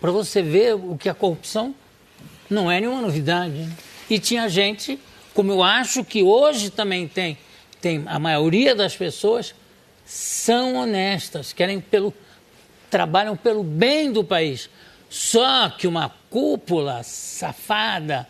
[0.00, 1.74] Para você ver o que a corrupção
[2.48, 3.68] não é nenhuma novidade.
[4.08, 4.98] E tinha gente,
[5.34, 7.38] como eu acho que hoje também tem,
[7.80, 9.54] tem a maioria das pessoas
[10.04, 12.14] são honestas, querem pelo
[12.90, 14.70] trabalham pelo bem do país.
[15.10, 18.26] Só que uma cúpula safada,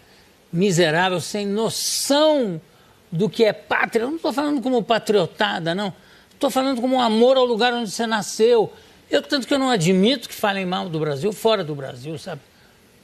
[0.52, 2.60] miserável, sem noção
[3.10, 4.02] do que é pátria.
[4.02, 5.92] Eu não estou falando como patriotada, não.
[6.32, 8.72] Estou falando como amor ao lugar onde você nasceu.
[9.10, 12.42] Eu, tanto que eu não admito que falem mal do Brasil fora do Brasil, sabe?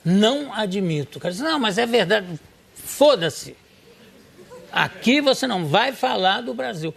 [0.05, 1.19] Não admito.
[1.19, 2.27] O cara diz, não, mas é verdade.
[2.75, 3.57] Foda-se.
[4.71, 6.95] Aqui você não vai falar do Brasil.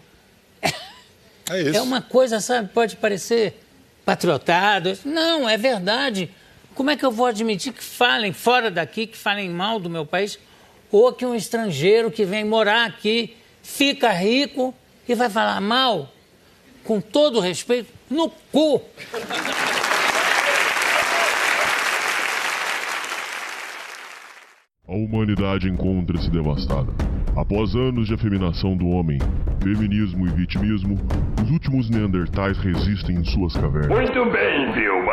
[1.49, 1.77] É, isso.
[1.77, 3.57] é uma coisa, sabe, pode parecer
[4.03, 4.97] patriotado.
[5.05, 6.29] Não, é verdade.
[6.75, 10.05] Como é que eu vou admitir que falem fora daqui, que falem mal do meu
[10.05, 10.37] país,
[10.91, 14.75] ou que um estrangeiro que vem morar aqui fica rico
[15.07, 16.11] e vai falar mal?
[16.83, 18.81] Com todo respeito, no cu.
[24.87, 26.91] A humanidade encontra-se devastada.
[27.35, 29.19] Após anos de afeminação do homem,
[29.61, 30.97] feminismo e vitimismo,
[31.43, 33.89] os últimos Neandertais resistem em suas cavernas.
[33.89, 34.71] Muito bem,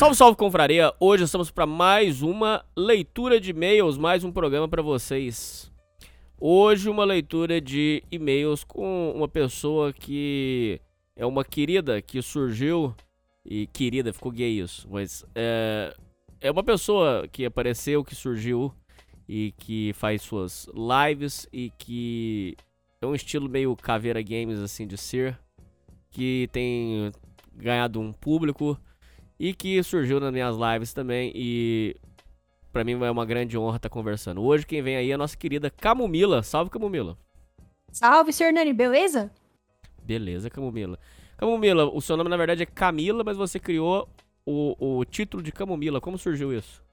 [0.00, 0.94] Salve, salve, confraria!
[0.98, 5.70] Hoje estamos para mais uma leitura de e-mails, mais um programa para vocês.
[6.40, 10.80] Hoje uma leitura de e-mails com uma pessoa que
[11.14, 12.94] é uma querida que surgiu
[13.44, 15.94] e querida ficou gay isso, mas é,
[16.40, 18.72] é uma pessoa que apareceu, que surgiu
[19.28, 22.56] e que faz suas lives e que
[23.02, 25.38] é um estilo meio caveira games assim de ser,
[26.10, 27.12] que tem
[27.54, 28.80] ganhado um público
[29.40, 31.96] e que surgiu nas minhas lives também e
[32.70, 34.42] para mim é uma grande honra estar conversando.
[34.42, 36.42] Hoje quem vem aí é a nossa querida Camomila.
[36.42, 37.16] Salve, Camomila.
[37.90, 38.52] Salve, Sr.
[38.52, 39.32] Nani, beleza?
[40.02, 40.98] Beleza, Camomila.
[41.38, 44.06] Camomila, o seu nome na verdade é Camila, mas você criou
[44.44, 46.02] o, o título de Camomila.
[46.02, 46.84] Como surgiu isso?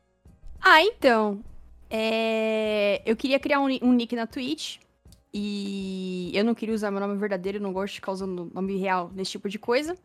[0.62, 1.44] Ah, então.
[1.90, 3.02] É...
[3.06, 4.78] Eu queria criar um, um nick na Twitch.
[5.34, 9.12] E eu não queria usar meu nome verdadeiro, não gosto de ficar usando nome real
[9.14, 9.98] nesse tipo de coisa.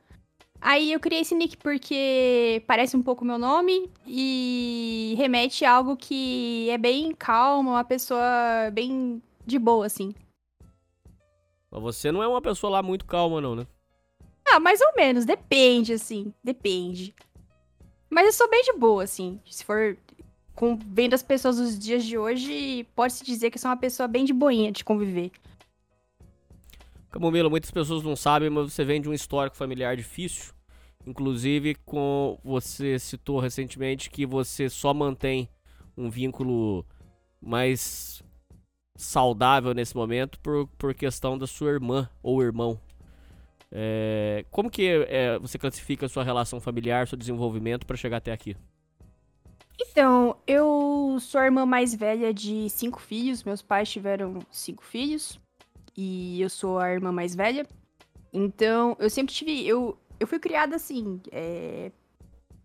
[0.64, 5.96] Aí eu criei esse nick porque parece um pouco meu nome e remete a algo
[5.96, 10.14] que é bem calmo, uma pessoa bem de boa, assim.
[11.68, 13.66] Mas você não é uma pessoa lá muito calma, não, né?
[14.48, 17.12] Ah, mais ou menos, depende, assim, depende.
[18.08, 19.40] Mas eu sou bem de boa, assim.
[19.50, 19.98] Se for
[20.54, 24.06] com, vendo as pessoas dos dias de hoje, pode-se dizer que eu sou uma pessoa
[24.06, 25.32] bem de boinha de conviver.
[27.10, 30.51] Camomila, muitas pessoas não sabem, mas você vem de um histórico familiar difícil.
[31.06, 35.48] Inclusive, com você citou recentemente que você só mantém
[35.96, 36.86] um vínculo
[37.40, 38.22] mais
[38.96, 42.78] saudável nesse momento por, por questão da sua irmã ou irmão.
[43.70, 48.30] É, como que é, você classifica a sua relação familiar, seu desenvolvimento para chegar até
[48.30, 48.54] aqui?
[49.80, 53.42] Então, eu sou a irmã mais velha de cinco filhos.
[53.42, 55.40] Meus pais tiveram cinco filhos
[55.96, 57.66] e eu sou a irmã mais velha.
[58.32, 59.66] Então, eu sempre tive.
[59.66, 61.20] Eu, eu fui criada assim.
[61.30, 61.90] É...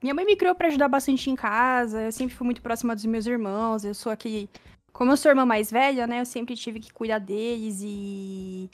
[0.02, 2.04] Minha mãe me criou para ajudar bastante em casa.
[2.04, 3.84] Eu sempre fui muito próxima dos meus irmãos.
[3.84, 4.50] Eu sou aqui.
[4.94, 6.22] Como eu sou irmã mais velha, né?
[6.22, 8.70] Eu sempre tive que cuidar deles e.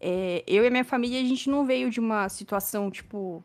[0.00, 3.42] É, eu e minha família, a gente não veio de uma situação, tipo,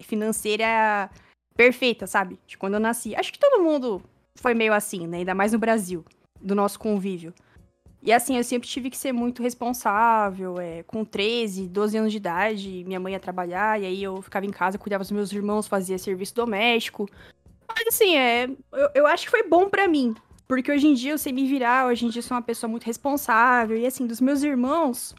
[0.00, 1.10] financeira
[1.54, 2.38] perfeita, sabe?
[2.46, 3.14] De quando eu nasci.
[3.16, 4.02] Acho que todo mundo
[4.36, 5.18] foi meio assim, né?
[5.18, 6.04] Ainda mais no Brasil,
[6.40, 7.34] do nosso convívio.
[8.02, 10.58] E assim, eu sempre tive que ser muito responsável.
[10.60, 14.46] É, com 13, 12 anos de idade, minha mãe ia trabalhar, e aí eu ficava
[14.46, 17.08] em casa, cuidava dos meus irmãos, fazia serviço doméstico.
[17.68, 20.14] Mas assim, é, eu, eu acho que foi bom para mim.
[20.46, 22.70] Porque hoje em dia eu sei me virar, hoje em dia eu sou uma pessoa
[22.70, 23.76] muito responsável.
[23.76, 25.14] E assim, dos meus irmãos,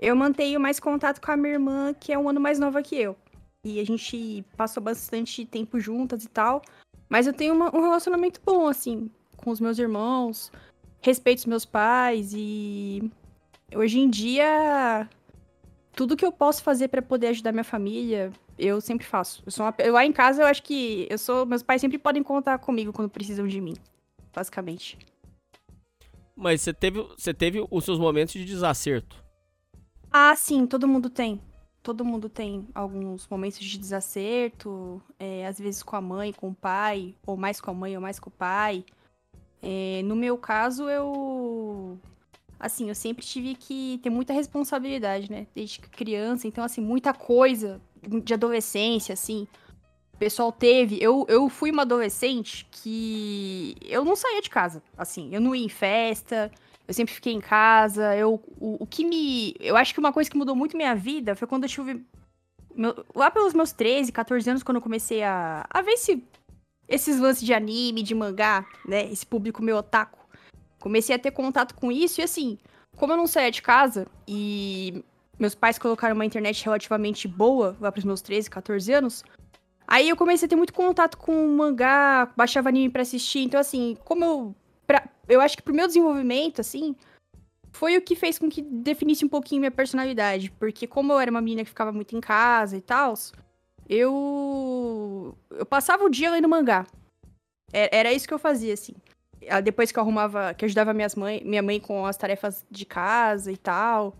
[0.00, 2.96] eu mantenho mais contato com a minha irmã, que é um ano mais nova que
[2.96, 3.16] eu.
[3.62, 6.62] E a gente passou bastante tempo juntas e tal.
[7.08, 10.50] Mas eu tenho uma, um relacionamento bom, assim, com os meus irmãos
[11.00, 13.10] respeito os meus pais e
[13.74, 15.08] hoje em dia
[15.96, 19.42] tudo que eu posso fazer pra poder ajudar minha família, eu sempre faço.
[19.46, 21.98] Eu sou uma, eu, lá em casa eu acho que eu sou, meus pais sempre
[21.98, 23.74] podem contar comigo quando precisam de mim,
[24.32, 24.98] basicamente.
[26.36, 29.24] Mas você teve, você teve os seus momentos de desacerto.
[30.12, 31.40] Ah, sim, todo mundo tem.
[31.82, 36.54] Todo mundo tem alguns momentos de desacerto, é, às vezes com a mãe, com o
[36.54, 38.84] pai, ou mais com a mãe ou mais com o pai.
[39.68, 41.98] É, no meu caso, eu.
[42.58, 45.48] Assim, eu sempre tive que ter muita responsabilidade, né?
[45.52, 47.80] Desde criança, então, assim, muita coisa
[48.22, 49.48] de adolescência, assim.
[50.14, 51.02] O pessoal teve.
[51.02, 53.76] Eu, eu fui uma adolescente que.
[53.82, 55.34] Eu não saía de casa, assim.
[55.34, 56.48] Eu não ia em festa,
[56.86, 58.14] eu sempre fiquei em casa.
[58.16, 59.56] Eu, o, o que me.
[59.58, 62.06] Eu acho que uma coisa que mudou muito minha vida foi quando eu tive.
[62.72, 66.22] Meu, lá pelos meus 13, 14 anos, quando eu comecei a, a ver esse,
[66.88, 69.10] esses lances de anime, de mangá, né?
[69.10, 70.18] Esse público meu otaku.
[70.78, 72.58] Comecei a ter contato com isso e assim,
[72.96, 75.04] como eu não saía de casa e
[75.38, 79.24] meus pais colocaram uma internet relativamente boa lá pros meus 13, 14 anos,
[79.86, 83.40] aí eu comecei a ter muito contato com mangá, baixava anime pra assistir.
[83.40, 84.54] Então, assim, como eu.
[84.86, 86.94] Pra, eu acho que pro meu desenvolvimento, assim,
[87.72, 90.50] foi o que fez com que definisse um pouquinho minha personalidade.
[90.52, 93.14] Porque como eu era uma menina que ficava muito em casa e tal,
[93.88, 95.36] eu.
[95.50, 96.86] Eu passava o dia lendo mangá.
[97.72, 98.94] É- Era isso que eu fazia, assim.
[99.48, 102.64] Ah, Depois que eu arrumava, que eu ajudava minhas mãe, minha mãe com as tarefas
[102.70, 104.14] de casa e tal.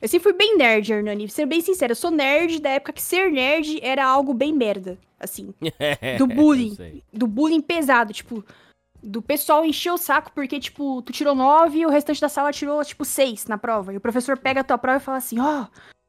[0.00, 1.28] Eu sempre fui bem nerd, Hernani.
[1.28, 4.96] Ser bem sincero, eu sou nerd da época que ser nerd era algo bem merda.
[5.18, 5.52] Assim,
[6.18, 7.02] Do bullying.
[7.12, 8.44] Do bullying pesado, tipo,
[9.02, 12.52] do pessoal encher o saco porque, tipo, tu tirou nove e o restante da sala
[12.52, 13.92] tirou, tipo, seis na prova.
[13.92, 15.66] E o professor pega a tua prova e fala assim, ó,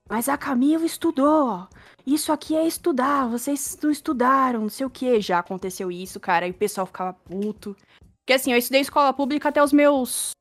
[0.09, 1.67] mas a Camila estudou.
[2.05, 5.21] Isso aqui é estudar, vocês não estudaram, não sei o que.
[5.21, 7.77] Já aconteceu isso, cara, e o pessoal ficava puto.
[8.21, 10.31] Porque assim, eu estudei escola pública até os meus.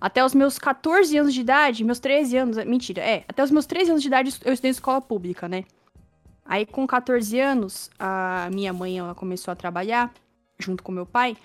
[0.00, 2.64] Até os meus 14 anos de idade, meus 13 anos.
[2.64, 3.24] Mentira, é.
[3.26, 5.64] Até os meus 13 anos de idade eu estudei escola pública, né?
[6.44, 10.12] Aí com 14 anos, a minha mãe ela começou a trabalhar
[10.58, 11.36] junto com meu pai.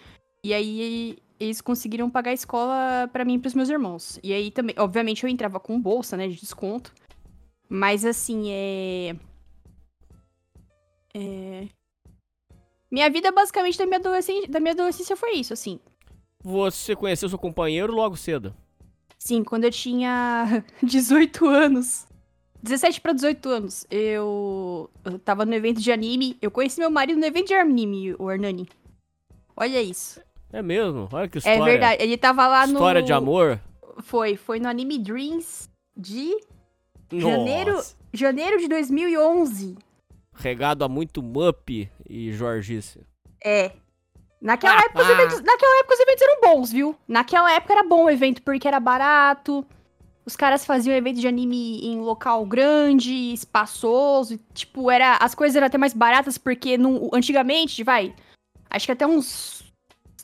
[0.45, 4.19] E aí eles conseguiram pagar a escola pra mim e pros meus irmãos.
[4.23, 6.93] E aí também, obviamente eu entrava com bolsa, né, de desconto.
[7.69, 9.15] Mas assim, é
[11.13, 11.67] é
[12.91, 15.79] Minha vida basicamente da minha adolescência, da minha adolescência foi isso, assim.
[16.43, 18.53] Você conheceu seu companheiro logo cedo.
[19.17, 22.05] Sim, quando eu tinha 18 anos.
[22.61, 23.85] 17 pra 18 anos.
[23.91, 26.37] Eu, eu tava no evento de anime.
[26.41, 28.67] Eu conheci meu marido no evento de anime, o Hernani.
[29.55, 30.21] Olha isso.
[30.51, 31.09] É mesmo?
[31.11, 31.59] Olha que história.
[31.59, 32.03] É verdade.
[32.03, 32.73] Ele tava lá no.
[32.73, 33.59] História de amor.
[34.03, 36.35] Foi, foi no Anime Dreams de
[37.19, 37.95] Janeiro- Nossa.
[38.13, 39.75] janeiro de 2011.
[40.35, 41.69] Regado a muito Mup
[42.09, 43.01] e Jorgice.
[43.43, 43.71] É.
[44.41, 46.95] Naquela época, os eventos, naquela época os eventos eram bons, viu?
[47.07, 49.65] Naquela época era bom o evento porque era barato.
[50.25, 54.33] Os caras faziam evento de anime em local grande, espaçoso.
[54.33, 58.13] e, Tipo, era, as coisas eram até mais baratas porque no, antigamente, vai.
[58.69, 59.63] Acho que até uns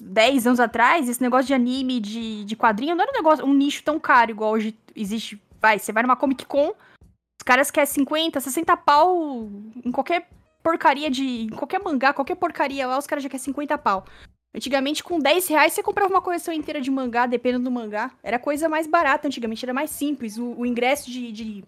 [0.02, 3.54] 10 anos atrás, esse negócio de anime, de, de quadrinho, não era um negócio, um
[3.54, 5.40] nicho tão caro igual hoje existe.
[5.62, 9.50] Vai, você vai numa Comic Con, os caras querem 50, 60 pau
[9.84, 10.28] em qualquer
[10.62, 11.44] porcaria de.
[11.44, 14.06] Em qualquer mangá, qualquer porcaria lá, os caras já querem 50 pau.
[14.54, 18.12] Antigamente, com 10 reais, você comprava uma coleção inteira de mangá, dependendo do mangá.
[18.24, 20.38] Era coisa mais barata antigamente, era mais simples.
[20.38, 21.64] O, o ingresso de, de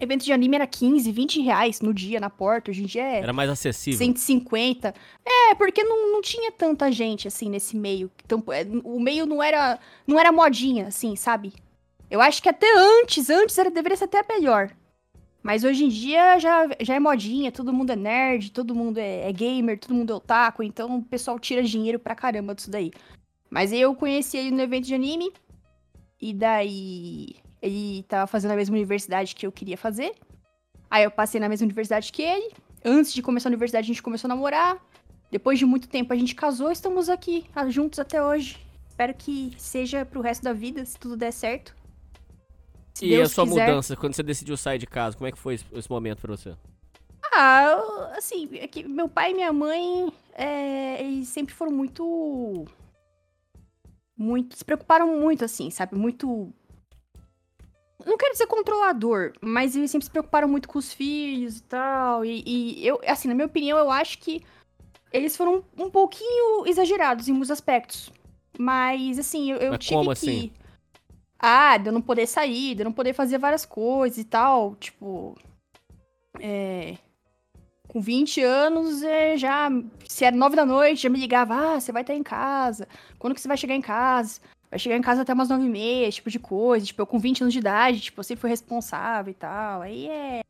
[0.00, 2.70] evento de anime era 15, 20 reais no dia, na porta.
[2.70, 3.98] Hoje em dia é Era mais acessível.
[3.98, 4.92] 150.
[5.24, 8.10] É, porque não, não tinha tanta gente, assim, nesse meio.
[8.24, 11.52] Então, é, o meio não era, não era modinha, assim, sabe?
[12.10, 14.70] Eu acho que até antes, antes era, deveria ser até melhor.
[15.42, 19.28] Mas hoje em dia já, já é modinha, todo mundo é nerd, todo mundo é,
[19.28, 22.90] é gamer, todo mundo é otaku, então o pessoal tira dinheiro pra caramba disso daí.
[23.48, 25.32] Mas eu conheci ele no evento de anime,
[26.20, 30.14] e daí ele tava fazendo a mesma universidade que eu queria fazer.
[30.90, 32.52] Aí eu passei na mesma universidade que ele.
[32.84, 34.78] Antes de começar a universidade, a gente começou a namorar.
[35.30, 36.72] Depois de muito tempo, a gente casou.
[36.72, 38.58] Estamos aqui, ah, juntos até hoje.
[38.88, 41.76] Espero que seja pro resto da vida, se tudo der certo.
[42.98, 43.66] Se E Deus a sua quiser.
[43.68, 46.36] mudança, quando você decidiu sair de casa, como é que foi esse, esse momento pra
[46.36, 46.54] você?
[47.32, 52.64] Ah, eu- assim, é que meu pai e minha mãe, é, eles sempre foram muito.
[54.16, 54.56] Muito.
[54.56, 55.94] Se preocuparam muito, assim, sabe?
[55.96, 56.52] Muito.
[58.04, 62.24] Não quero dizer controlador, mas eles sempre se preocuparam muito com os filhos e tal.
[62.24, 64.42] E, e eu, assim, na minha opinião, eu acho que
[65.12, 68.10] eles foram um pouquinho exagerados em muitos aspectos.
[68.58, 70.12] Mas, assim, eu, eu Mas tive como que.
[70.12, 70.52] assim?
[71.38, 74.74] Ah, de eu não poder sair, de eu não poder fazer várias coisas e tal.
[74.76, 75.36] Tipo.
[76.40, 76.96] É.
[77.88, 79.70] Com 20 anos, é, já.
[80.06, 82.86] Se era 9 da noite, já me ligava, ah, você vai estar em casa.
[83.18, 84.40] Quando que você vai chegar em casa?
[84.70, 86.84] Vai chegar em casa até umas nove e meia, tipo de coisa.
[86.84, 89.82] Tipo, eu com 20 anos de idade, tipo, eu sempre responsável e tal.
[89.82, 90.40] Aí é...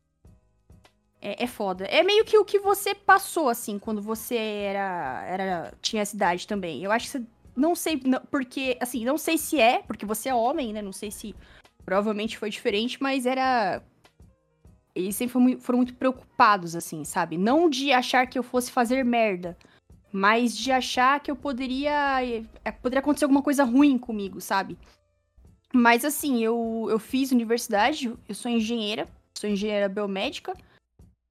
[1.22, 1.44] é.
[1.44, 1.84] É foda.
[1.86, 5.24] É meio que o que você passou, assim, quando você era.
[5.28, 6.82] era tinha essa idade também.
[6.82, 7.26] Eu acho que você.
[7.58, 10.80] Não sei, não, porque, assim, não sei se é, porque você é homem, né?
[10.80, 11.34] Não sei se
[11.84, 13.82] provavelmente foi diferente, mas era.
[14.94, 17.36] Eles sempre foram muito, foram muito preocupados, assim, sabe?
[17.36, 19.58] Não de achar que eu fosse fazer merda,
[20.12, 22.22] mas de achar que eu poderia.
[22.64, 24.78] É, poderia acontecer alguma coisa ruim comigo, sabe?
[25.74, 30.54] Mas assim, eu, eu fiz universidade, eu sou engenheira, sou engenheira biomédica,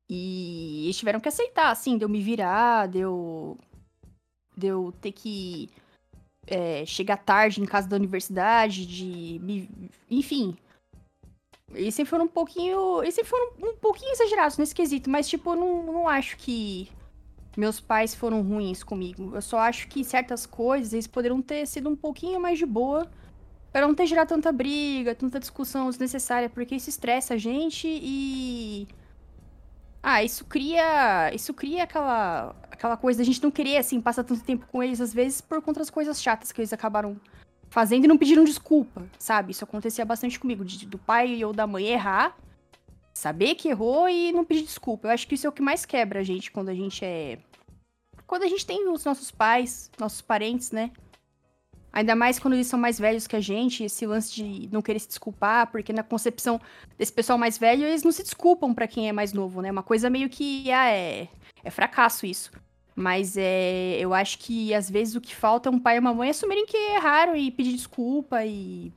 [0.10, 3.58] e eles tiveram que aceitar, assim, de eu me virar, de eu,
[4.58, 5.70] de eu ter que
[6.48, 9.70] é, chegar tarde em casa da universidade, de.
[10.10, 10.56] Enfim.
[11.74, 13.04] Eles sempre foram um pouquinho.
[13.04, 16.90] Eles sempre foram um pouquinho exagerados nesse quesito, mas, tipo, eu não, não acho que
[17.58, 19.32] meus pais foram ruins comigo.
[19.36, 23.10] Eu só acho que certas coisas eles poderiam ter sido um pouquinho mais de boa
[23.72, 28.88] para não ter gerado tanta briga, tanta discussão desnecessária, porque isso estressa a gente e
[30.02, 34.44] ah, isso cria, isso cria aquela aquela coisa da gente não querer assim passar tanto
[34.44, 37.20] tempo com eles às vezes por conta das coisas chatas que eles acabaram
[37.70, 39.52] fazendo e não pediram desculpa, sabe?
[39.52, 42.36] Isso acontecia bastante comigo, de, do pai ou da mãe errar
[43.18, 45.08] saber que errou e não pedir desculpa.
[45.08, 47.40] Eu acho que isso é o que mais quebra a gente quando a gente é.
[48.28, 50.92] Quando a gente tem os nossos pais, nossos parentes, né?
[51.98, 55.00] Ainda mais quando eles são mais velhos que a gente, esse lance de não querer
[55.00, 56.62] se desculpar, porque na concepção
[56.96, 59.72] desse pessoal mais velho, eles não se desculpam para quem é mais novo, né?
[59.72, 61.28] Uma coisa meio que ah, é,
[61.64, 62.52] é fracasso isso.
[62.96, 66.14] Mas é, eu acho que às vezes o que falta é um pai e uma
[66.14, 68.94] mãe assumirem que erraram e pedir desculpa e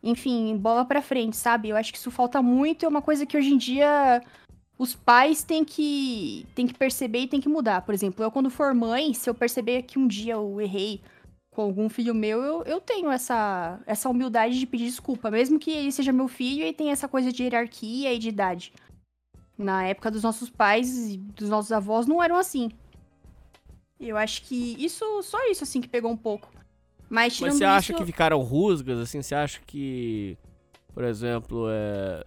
[0.00, 1.70] enfim, bola pra frente, sabe?
[1.70, 4.22] Eu acho que isso falta muito, é uma coisa que hoje em dia
[4.78, 7.82] os pais têm que, têm que perceber e têm que mudar.
[7.82, 11.00] Por exemplo, eu quando for mãe, se eu perceber que um dia eu errei
[11.58, 15.72] com algum filho meu, eu, eu tenho essa, essa humildade de pedir desculpa, mesmo que
[15.72, 18.72] ele seja meu filho e tenha essa coisa de hierarquia e de idade.
[19.58, 22.70] Na época dos nossos pais e dos nossos avós não eram assim.
[23.98, 26.48] Eu acho que isso, só isso assim que pegou um pouco.
[27.10, 29.20] Mas, Mas você acha que ficaram rusgas, assim?
[29.20, 30.38] Você acha que,
[30.94, 32.24] por exemplo, é...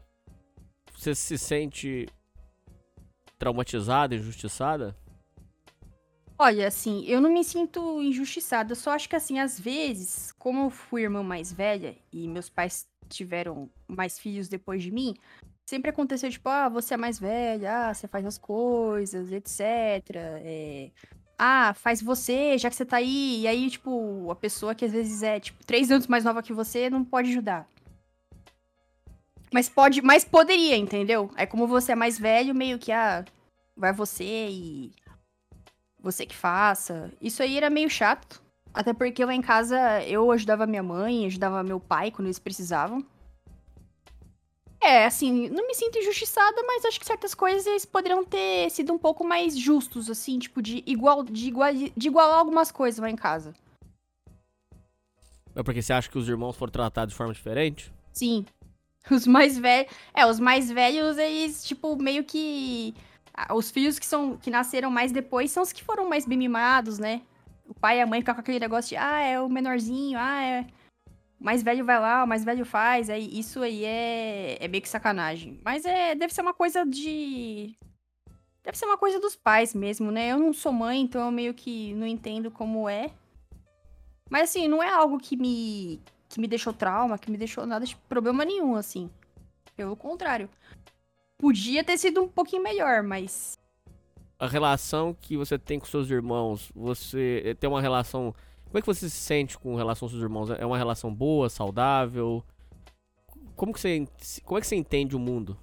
[0.93, 2.05] você se sente
[3.39, 4.93] traumatizada, injustiçada?
[6.43, 8.71] Olha, assim, eu não me sinto injustiçada.
[8.71, 12.49] Eu só acho que, assim, às vezes, como eu fui irmã mais velha e meus
[12.49, 15.13] pais tiveram mais filhos depois de mim,
[15.67, 19.61] sempre aconteceu, tipo, ah, você é mais velha, ah, você faz as coisas, etc.
[20.43, 20.89] É,
[21.37, 23.41] ah, faz você, já que você tá aí.
[23.41, 26.53] E aí, tipo, a pessoa que às vezes é, tipo, três anos mais nova que
[26.53, 27.67] você não pode ajudar.
[29.53, 31.29] Mas pode, mas poderia, entendeu?
[31.37, 33.23] É como você é mais velho, meio que, ah,
[33.77, 34.91] vai você e
[36.01, 37.11] você que faça.
[37.21, 38.41] Isso aí era meio chato.
[38.73, 43.05] Até porque lá em casa eu ajudava minha mãe, ajudava meu pai quando eles precisavam.
[44.81, 48.97] É, assim, não me sinto injustiçada, mas acho que certas coisas poderiam ter sido um
[48.97, 53.15] pouco mais justos, assim, tipo, de igual, de igual, de igualar algumas coisas lá em
[53.15, 53.53] casa.
[55.55, 57.91] É porque você acha que os irmãos foram tratados de forma diferente?
[58.11, 58.45] Sim.
[59.09, 59.91] Os mais velhos.
[60.13, 62.93] É, os mais velhos, eles, tipo, meio que.
[63.53, 66.99] Os filhos que são que nasceram mais depois são os que foram mais bem mimados,
[66.99, 67.21] né?
[67.67, 70.43] O pai e a mãe ficam com aquele negócio de, ah, é o menorzinho, ah,
[70.43, 70.65] é
[71.41, 74.87] mais velho vai lá, o mais velho faz, aí isso aí é, é meio que
[74.87, 75.59] sacanagem.
[75.65, 77.75] Mas é, deve ser uma coisa de.
[78.63, 80.31] Deve ser uma coisa dos pais mesmo, né?
[80.31, 83.09] Eu não sou mãe, então eu meio que não entendo como é.
[84.29, 87.85] Mas assim, não é algo que me que me deixou trauma, que me deixou nada
[87.85, 89.09] de problema nenhum, assim.
[89.75, 90.49] Pelo contrário.
[91.41, 93.59] Podia ter sido um pouquinho melhor, mas.
[94.39, 98.33] A relação que você tem com seus irmãos, você tem uma relação
[98.71, 100.49] como é que você se sente com relação aos seus irmãos?
[100.49, 102.41] É uma relação boa, saudável?
[103.53, 104.07] Como que você,
[104.45, 105.57] como é que você entende o mundo?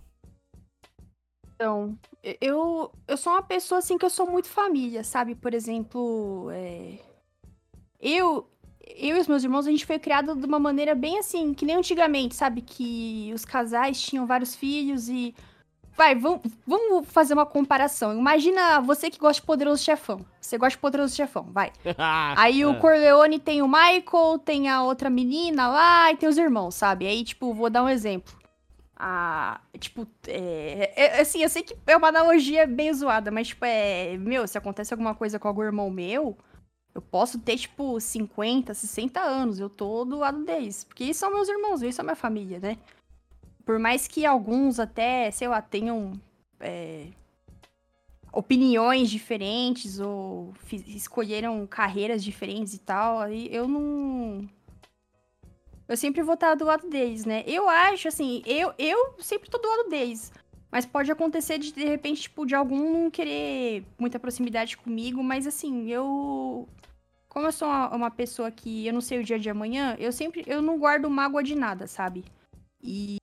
[1.54, 1.98] Então,
[2.38, 5.34] eu, eu sou uma pessoa assim que eu sou muito família, sabe?
[5.34, 6.98] Por exemplo, é...
[7.98, 8.46] eu,
[8.78, 11.64] eu e os meus irmãos, a gente foi criado de uma maneira bem assim, que
[11.64, 12.60] nem antigamente, sabe?
[12.60, 15.34] Que os casais tinham vários filhos e
[15.98, 18.16] Vai, vamos, vamos fazer uma comparação.
[18.16, 20.24] Imagina você que gosta de Poderoso Chefão.
[20.40, 21.72] Você gosta de Poderoso Chefão, vai.
[22.38, 22.76] Aí o é.
[22.76, 27.04] Corleone tem o Michael, tem a outra menina lá e tem os irmãos, sabe?
[27.04, 28.32] Aí, tipo, vou dar um exemplo.
[28.96, 33.48] Ah, tipo, é, é, é, assim, eu sei que é uma analogia bem zoada, mas,
[33.48, 34.16] tipo, é.
[34.18, 36.38] Meu, se acontece alguma coisa com algum irmão meu,
[36.94, 39.58] eu posso ter, tipo, 50, 60 anos.
[39.58, 40.84] Eu tô do lado deles.
[40.84, 42.78] Porque eles são meus irmãos, eles são minha família, né?
[43.68, 46.18] Por mais que alguns até, sei lá, tenham
[46.58, 47.08] é,
[48.32, 50.54] opiniões diferentes ou
[50.86, 54.48] escolheram carreiras diferentes e tal, aí eu não.
[55.86, 57.44] eu sempre vou estar do lado deles, né?
[57.46, 60.32] Eu acho, assim, eu, eu sempre tô do lado deles.
[60.72, 65.46] Mas pode acontecer de, de repente, tipo, de algum não querer muita proximidade comigo, mas
[65.46, 66.66] assim, eu.
[67.28, 70.10] Como eu sou uma, uma pessoa que eu não sei o dia de amanhã, eu
[70.10, 70.42] sempre.
[70.46, 72.24] Eu não guardo mágoa de nada, sabe?
[72.82, 73.18] E.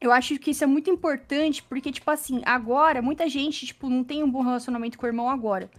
[0.00, 4.04] Eu acho que isso é muito importante, porque, tipo assim, agora, muita gente, tipo, não
[4.04, 5.70] tem um bom relacionamento com o irmão agora.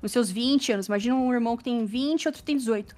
[0.00, 0.86] Nos seus 20 anos.
[0.86, 2.94] Imagina um irmão que tem 20 outro tem 18.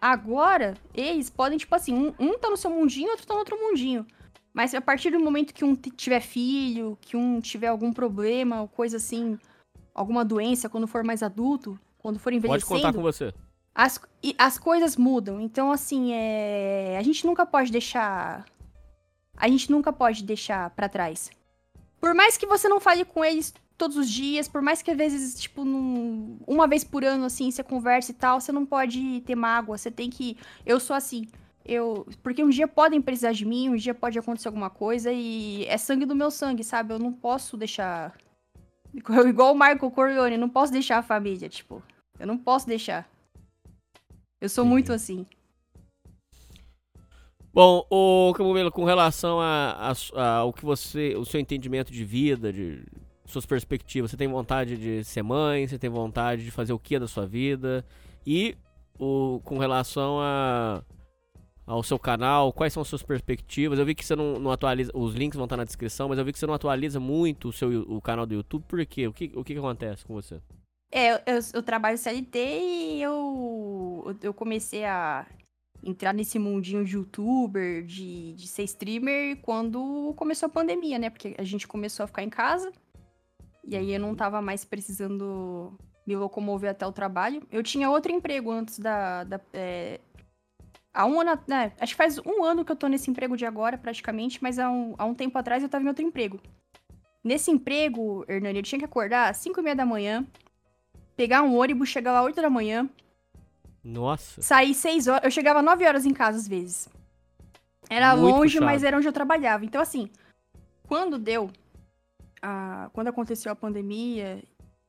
[0.00, 3.56] Agora, eles podem, tipo assim, um, um tá no seu mundinho, outro tá no outro
[3.60, 4.06] mundinho.
[4.52, 8.68] Mas a partir do momento que um tiver filho, que um tiver algum problema, ou
[8.68, 9.38] coisa assim,
[9.94, 12.68] alguma doença, quando for mais adulto, quando for envelhecendo...
[12.68, 13.32] Pode contar com você.
[13.74, 14.00] As,
[14.38, 15.40] as coisas mudam.
[15.40, 16.96] Então, assim, é...
[16.98, 18.44] a gente nunca pode deixar...
[19.40, 21.30] A gente nunca pode deixar para trás.
[22.00, 24.96] Por mais que você não fale com eles todos os dias, por mais que às
[24.96, 26.38] vezes, tipo, num...
[26.46, 29.90] uma vez por ano, assim, você converse e tal, você não pode ter mágoa, você
[29.90, 30.36] tem que...
[30.66, 31.26] Eu sou assim
[31.64, 32.06] eu.
[32.22, 35.76] Porque um dia podem precisar de mim, um dia pode acontecer alguma coisa e é
[35.76, 36.92] sangue do meu sangue, sabe?
[36.92, 38.16] Eu não posso deixar.
[38.94, 41.82] Igual o Marco Corleone, não posso deixar a família, tipo.
[42.18, 43.08] Eu não posso deixar.
[44.40, 44.70] Eu sou Sim.
[44.70, 45.26] muito assim.
[47.52, 52.04] Bom, o Camomelo, com relação a, a, a, ao que você, o seu entendimento de
[52.04, 52.84] vida, de
[53.26, 56.98] suas perspectivas, você tem vontade de ser mãe, você tem vontade de fazer o que
[56.98, 57.84] da sua vida?
[58.24, 58.56] E
[58.98, 60.82] o, com relação a
[61.66, 62.52] ao seu canal?
[62.52, 63.78] Quais são as suas perspectivas?
[63.78, 66.24] Eu vi que você não, não, atualiza, os links vão estar na descrição, mas eu
[66.24, 68.64] vi que você não atualiza muito o seu o canal do YouTube.
[68.66, 69.06] Por quê?
[69.06, 70.40] O que, o que, que acontece com você?
[70.92, 75.24] É, eu, eu trabalho CLT e eu, eu comecei a
[75.84, 81.10] entrar nesse mundinho de youtuber, de, de ser streamer, quando começou a pandemia, né?
[81.10, 82.72] Porque a gente começou a ficar em casa.
[83.64, 87.42] E aí eu não tava mais precisando me locomover até o trabalho.
[87.50, 90.00] Eu tinha outro emprego antes da, da é,
[90.92, 93.46] Há um ano, né, acho que faz um ano que eu tô nesse emprego de
[93.46, 96.40] agora, praticamente, mas há um, há um tempo atrás eu tava em outro emprego.
[97.22, 100.26] Nesse emprego, Hernani, eu tinha que acordar às 5 e meia da manhã,
[101.16, 102.88] pegar um ônibus, chegar lá 8 da manhã.
[103.82, 104.42] Nossa.
[104.42, 105.24] Sair 6 horas.
[105.24, 106.88] Eu chegava 9 horas em casa às vezes.
[107.88, 108.66] Era Muito longe, puxado.
[108.66, 109.64] mas era onde eu trabalhava.
[109.64, 110.10] Então, assim,
[110.86, 111.50] quando deu.
[112.42, 114.42] A, quando aconteceu a pandemia,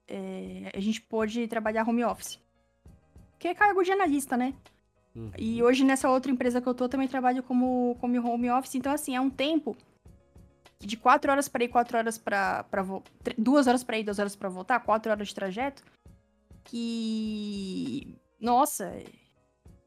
[0.07, 2.39] é, a gente pôde trabalhar home office.
[3.39, 4.53] Que é cargo de analista, né?
[5.15, 5.31] Uhum.
[5.37, 8.75] E hoje, nessa outra empresa que eu tô, também trabalho como, como home office.
[8.75, 9.75] Então, assim, é um tempo
[10.79, 12.65] de quatro horas para ir, quatro horas para
[13.37, 15.83] duas horas para ir, duas horas para voltar, quatro horas de trajeto,
[16.63, 18.91] que nossa,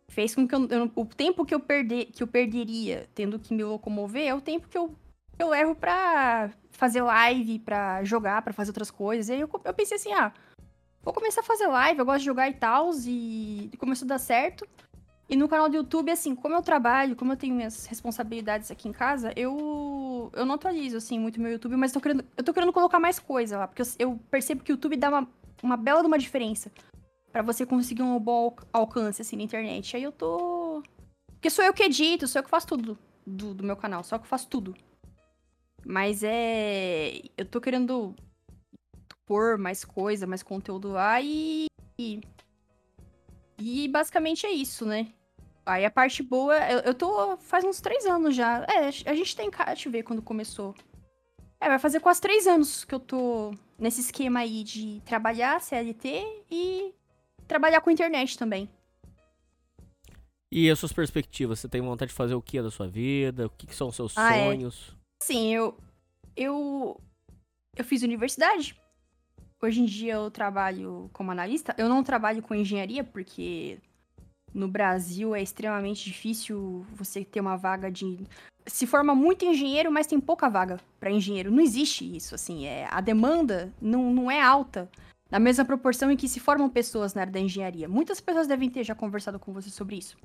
[0.08, 3.52] fez com que eu, eu, o tempo que eu perder, que eu perderia tendo que
[3.52, 4.96] me locomover é o tempo que eu
[5.38, 9.28] eu erro para fazer live, para jogar, para fazer outras coisas.
[9.28, 10.32] E aí eu, eu pensei assim, ah,
[11.02, 14.18] vou começar a fazer live, eu gosto de jogar e tal, e começou a dar
[14.18, 14.66] certo.
[15.28, 18.88] E no canal do YouTube, assim, como eu trabalho, como eu tenho minhas responsabilidades aqui
[18.88, 22.52] em casa, eu, eu não atualizo, assim, muito meu YouTube, mas tô querendo, eu tô
[22.52, 25.28] querendo colocar mais coisa lá, porque eu, eu percebo que o YouTube dá uma,
[25.62, 26.70] uma bela de uma diferença
[27.34, 29.96] para você conseguir um bom alcance, assim, na internet.
[29.96, 30.84] Aí eu tô...
[31.32, 34.16] Porque sou eu que edito, sou eu que faço tudo do, do meu canal, só
[34.18, 34.72] que eu faço tudo.
[35.84, 37.22] Mas é...
[37.36, 38.14] Eu tô querendo
[39.26, 41.66] pôr mais coisa, mais conteúdo lá e...
[43.58, 45.08] E basicamente é isso, né?
[45.66, 48.64] Aí a parte boa, eu, eu tô faz uns três anos já.
[48.70, 50.72] É, a gente tem cara, deixa ver quando começou.
[51.60, 56.44] É, vai fazer quase três anos que eu tô nesse esquema aí de trabalhar CLT
[56.48, 56.94] e
[57.46, 58.68] trabalhar com internet também.
[60.56, 61.58] E as suas perspectivas?
[61.58, 63.46] Você tem vontade de fazer o que da sua vida?
[63.46, 64.44] O que, que são os seus ah, é.
[64.44, 64.90] sonhos?
[64.90, 65.24] É.
[65.24, 65.76] Sim, eu,
[66.36, 67.00] eu.
[67.76, 68.76] Eu fiz universidade.
[69.60, 71.74] Hoje em dia eu trabalho como analista.
[71.76, 73.80] Eu não trabalho com engenharia porque
[74.54, 78.24] no Brasil é extremamente difícil você ter uma vaga de.
[78.66, 81.50] Se forma muito engenheiro, mas tem pouca vaga para engenheiro.
[81.50, 82.64] Não existe isso, assim.
[82.64, 84.88] É, a demanda não, não é alta
[85.34, 87.88] na mesma proporção em que se formam pessoas na área da engenharia.
[87.88, 90.16] Muitas pessoas devem ter já conversado com você sobre isso.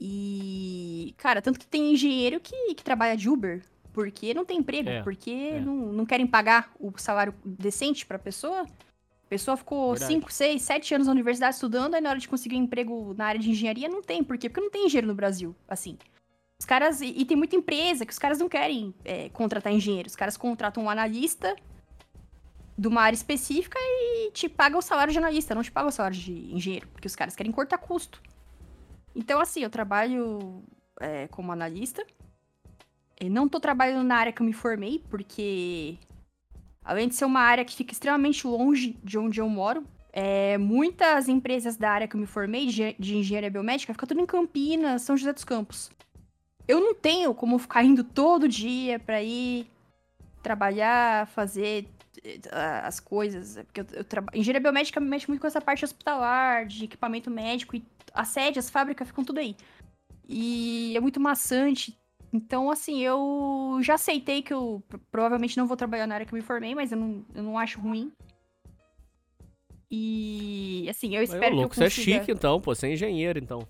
[0.00, 4.88] E, cara, tanto que tem engenheiro que, que trabalha de Uber, porque não tem emprego,
[4.88, 5.60] é, porque é.
[5.60, 8.62] Não, não querem pagar o salário decente para a pessoa.
[8.62, 12.56] A pessoa ficou 5, 6, 7 anos na universidade estudando, aí na hora de conseguir
[12.56, 14.24] um emprego na área de engenharia não tem.
[14.24, 14.48] Por quê?
[14.48, 15.98] Porque não tem engenheiro no Brasil, assim.
[16.58, 17.02] Os caras.
[17.02, 20.08] E, e tem muita empresa que os caras não querem é, contratar engenheiro.
[20.08, 21.54] Os caras contratam um analista
[22.76, 25.92] de uma área específica e te pagam o salário de analista, não te pagam o
[25.92, 28.20] salário de engenheiro, porque os caras querem cortar custo.
[29.14, 30.62] Então, assim, eu trabalho
[31.00, 32.04] é, como analista
[33.18, 35.96] eu não tô trabalhando na área que eu me formei, porque
[36.84, 41.28] além de ser uma área que fica extremamente longe de onde eu moro, é, muitas
[41.28, 45.02] empresas da área que eu me formei, de, de engenharia biomédica, fica tudo em Campinas,
[45.02, 45.90] São José dos Campos.
[46.68, 49.66] Eu não tenho como ficar indo todo dia pra ir
[50.42, 51.88] trabalhar, fazer
[52.84, 53.56] as coisas.
[53.64, 54.30] Porque eu, eu traba...
[54.34, 58.58] Engenharia biomédica me mexe muito com essa parte hospitalar, de equipamento médico, e a sede,
[58.58, 59.56] as fábricas ficam tudo aí.
[60.28, 61.96] E é muito maçante.
[62.32, 66.36] Então, assim, eu já aceitei que eu provavelmente não vou trabalhar na área que eu
[66.36, 68.12] me formei, mas eu não, eu não acho ruim.
[69.90, 71.90] E, assim, eu espero louco, que eu consiga...
[71.90, 72.74] Você é chique, então, pô.
[72.74, 73.66] Você é engenheiro, então.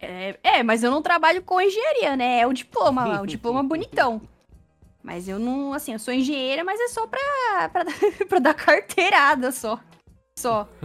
[0.00, 2.40] É, é, mas eu não trabalho com engenharia, né?
[2.40, 4.20] É o diploma lá, o diploma bonitão.
[5.02, 7.20] Mas eu não, assim, eu sou engenheira, mas é só pra,
[7.72, 7.84] pra,
[8.28, 9.80] pra dar carteirada só.
[10.38, 10.68] Só.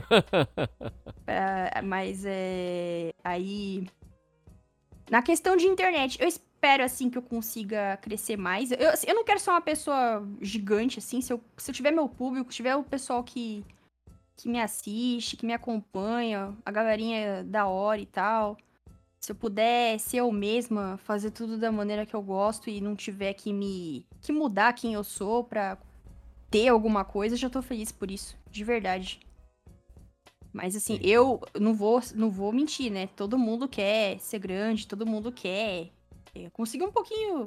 [1.25, 3.13] É, mas é.
[3.23, 3.87] Aí.
[5.09, 8.71] Na questão de internet, eu espero, assim, que eu consiga crescer mais.
[8.71, 11.21] Eu, assim, eu não quero ser uma pessoa gigante, assim.
[11.21, 13.65] Se eu, se eu tiver meu público, tiver o pessoal que,
[14.35, 18.57] que me assiste, que me acompanha, a galerinha da hora e tal.
[19.23, 22.93] Se eu puder ser eu mesma, fazer tudo da maneira que eu gosto e não
[22.93, 24.05] tiver que me.
[24.21, 25.77] que mudar quem eu sou pra
[26.51, 28.35] ter alguma coisa, já tô feliz por isso.
[28.51, 29.21] De verdade.
[30.51, 33.07] Mas assim, eu não vou, não vou mentir, né?
[33.15, 35.89] Todo mundo quer ser grande, todo mundo quer
[36.35, 37.45] é, conseguir um pouquinho,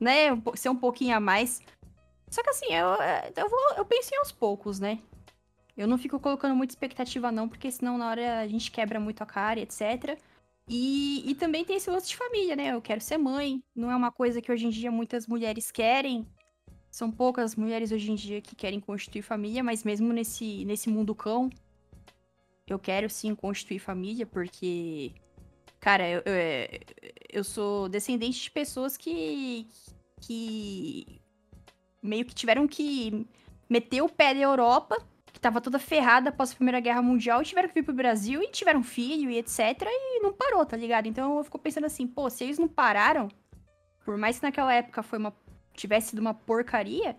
[0.00, 0.28] né?
[0.54, 1.60] Ser um pouquinho a mais.
[2.30, 2.88] Só que assim, eu,
[3.36, 5.00] eu, vou, eu penso em aos poucos, né?
[5.76, 9.20] Eu não fico colocando muita expectativa, não, porque senão na hora a gente quebra muito
[9.20, 10.18] a cara, etc.
[10.68, 12.72] E, e também tem esse lance de família, né?
[12.72, 13.62] Eu quero ser mãe.
[13.74, 16.26] Não é uma coisa que hoje em dia muitas mulheres querem.
[16.90, 21.14] São poucas mulheres hoje em dia que querem constituir família, mas mesmo nesse, nesse mundo
[21.14, 21.50] cão,
[22.66, 25.12] eu quero sim constituir família, porque,
[25.80, 26.80] cara, eu, eu,
[27.30, 29.66] eu sou descendente de pessoas que,
[30.20, 31.20] que
[32.00, 33.26] meio que tiveram que
[33.68, 34.96] meter o pé da Europa,
[35.44, 38.48] tava toda ferrada após a Primeira Guerra Mundial, e tiveram que vir pro Brasil e
[38.48, 39.82] tiveram filho e etc.
[39.82, 41.06] E não parou, tá ligado?
[41.06, 43.28] Então eu fico pensando assim, pô, se eles não pararam,
[44.04, 45.34] por mais que naquela época foi uma,
[45.74, 47.14] tivesse sido uma porcaria,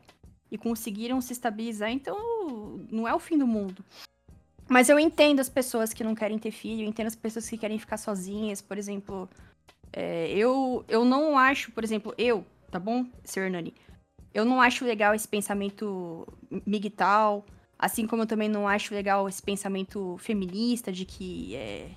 [0.51, 2.17] e conseguiram se estabilizar, então
[2.91, 3.83] não é o fim do mundo.
[4.67, 7.57] Mas eu entendo as pessoas que não querem ter filho, eu entendo as pessoas que
[7.57, 9.29] querem ficar sozinhas, por exemplo.
[9.93, 13.41] É, eu, eu não acho, por exemplo, eu, tá bom, Sr.
[13.41, 13.73] Hernani?
[14.33, 16.27] Eu não acho legal esse pensamento
[16.65, 17.45] migtal,
[17.77, 21.89] assim como eu também não acho legal esse pensamento feminista de que é,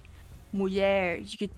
[0.52, 1.50] mulher, de, que,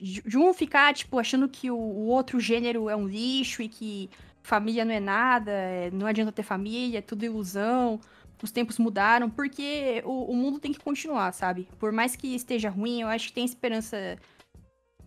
[0.00, 3.68] de, de, um ficar, tipo, achando que o, o, outro gênero é um lixo e
[3.68, 4.10] que
[4.42, 8.00] família não é nada, é, não adianta ter família, é tudo ilusão
[8.42, 11.68] os tempos mudaram, porque o, o, mundo tem que continuar, sabe?
[11.78, 14.18] Por mais que esteja ruim, eu acho que tem esperança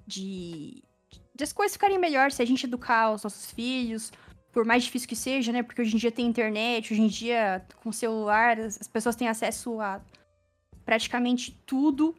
[0.08, 0.84] de,
[1.36, 4.12] de as coisas ficarem melhor se a gente educar os nossos filhos,
[4.52, 5.64] por mais difícil que seja, né?
[5.64, 9.28] Porque hoje em dia tem internet, hoje em dia com celular, as, as pessoas têm
[9.28, 10.02] acesso a
[10.86, 12.16] praticamente tudo.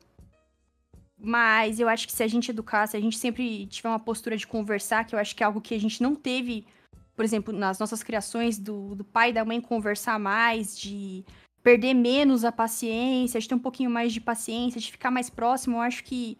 [1.18, 4.36] Mas eu acho que se a gente educar, se a gente sempre tiver uma postura
[4.36, 6.66] de conversar, que eu acho que é algo que a gente não teve
[7.20, 11.22] por exemplo, nas nossas criações do, do pai e da mãe conversar mais, de
[11.62, 15.76] perder menos a paciência, de ter um pouquinho mais de paciência, de ficar mais próximo,
[15.76, 16.38] eu acho que,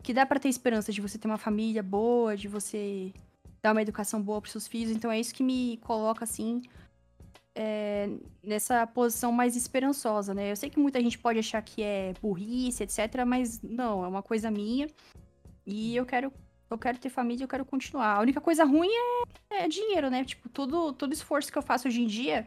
[0.00, 3.12] que dá para ter esperança de você ter uma família boa, de você
[3.62, 4.92] dar uma educação boa para seus filhos.
[4.92, 6.62] Então é isso que me coloca assim
[7.54, 8.08] é,
[8.42, 10.50] nessa posição mais esperançosa, né?
[10.50, 14.22] Eu sei que muita gente pode achar que é burrice, etc, mas não, é uma
[14.22, 14.88] coisa minha.
[15.66, 16.32] E eu quero
[16.70, 18.16] eu quero ter família, eu quero continuar.
[18.16, 18.88] A única coisa ruim
[19.50, 20.24] é, é dinheiro, né?
[20.24, 22.46] Tipo, todo, todo esforço que eu faço hoje em dia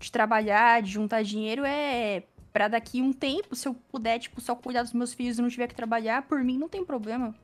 [0.00, 4.56] de trabalhar, de juntar dinheiro é para daqui um tempo, se eu puder, tipo, só
[4.56, 7.34] cuidar dos meus filhos e não tiver que trabalhar, por mim não tem problema.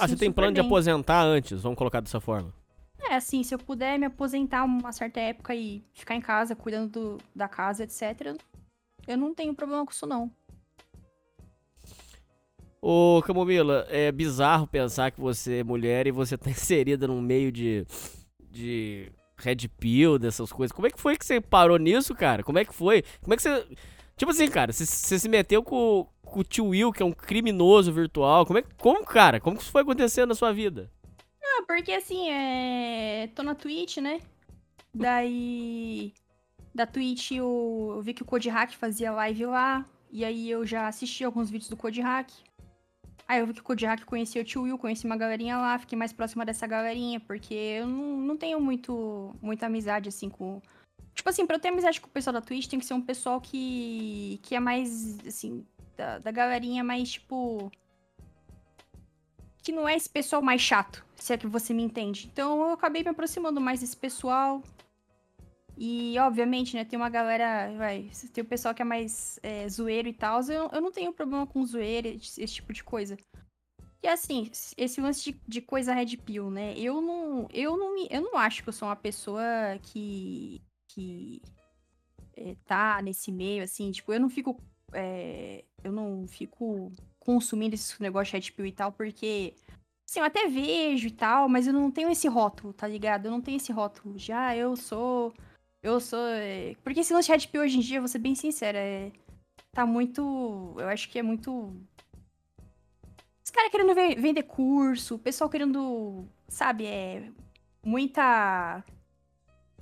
[0.00, 0.62] Ah, você tem plano bem.
[0.62, 2.52] de aposentar antes, vamos colocar dessa forma.
[3.08, 6.90] É, assim, se eu puder me aposentar uma certa época e ficar em casa, cuidando
[6.90, 8.36] do, da casa, etc.,
[9.06, 10.30] eu não tenho problema com isso, não.
[12.80, 17.50] Ô, Camomila, é bizarro pensar que você é mulher e você tá inserida num meio
[17.50, 17.86] de.
[18.50, 19.10] de.
[19.38, 20.72] Red Pill, dessas coisas.
[20.72, 22.42] Como é que foi que você parou nisso, cara?
[22.42, 23.04] Como é que foi?
[23.20, 23.66] Como é que você.
[24.16, 27.12] Tipo assim, cara, você, você se meteu com, com o tio Will, que é um
[27.12, 28.44] criminoso virtual.
[28.46, 29.40] Como é Como, cara?
[29.40, 30.90] Como que isso foi acontecendo na sua vida?
[31.42, 33.28] Ah, porque assim, é.
[33.34, 34.20] tô na Twitch, né?
[34.94, 36.12] Daí.
[36.74, 39.84] Da Twitch eu, eu vi que o Code Hack fazia live lá.
[40.10, 42.30] E aí eu já assisti alguns vídeos do Code Hack.
[43.28, 45.98] Aí eu vi que o Kodiak conhecia o tio Will, conheci uma galerinha lá, fiquei
[45.98, 50.62] mais próxima dessa galerinha, porque eu não, não tenho muito, muita amizade, assim, com...
[51.12, 53.00] Tipo assim, pra eu ter amizade com o pessoal da Twitch, tem que ser um
[53.00, 57.70] pessoal que, que é mais, assim, da, da galerinha mais, tipo...
[59.62, 62.28] Que não é esse pessoal mais chato, se é que você me entende.
[62.32, 64.62] Então eu acabei me aproximando mais desse pessoal.
[65.76, 70.08] E, obviamente, né, tem uma galera, vai, tem o pessoal que é mais é, zoeiro
[70.08, 70.40] e tal.
[70.42, 73.16] Eu, eu não tenho problema com zoeira, esse, esse tipo de coisa.
[74.02, 76.74] E assim, esse lance de, de, coisa red pill, né?
[76.78, 79.42] Eu não, eu não me, eu não acho que eu sou uma pessoa
[79.82, 81.42] que que
[82.36, 84.62] é, tá nesse meio assim, tipo, eu não fico
[84.96, 89.54] é, eu não fico consumindo esse negócio de pill e tal, porque
[90.08, 93.26] assim, eu até vejo e tal, mas eu não tenho esse rótulo, tá ligado?
[93.26, 95.34] Eu não tenho esse rótulo de, ah, eu sou
[95.86, 96.26] eu sou.
[96.26, 96.74] É...
[96.82, 99.12] Porque esse lance de hoje em dia, vou ser bem sincera, é...
[99.72, 100.74] tá muito.
[100.78, 101.72] Eu acho que é muito.
[103.44, 106.26] Os caras querendo vender curso, o pessoal querendo.
[106.48, 107.30] Sabe, é.
[107.84, 108.82] Muita.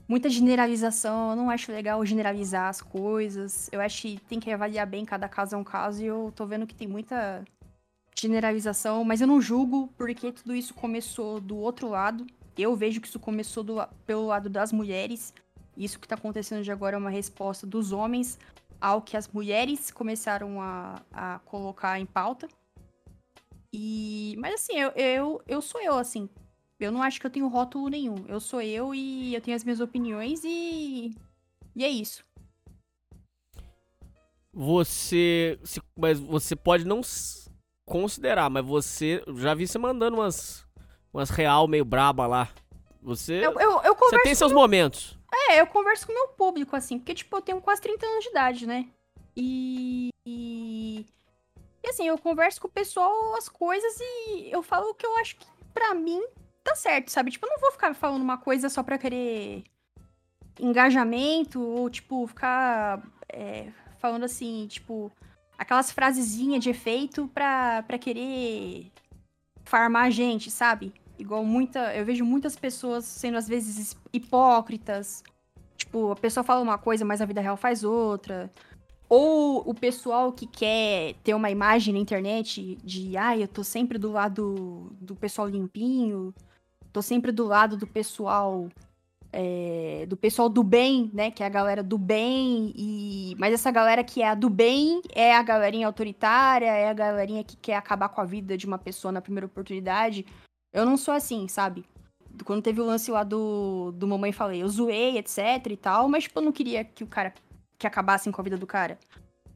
[0.07, 1.31] Muita generalização.
[1.31, 3.69] Eu não acho legal generalizar as coisas.
[3.73, 6.47] Eu acho que tem que avaliar bem, cada caso é um caso, e eu tô
[6.47, 7.45] vendo que tem muita
[8.17, 12.27] generalização, mas eu não julgo porque tudo isso começou do outro lado.
[12.57, 13.75] Eu vejo que isso começou do,
[14.07, 15.35] pelo lado das mulheres.
[15.77, 18.39] Isso que está acontecendo de agora é uma resposta dos homens
[18.81, 22.49] ao que as mulheres começaram a, a colocar em pauta.
[23.73, 26.29] E, mas assim, eu, eu, eu sou eu, assim.
[26.79, 28.25] Eu não acho que eu tenho rótulo nenhum.
[28.29, 31.15] Eu sou eu e eu tenho as minhas opiniões e.
[31.75, 32.25] E é isso.
[34.53, 35.59] Você.
[35.65, 37.01] Se, mas você pode não
[37.87, 39.23] considerar, mas você.
[39.37, 40.67] Já vi você mandando umas.
[41.13, 42.49] Umas real meio braba lá.
[43.01, 43.35] Você.
[43.35, 45.19] Eu, eu, eu você tem seus momentos.
[45.33, 48.25] É, eu converso com o meu público, assim, porque, tipo, eu tenho quase 30 anos
[48.25, 48.89] de idade, né?
[49.37, 50.09] E.
[50.27, 51.05] E,
[51.85, 55.17] e assim, eu converso com o pessoal as coisas e eu falo o que eu
[55.19, 56.23] acho que, pra mim,
[56.65, 57.31] tá certo, sabe?
[57.31, 59.63] Tipo, eu não vou ficar falando uma coisa só pra querer
[60.59, 65.13] engajamento ou, tipo, ficar é, falando assim, tipo,
[65.59, 68.91] aquelas frasezinhas de efeito pra, pra querer
[69.65, 70.93] farmar a gente, sabe?
[71.19, 71.95] Igual muita.
[71.95, 75.23] Eu vejo muitas pessoas sendo, às vezes, hipócritas.
[75.77, 78.51] Tipo, a pessoa fala uma coisa, mas a vida real faz outra.
[79.09, 83.63] Ou o pessoal que quer ter uma imagem na internet de, ai, ah, eu tô
[83.63, 86.35] sempre do lado do pessoal limpinho,
[86.95, 88.69] tô sempre do lado do pessoal.
[89.37, 91.29] É, do pessoal do bem, né?
[91.29, 92.73] Que é a galera do bem.
[92.77, 96.95] e Mas essa galera que é a do bem é a galerinha autoritária, é a
[96.95, 100.25] galerinha que quer acabar com a vida de uma pessoa na primeira oportunidade.
[100.73, 101.85] Eu não sou assim, sabe?
[102.45, 106.25] Quando teve o lance lá do, do Mamãe Falei, eu zoei, etc e tal, mas,
[106.25, 107.35] tipo, eu não queria que o cara.
[107.77, 108.99] que acabassem com a vida do cara.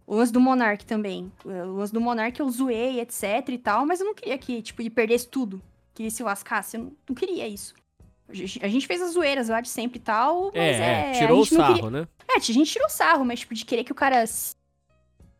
[0.04, 1.32] O lance do Monark também.
[1.44, 4.82] O lance do Monark eu zoei, etc e tal, mas eu não queria que, tipo,
[4.82, 5.62] ele perdesse tudo.
[5.98, 6.76] Que ele se lascasse.
[6.76, 7.74] Eu não, queria isso.
[8.28, 11.10] A gente fez as zoeiras lá de sempre e tal, mas é.
[11.10, 11.90] é tirou o sarro, queria...
[11.90, 12.08] né?
[12.28, 14.22] É, a gente tirou o sarro, mas, tipo, de querer que o cara.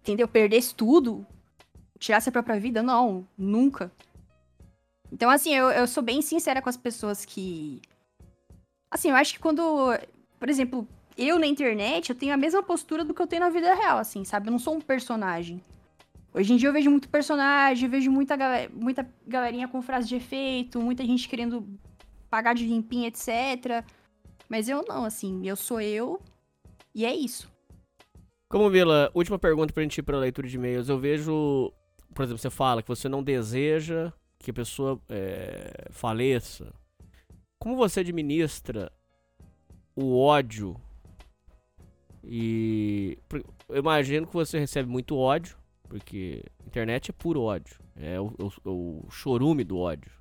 [0.01, 0.27] Entendeu?
[0.27, 1.25] Perdesse tudo,
[1.97, 3.93] tirasse a própria vida, não, nunca.
[5.13, 7.81] Então, assim, eu, eu sou bem sincera com as pessoas que.
[8.91, 9.97] Assim, eu acho que quando.
[10.41, 10.85] Por exemplo,
[11.17, 13.99] eu na internet, eu tenho a mesma postura do que eu tenho na vida real,
[13.99, 14.49] assim, sabe?
[14.49, 15.63] Eu não sou um personagem.
[16.39, 20.15] Hoje em dia eu vejo muito personagem, vejo muita, galera, muita galerinha com frase de
[20.15, 21.67] efeito, muita gente querendo
[22.31, 23.85] pagar de limpinho, etc.
[24.49, 26.23] Mas eu não, assim, eu sou eu
[26.95, 27.51] e é isso.
[28.49, 30.89] Como Vila, última pergunta pra gente ir pra leitura de e-mails.
[30.89, 31.73] Eu vejo,
[32.15, 36.73] por exemplo, você fala que você não deseja que a pessoa é, faleça,
[37.59, 38.93] como você administra
[39.97, 40.81] o ódio?
[42.23, 43.19] E
[43.69, 45.58] eu imagino que você recebe muito ódio,
[45.89, 50.13] porque internet é puro ódio, é o, o, o chorume do ódio.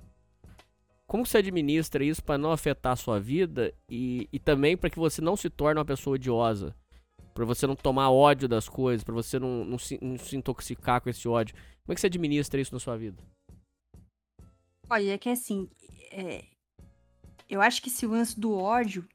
[1.06, 5.00] Como você administra isso para não afetar a sua vida e, e também para que
[5.00, 6.76] você não se torne uma pessoa odiosa?
[7.34, 11.00] Para você não tomar ódio das coisas, para você não, não, se, não se intoxicar
[11.00, 11.56] com esse ódio.
[11.56, 13.24] Como é que você administra isso na sua vida?
[14.90, 15.70] Olha, é que assim,
[16.12, 16.44] é...
[17.50, 19.08] eu acho que esse lance do ódio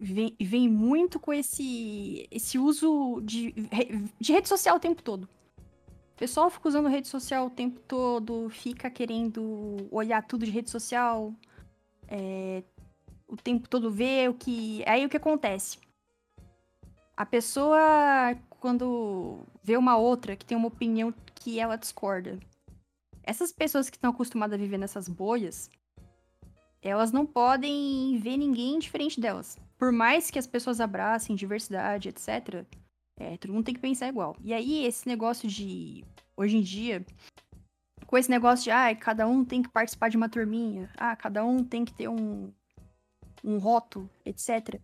[0.00, 3.52] vem, vem muito com esse, esse uso de,
[4.20, 5.28] de rede social o tempo todo.
[6.16, 10.70] O pessoal fica usando rede social o tempo todo, fica querendo olhar tudo de rede
[10.70, 11.30] social,
[12.08, 12.62] é,
[13.28, 14.82] o tempo todo ver o que.
[14.86, 15.78] Aí o que acontece?
[17.14, 22.38] A pessoa, quando vê uma outra que tem uma opinião que ela discorda,
[23.22, 25.70] essas pessoas que estão acostumadas a viver nessas bolhas,
[26.80, 29.58] elas não podem ver ninguém diferente delas.
[29.76, 32.64] Por mais que as pessoas abracem diversidade, etc.,
[33.18, 34.36] é, todo mundo tem que pensar igual.
[34.42, 36.04] E aí, esse negócio de.
[36.36, 37.04] Hoje em dia,
[38.06, 41.44] com esse negócio de, ah, cada um tem que participar de uma turminha, ah, cada
[41.44, 42.52] um tem que ter um,
[43.42, 44.78] um rótulo, etc.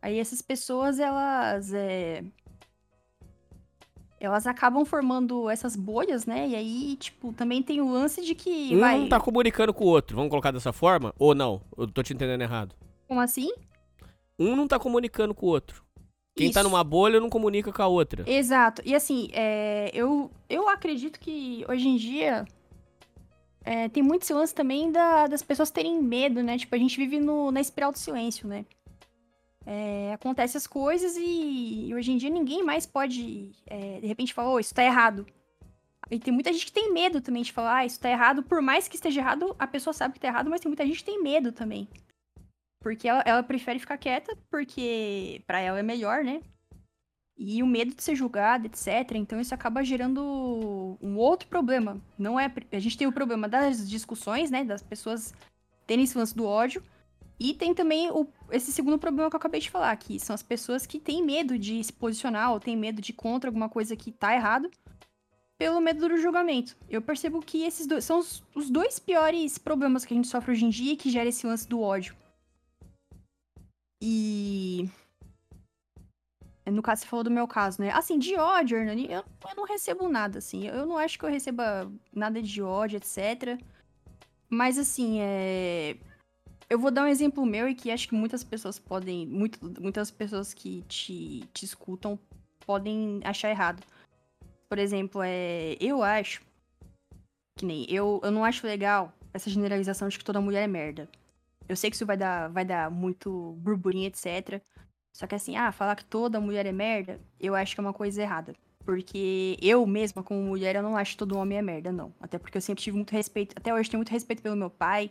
[0.00, 1.72] Aí essas pessoas, elas.
[1.74, 2.24] É,
[4.18, 6.48] elas acabam formando essas bolhas, né?
[6.48, 8.74] E aí, tipo, também tem o lance de que.
[8.74, 9.08] Um vai...
[9.08, 11.14] tá comunicando com o outro, vamos colocar dessa forma?
[11.18, 11.62] Ou não?
[11.76, 12.74] Eu tô te entendendo errado.
[13.06, 13.50] Como assim?
[14.38, 15.84] Um não tá comunicando com o outro.
[16.40, 16.68] Quem tá Isso.
[16.70, 18.24] numa bolha não comunica com a outra.
[18.26, 18.80] Exato.
[18.84, 22.44] E assim, é, eu, eu acredito que hoje em dia
[23.64, 26.56] é, tem muito esse lance também da- das pessoas terem medo, né?
[26.56, 28.64] Tipo, a gente vive no- na espiral do silêncio, né?
[29.66, 34.32] É, acontece as coisas e, e hoje em dia ninguém mais pode, é, de repente,
[34.32, 35.26] falar, ô, isso tá errado.
[36.10, 38.42] E tem muita gente que tem medo também de falar, ah, isso tá errado.
[38.42, 40.98] Por mais que esteja errado, a pessoa sabe que tá errado, mas tem muita gente
[40.98, 41.86] que tem medo também.
[42.80, 46.40] Porque ela, ela prefere ficar quieta, porque pra ela é melhor, né?
[47.36, 49.12] E o medo de ser julgado, etc.
[49.14, 52.00] Então isso acaba gerando um outro problema.
[52.18, 55.32] Não é a gente tem o problema das discussões, né, das pessoas
[55.86, 56.82] terem esse lance do ódio,
[57.40, 60.42] e tem também o, esse segundo problema que eu acabei de falar, que são as
[60.42, 63.96] pessoas que têm medo de se posicionar ou têm medo de ir contra alguma coisa
[63.96, 64.70] que tá errado
[65.56, 66.76] pelo medo do julgamento.
[66.88, 70.52] Eu percebo que esses dois são os, os dois piores problemas que a gente sofre
[70.52, 72.14] hoje em dia que gera esse lance do ódio.
[74.00, 74.88] E
[76.70, 77.90] no caso, você falou do meu caso, né?
[77.90, 80.66] Assim, de ódio, Hernani, eu, eu não recebo nada, assim.
[80.66, 83.60] Eu não acho que eu receba nada de ódio, etc.
[84.48, 85.96] Mas, assim, é...
[86.68, 89.26] Eu vou dar um exemplo meu e que acho que muitas pessoas podem...
[89.26, 92.18] Muito, muitas pessoas que te, te escutam
[92.64, 93.82] podem achar errado.
[94.68, 95.76] Por exemplo, é...
[95.80, 96.42] Eu acho...
[97.58, 97.86] Que nem...
[97.88, 101.08] Eu, eu não acho legal essa generalização de que toda mulher é merda.
[101.70, 104.60] Eu sei que isso vai dar, vai dar muito burburinho, etc.
[105.12, 107.92] Só que assim, ah, falar que toda mulher é merda, eu acho que é uma
[107.92, 108.54] coisa errada.
[108.84, 112.12] Porque eu mesma, como mulher, eu não acho que todo homem é merda, não.
[112.20, 113.54] Até porque eu sempre tive muito respeito.
[113.56, 115.10] Até hoje tenho muito respeito pelo meu pai,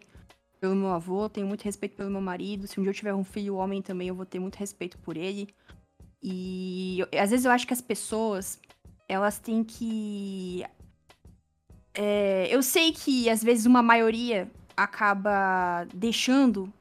[0.60, 2.68] pelo meu avô, tenho muito respeito pelo meu marido.
[2.68, 5.16] Se um dia eu tiver um filho homem também, eu vou ter muito respeito por
[5.16, 5.48] ele.
[6.22, 8.60] E eu- às vezes eu acho que as pessoas,
[9.08, 10.66] elas têm que.
[11.94, 14.50] É, eu sei que às vezes uma maioria
[14.84, 16.72] acaba deixando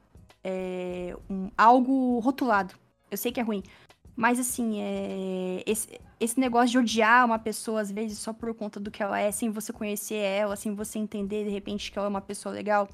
[0.43, 2.73] é, um- algo rotulado.
[3.11, 3.61] Eu sei que é ruim.
[4.15, 8.79] Mas assim, é, esse, esse negócio de odiar uma pessoa, às vezes, só por conta
[8.79, 12.07] do que ela é, sem você conhecer ela, sem você entender, de repente, que ela
[12.07, 12.87] é uma pessoa legal,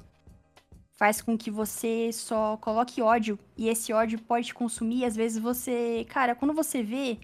[0.96, 3.38] faz com que você só coloque ódio.
[3.56, 5.04] E esse ódio pode te consumir.
[5.04, 6.04] Às vezes você.
[6.08, 7.18] Cara, quando você vê,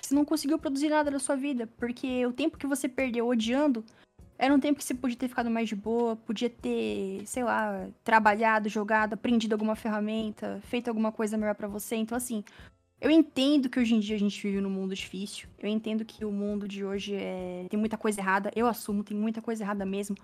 [0.00, 1.66] você não conseguiu produzir nada da sua vida.
[1.78, 3.84] Porque o tempo que você perdeu odiando
[4.38, 7.88] era um tempo que você podia ter ficado mais de boa, podia ter, sei lá,
[8.04, 11.96] trabalhado, jogado, aprendido alguma ferramenta, feito alguma coisa melhor pra você.
[11.96, 12.44] Então, assim,
[13.00, 15.48] eu entendo que hoje em dia a gente vive num mundo difícil.
[15.58, 17.66] Eu entendo que o mundo de hoje é...
[17.68, 18.52] tem muita coisa errada.
[18.54, 20.16] Eu assumo, tem muita coisa errada mesmo.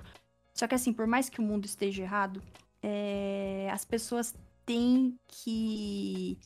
[0.53, 2.40] Só que, assim, por mais que o mundo esteja errado,
[2.81, 4.33] é, as pessoas
[4.64, 6.38] têm que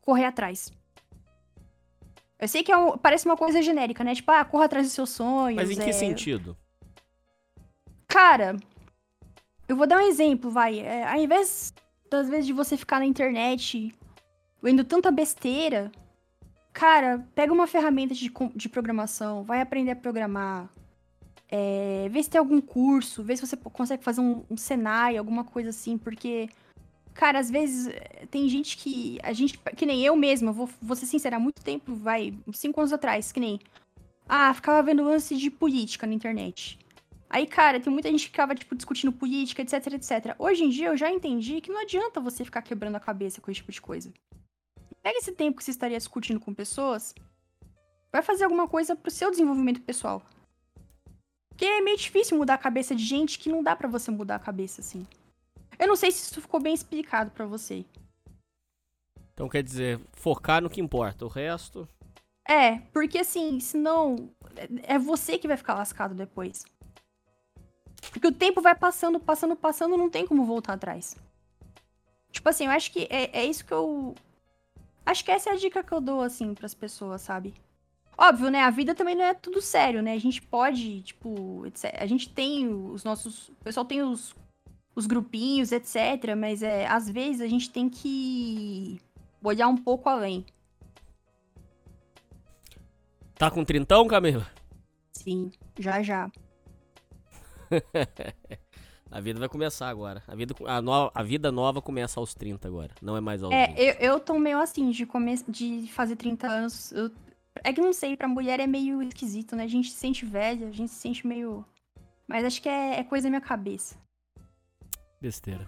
[0.00, 0.72] correr atrás.
[2.38, 4.14] Eu sei que é um- parece uma coisa genérica, né?
[4.14, 5.56] Tipo, ah, corra atrás dos seus sonhos.
[5.56, 6.56] Mas em que é, sentido?
[8.06, 8.56] Cara,
[9.68, 10.80] eu vou dar um exemplo, vai.
[10.80, 11.72] É, ao invés,
[12.10, 13.94] das vezes, de você ficar na internet
[14.62, 15.90] vendo tanta besteira,
[16.72, 20.68] cara, pega uma ferramenta de, de programação, vai aprender a programar.
[21.48, 25.44] É, vê se tem algum curso, vê se você consegue fazer um, um Senai, alguma
[25.44, 26.48] coisa assim, porque,
[27.16, 29.18] cara, às vezes é, tem gente que.
[29.22, 29.58] A gente.
[29.76, 33.32] Que nem eu mesma, vou, vou ser sincera, há muito tempo, vai, cinco anos atrás,
[33.32, 33.58] que nem.
[34.28, 36.78] Ah, ficava vendo lance de política na internet.
[37.28, 40.34] Aí, cara, tem muita gente que ficava, tipo, discutindo política, etc, etc.
[40.38, 43.50] Hoje em dia, eu já entendi que não adianta você ficar quebrando a cabeça com
[43.50, 44.12] esse tipo de coisa.
[45.02, 47.14] Pega esse tempo que você estaria discutindo com pessoas,
[48.12, 50.22] vai fazer alguma coisa pro seu desenvolvimento pessoal.
[51.48, 54.36] Porque é meio difícil mudar a cabeça de gente que não dá pra você mudar
[54.36, 55.06] a cabeça, assim.
[55.78, 57.84] Eu não sei se isso ficou bem explicado pra você.
[59.32, 61.24] Então quer dizer, focar no que importa.
[61.24, 61.88] O resto.
[62.48, 66.64] É, porque assim, senão é- é você que vai ficar lascado depois.
[68.10, 71.16] Porque o tempo vai passando, passando, passando, não tem como voltar atrás.
[72.30, 74.14] Tipo assim, eu acho que é, é isso que eu.
[75.04, 77.54] Acho que essa é a dica que eu dou, assim, pras pessoas, sabe?
[78.18, 78.62] Óbvio, né?
[78.62, 80.12] A vida também não é tudo sério, né?
[80.14, 81.94] A gente pode, tipo, etc.
[82.00, 83.48] A gente tem os nossos.
[83.50, 84.34] O pessoal tem os,
[84.96, 86.34] os grupinhos, etc.
[86.36, 88.98] Mas é, às vezes a gente tem que
[89.42, 90.44] olhar um pouco além.
[93.38, 94.46] Tá com trintão, Camila?
[95.12, 96.30] Sim, já já.
[99.10, 100.22] A vida vai começar agora.
[100.26, 102.92] A vida, a, no- a vida nova começa aos 30 agora.
[103.00, 103.78] Não é mais aos É, 20.
[103.78, 105.36] eu, eu tô meio assim, de, come...
[105.48, 106.90] de fazer 30 anos.
[106.92, 107.10] eu-
[107.62, 109.62] É que não sei, pra mulher é meio esquisito, né?
[109.64, 111.64] A gente se sente velha, a gente se sente meio.
[112.26, 113.96] Mas acho que é, é coisa da minha cabeça.
[115.26, 115.66] Besteira.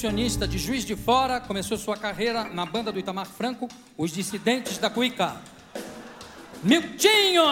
[0.00, 4.78] Percussionista de Juiz de Fora começou sua carreira na banda do Itamar Franco, Os Dissidentes
[4.78, 5.36] da Cuica.
[6.62, 7.42] Miltinho!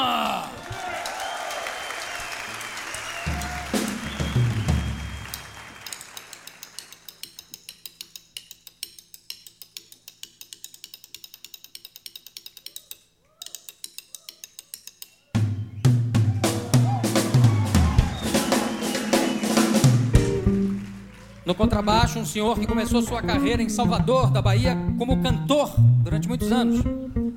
[22.19, 26.83] Um senhor que começou sua carreira em Salvador, da Bahia, como cantor durante muitos anos.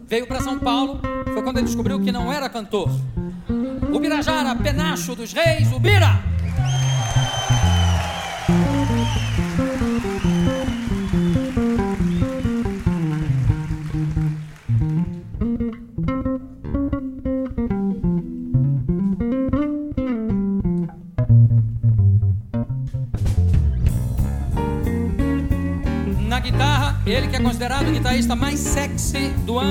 [0.08, 1.00] Veio para São Paulo,
[1.34, 2.90] foi quando ele descobriu que não era cantor.
[3.94, 4.00] O
[4.56, 6.31] penacho dos reis, o Bira!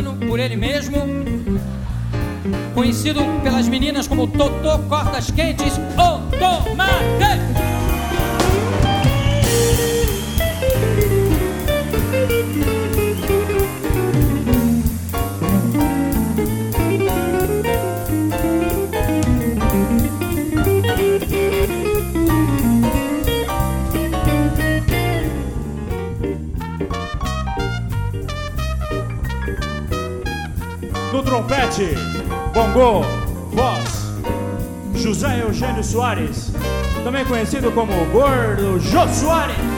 [0.02, 0.96] Por ele mesmo.
[2.74, 5.78] Conhecido pelas meninas como Totô Cortas Quentes
[35.82, 36.52] Soares,
[37.04, 39.69] também conhecido como Gordo Jô Soares.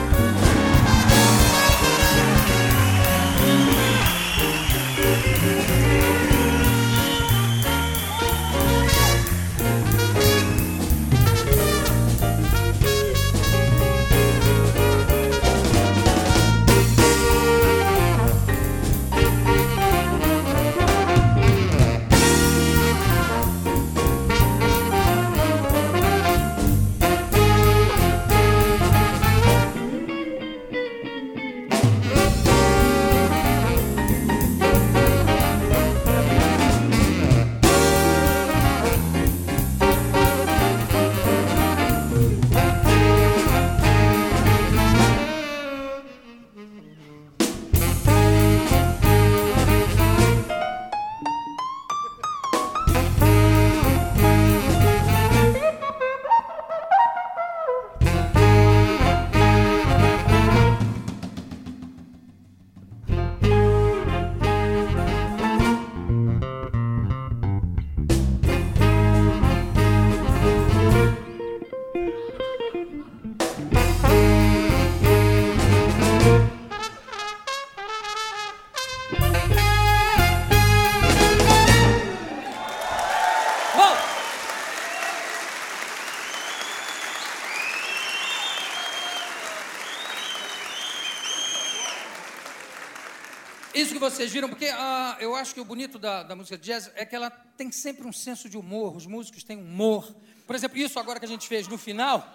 [93.99, 97.15] Vocês viram, porque ah, eu acho que o bonito da, da música jazz é que
[97.15, 100.13] ela tem sempre um senso de humor, os músicos têm humor.
[100.45, 102.27] Por exemplo, isso agora que a gente fez no final,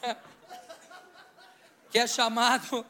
[1.90, 2.86] que é chamado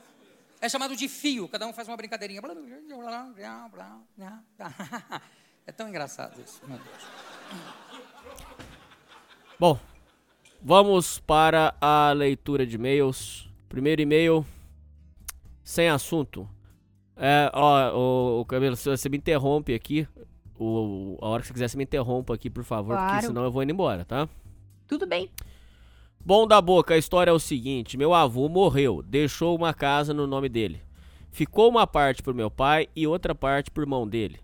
[0.60, 2.40] é chamado de fio, cada um faz uma brincadeirinha.
[5.64, 7.62] É tão engraçado isso, meu Deus.
[9.60, 9.78] Bom,
[10.60, 13.48] vamos para a leitura de e-mails.
[13.68, 14.44] Primeiro e-mail,
[15.62, 16.50] sem assunto.
[17.16, 20.06] É, ó, o, o Camilo, se você me interrompe aqui,
[20.58, 23.12] o, a hora que você quiser, você me interrompa aqui, por favor, Claro.
[23.12, 24.28] porque senão eu vou indo embora, tá?
[24.86, 25.30] Tudo bem.
[26.24, 30.26] Bom da boca, a história é o seguinte: meu avô morreu, deixou uma casa no
[30.26, 30.80] nome dele.
[31.30, 34.38] Ficou uma parte pro meu pai e outra parte pro irmão dele.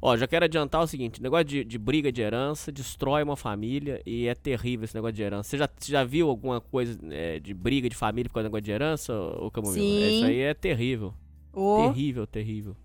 [0.00, 4.00] Ó, já quero adiantar o seguinte: negócio de, de briga de herança destrói uma família
[4.06, 5.50] e é terrível esse negócio de herança.
[5.50, 8.52] Você já, você já viu alguma coisa é, de briga de família por causa do
[8.52, 9.84] negócio de herança, ô Camomila?
[9.84, 10.16] Sim.
[10.16, 11.12] Isso aí é terrível.
[11.58, 12.76] Ô, Terrível, terrível.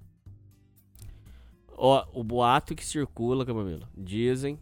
[1.78, 3.88] Ó, o boato que circula, Camomila.
[3.95, 4.57] Dizem.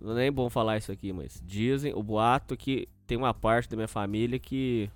[0.00, 3.68] Não é nem bom falar isso aqui, mas dizem o boato que tem uma parte
[3.68, 4.90] da minha família que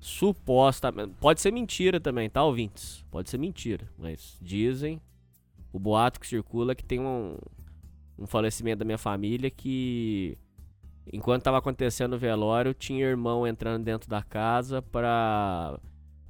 [0.00, 1.14] supostamente.
[1.20, 3.04] Pode ser mentira também, tá, ouvintes?
[3.12, 5.00] Pode ser mentira, mas dizem.
[5.72, 7.36] O boato que circula que tem um,
[8.18, 10.36] um falecimento da minha família que.
[11.12, 15.78] Enquanto tava acontecendo o velório, tinha irmão entrando dentro da casa pra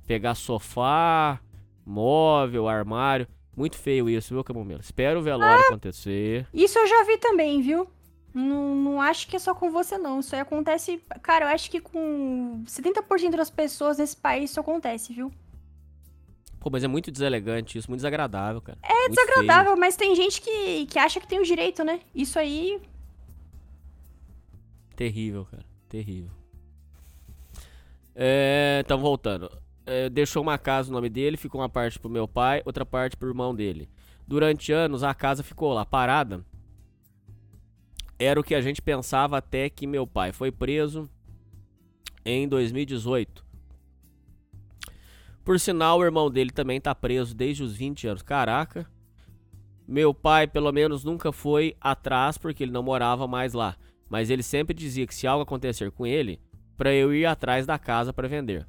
[0.07, 1.41] pegar sofá,
[1.85, 3.27] móvel, armário.
[3.57, 4.81] Muito feio isso, viu, Camomila?
[4.81, 6.47] Espero o velório acontecer.
[6.53, 7.89] Isso eu já vi também, viu?
[8.33, 10.21] Não, não acho que é só com você, não.
[10.21, 11.03] Isso aí acontece.
[11.23, 15.33] Cara, eu acho que com 70% das pessoas nesse país isso acontece, viu?
[16.61, 18.79] Pô, mas é muito deselegante isso, muito desagradável, cara.
[18.83, 22.01] É Muito desagradável, mas tem gente que, que acha que tem o direito, né?
[22.15, 22.79] Isso aí.
[22.79, 22.83] feio.
[24.95, 25.65] Terrível, cara.
[25.89, 26.31] Terrível.
[28.15, 29.51] É, então, voltando.
[29.87, 33.17] É, deixou uma casa no nome dele, ficou uma parte pro meu pai, outra parte
[33.17, 33.89] pro irmão dele.
[34.27, 36.45] Durante anos, a casa ficou lá parada.
[38.19, 41.09] Era o que a gente pensava até que meu pai foi preso
[42.25, 43.45] em 2018.
[45.43, 48.23] Por sinal, o irmão dele também tá preso desde os 20 anos.
[48.23, 48.87] Caraca.
[49.89, 53.77] Meu pai, pelo menos, nunca foi atrás porque ele não morava mais lá.
[54.09, 56.41] Mas ele sempre dizia que se algo acontecer com ele,
[56.77, 58.67] para eu ir atrás da casa para vender.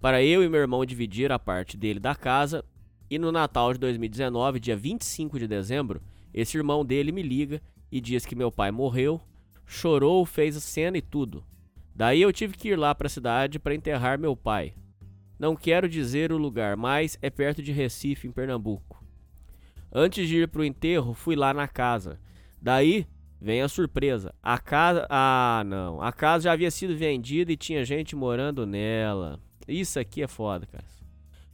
[0.00, 2.64] Para eu e meu irmão dividir a parte dele da casa,
[3.10, 6.00] e no Natal de 2019, dia 25 de dezembro,
[6.32, 9.20] esse irmão dele me liga e diz que meu pai morreu,
[9.66, 11.44] chorou, fez a cena e tudo.
[11.94, 14.72] Daí eu tive que ir lá para a cidade para enterrar meu pai.
[15.38, 19.02] Não quero dizer o lugar, mas é perto de Recife, em Pernambuco.
[19.92, 22.20] Antes de ir pro enterro, fui lá na casa.
[22.60, 23.06] Daí
[23.40, 24.34] vem a surpresa.
[24.42, 25.06] A casa.
[25.08, 26.02] Ah, não.
[26.02, 29.40] A casa já havia sido vendida e tinha gente morando nela.
[29.68, 30.84] Isso aqui é foda, cara.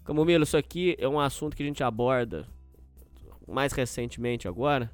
[0.05, 2.47] Camomilo, isso aqui é um assunto que a gente aborda
[3.49, 4.91] mais recentemente agora.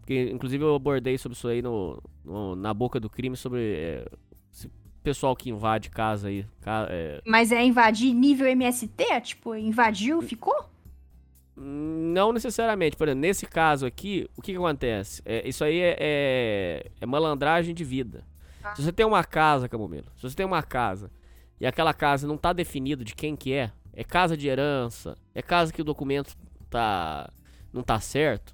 [0.00, 4.04] Porque, inclusive, eu abordei sobre isso aí no, no- na boca do crime, sobre é,
[4.52, 4.68] esse
[5.02, 6.44] pessoal que invade casa aí.
[6.90, 9.20] é, Mas é invadir nível MST?
[9.22, 10.68] Tipo, invadiu, ficou?
[11.56, 12.96] Não necessariamente.
[12.96, 15.22] Por exemplo, nesse caso aqui, o que, que acontece?
[15.24, 18.24] É, isso aí é, é, é malandragem de vida.
[18.74, 21.10] Se você tem uma casa, Camomilo, se você tem uma casa
[21.62, 25.40] e aquela casa não tá definido de quem que é, é casa de herança, é
[25.40, 26.36] casa que o documento
[26.68, 27.32] tá
[27.72, 28.52] não tá certo,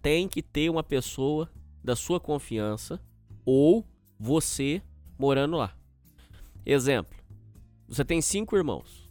[0.00, 1.50] tem que ter uma pessoa
[1.84, 2.98] da sua confiança
[3.44, 3.86] ou
[4.18, 4.80] você
[5.18, 5.76] morando lá.
[6.64, 7.14] Exemplo,
[7.86, 9.10] você tem cinco irmãos.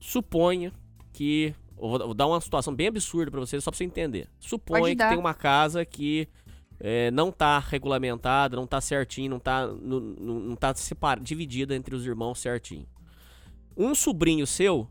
[0.00, 0.72] Suponha
[1.12, 4.26] que vou, dar uma situação bem absurda pra você, só pra você entender.
[4.40, 6.26] Suponha que tem uma casa que
[6.80, 10.72] é, não tá regulamentada, não tá certinho, não tá, não, não, tá
[11.20, 12.86] dividida entre os irmãos certinho.
[13.76, 14.88] Um sobrinho seu,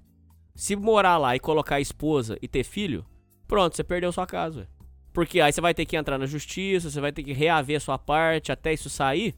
[0.56, 3.06] se morar lá e colocar esposa e ter filho,
[3.48, 4.68] pronto, você perdeu sua casa.
[5.14, 7.98] Porque aí você vai ter que entrar na justiça, você vai ter que reaver sua
[7.98, 9.34] parte até isso sair.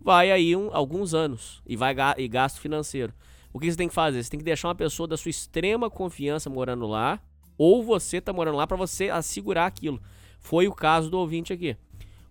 [0.00, 3.12] Vai aí um- alguns anos e vai e gasto financeiro.
[3.52, 4.22] O que você tem que fazer?
[4.22, 7.20] Você tem que deixar uma pessoa da sua extrema confiança morando lá,
[7.58, 10.00] ou você tá morando lá pra você assegurar aquilo.
[10.40, 11.76] Foi o caso do ouvinte aqui.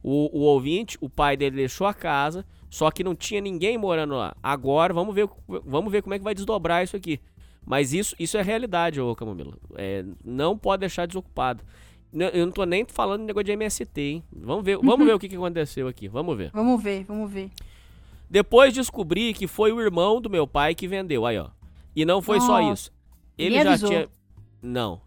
[0.02, 4.16] O, o ouvinte, o pai dele deixou a casa, só que não tinha ninguém morando
[4.16, 4.36] lá.
[4.42, 5.30] Agora vamos ver,
[5.66, 7.20] vamos ver como é que vai desdobrar isso aqui.
[7.66, 9.54] Mas isso, isso é realidade, ô Camomila.
[9.76, 11.64] É, não pode deixar desocupado.
[12.12, 14.24] Eu não tô nem falando de negócio de MST, hein?
[14.34, 16.08] Vamos ver, vamos ver o que, que aconteceu aqui.
[16.08, 16.50] Vamos ver.
[16.52, 17.52] Vamos ver, vamos ver.
[18.28, 21.50] Depois descobri que foi o irmão do meu pai que vendeu, aí ó.
[21.96, 22.74] E não foi só Nossa.
[22.74, 22.92] isso.
[23.38, 23.90] Ele já avisou.
[23.90, 24.10] tinha.
[24.62, 25.02] Não.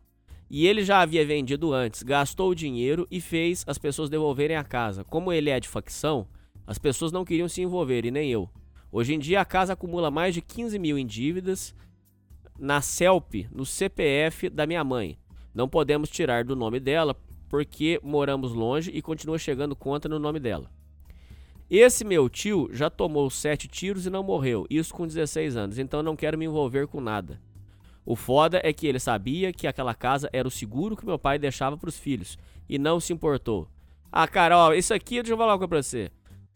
[0.54, 4.62] E ele já havia vendido antes, gastou o dinheiro e fez as pessoas devolverem a
[4.62, 5.02] casa.
[5.02, 6.28] Como ele é de facção,
[6.66, 8.50] as pessoas não queriam se envolver, e nem eu.
[8.92, 11.74] Hoje em dia a casa acumula mais de 15 mil em dívidas.
[12.58, 15.18] na CELP, no CPF da minha mãe.
[15.54, 17.16] Não podemos tirar do nome dela
[17.48, 20.70] porque moramos longe e continua chegando conta no nome dela.
[21.70, 26.02] Esse meu tio já tomou sete tiros e não morreu, isso com 16 anos, então
[26.02, 27.40] não quero me envolver com nada.
[28.04, 31.38] O foda é que ele sabia que aquela casa era o seguro que meu pai
[31.38, 32.36] deixava pros filhos
[32.68, 33.68] e não se importou.
[34.10, 36.10] Ah, cara, ó, isso aqui, deixa eu falar uma coisa pra você.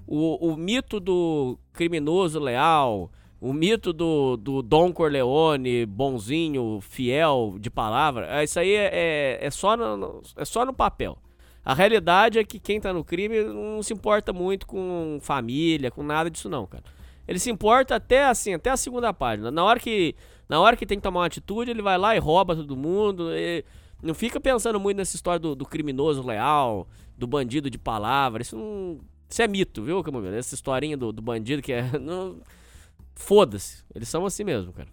[0.06, 7.70] O, o mito do criminoso leal, o mito do, do Dom Corleone, bonzinho, fiel, de
[7.70, 11.18] palavra, é, isso aí é, é, é, só no, é só no papel.
[11.64, 16.02] A realidade é que quem tá no crime não se importa muito com família, com
[16.02, 16.84] nada disso não, cara.
[17.26, 19.50] Ele se importa até assim, até a segunda página.
[19.50, 20.14] Na hora que,
[20.48, 23.30] na hora que tem que tomar uma atitude, ele vai lá e rouba todo mundo.
[24.02, 26.86] não fica pensando muito nessa história do, do, criminoso leal,
[27.16, 28.42] do bandido de palavra.
[28.42, 30.36] Isso não, isso é mito, viu, Camomila?
[30.36, 31.84] Essa historinha do, do bandido que é,
[33.14, 33.84] foda-se.
[33.94, 34.88] Eles são assim mesmo, cara.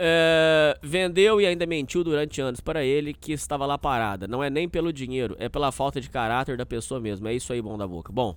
[0.00, 4.28] É, vendeu e ainda mentiu durante anos para ele que estava lá parada.
[4.28, 7.26] Não é nem pelo dinheiro, é pela falta de caráter da pessoa mesmo.
[7.26, 8.12] É isso aí, bom da boca.
[8.12, 8.36] Bom,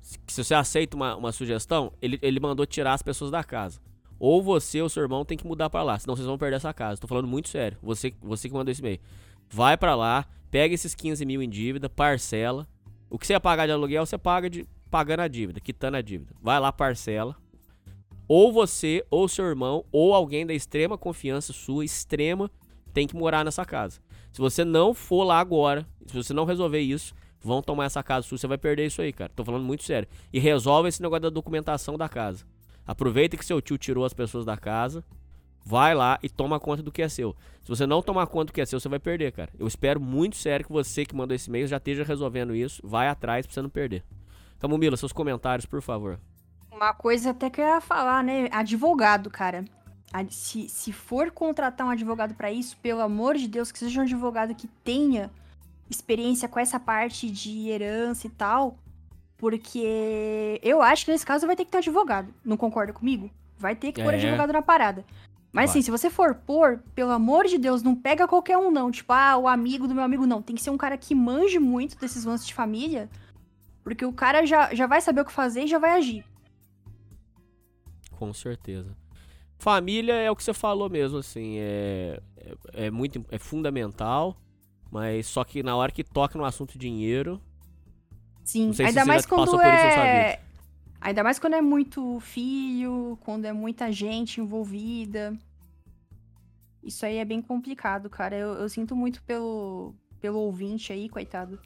[0.00, 3.80] se você aceita uma, uma sugestão, ele, ele mandou tirar as pessoas da casa.
[4.18, 6.72] Ou você ou seu irmão tem que mudar para lá, senão vocês vão perder essa
[6.74, 7.00] casa.
[7.00, 7.78] Tô falando muito sério.
[7.82, 9.00] Você, você que mandou esse e-mail.
[9.48, 12.66] Vai para lá, pega esses 15 mil em dívida, parcela.
[13.08, 16.02] O que você ia pagar de aluguel, você paga de pagando a dívida, quitando a
[16.02, 16.34] dívida.
[16.42, 17.36] Vai lá, parcela
[18.28, 22.50] ou você, ou seu irmão, ou alguém da extrema confiança sua, extrema,
[22.92, 24.00] tem que morar nessa casa.
[24.30, 28.26] Se você não for lá agora, se você não resolver isso, vão tomar essa casa
[28.26, 29.32] sua, você vai perder isso aí, cara.
[29.34, 30.06] Tô falando muito sério.
[30.30, 32.44] E resolve esse negócio da documentação da casa.
[32.88, 35.04] Aproveita que seu tio tirou as pessoas da casa,
[35.62, 37.36] vai lá e toma conta do que é seu.
[37.62, 39.52] Se você não tomar conta do que é seu, você vai perder, cara.
[39.58, 42.80] Eu espero muito sério que você que mandou esse e-mail já esteja resolvendo isso.
[42.82, 44.02] Vai atrás pra você não perder.
[44.58, 46.18] Camomila, seus comentários, por favor.
[46.72, 48.48] Uma coisa até que eu ia falar, né?
[48.50, 49.66] Advogado, cara.
[50.30, 54.04] Se, se for contratar um advogado para isso, pelo amor de Deus, que seja um
[54.04, 55.30] advogado que tenha
[55.90, 58.78] experiência com essa parte de herança e tal.
[59.38, 62.34] Porque eu acho que nesse caso vai ter que ter advogado.
[62.44, 63.30] Não concorda comigo?
[63.56, 64.04] Vai ter que é.
[64.04, 65.04] pôr advogado na parada.
[65.52, 65.70] Mas vai.
[65.70, 68.90] assim, se você for pôr, pelo amor de Deus, não pega qualquer um, não.
[68.90, 70.42] Tipo, ah, o amigo do meu amigo, não.
[70.42, 73.08] Tem que ser um cara que manje muito desses lances de família.
[73.82, 76.24] Porque o cara já, já vai saber o que fazer e já vai agir.
[78.10, 78.94] Com certeza.
[79.58, 84.36] Família é o que você falou mesmo, assim, é, é, é, muito é fundamental,
[84.90, 87.40] mas só que na hora que toca no assunto dinheiro.
[88.48, 90.40] Sim, ainda mais quando é.
[91.02, 95.36] Ainda mais quando é muito filho, quando é muita gente envolvida.
[96.82, 98.34] Isso aí é bem complicado, cara.
[98.34, 101.60] Eu, eu sinto muito pelo, pelo ouvinte aí, coitado.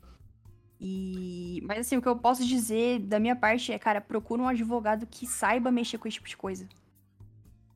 [0.81, 1.63] E...
[1.63, 5.07] Mas assim, o que eu posso dizer da minha parte é, cara, procura um advogado
[5.07, 6.69] que saiba mexer com esse tipo de coisa.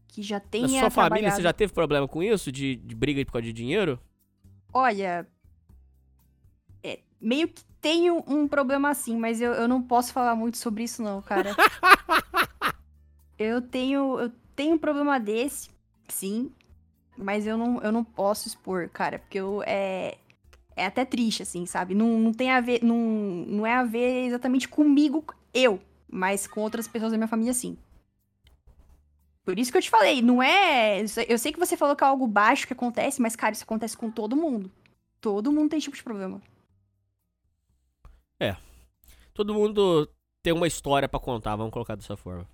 [0.09, 0.67] Que já tenha.
[0.67, 1.11] Na sua trabalhado...
[1.11, 2.51] família, você já teve problema com isso?
[2.51, 4.01] De, de briga por causa de dinheiro?
[4.75, 5.29] Olha.
[7.21, 11.03] Meio que tenho um problema assim, mas eu, eu não posso falar muito sobre isso,
[11.03, 11.55] não, cara.
[13.39, 14.19] eu tenho.
[14.19, 15.71] Eu tenho um problema desse,
[16.09, 16.51] sim.
[17.17, 19.63] Mas eu não, eu não posso expor, cara, porque eu.
[19.67, 20.19] É,
[20.77, 21.95] é até triste, assim, sabe?
[21.95, 22.97] Não, não tem a ver, não,
[23.47, 27.79] não é a ver exatamente comigo, eu, mas com outras pessoas da minha família, sim.
[29.43, 31.01] Por isso que eu te falei, não é.
[31.29, 33.97] Eu sei que você falou que é algo baixo que acontece, mas, cara, isso acontece
[33.97, 34.71] com todo mundo.
[35.21, 36.43] Todo mundo tem esse tipo de problema.
[38.41, 38.57] É.
[39.35, 40.09] Todo mundo
[40.43, 42.49] tem uma história para contar, vamos colocar dessa forma.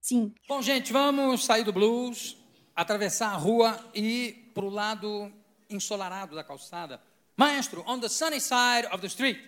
[0.00, 0.34] Sim.
[0.48, 2.36] Bom, gente, vamos sair do blues,
[2.74, 5.32] atravessar a rua e ir pro lado
[5.68, 7.00] ensolarado da calçada.
[7.36, 9.38] Maestro, on the sunny side of the street.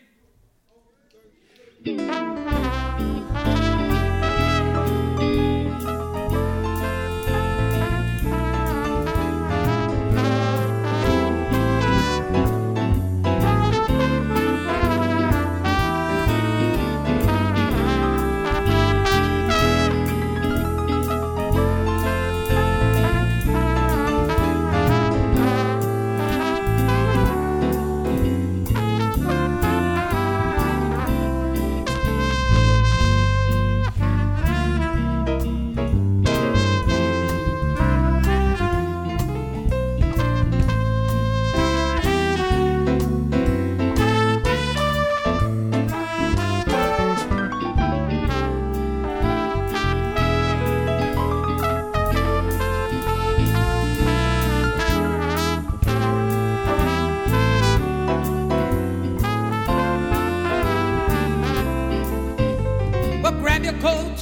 [63.88, 64.18] coat.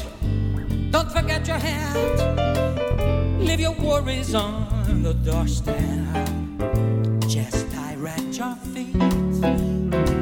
[0.91, 2.17] Don't forget your hat.
[3.39, 5.77] Leave your worries on the doorstep.
[7.27, 8.93] Just direct your feet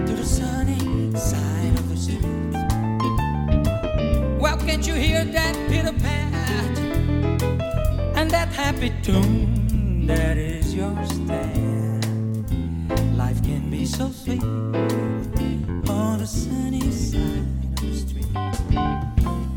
[0.08, 0.80] to the sunny
[1.30, 2.52] side of the street.
[4.42, 6.78] Well, can't you hear that pitter pat
[8.18, 12.04] and that happy tune that is your stand?
[13.16, 15.03] Life can be so sweet.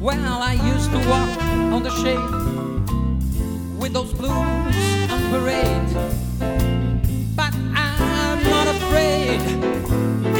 [0.07, 1.37] Well, I used to walk
[1.73, 2.17] on the shade
[3.77, 4.31] with those blues
[5.11, 5.89] on parade.
[7.35, 9.41] But I'm not afraid.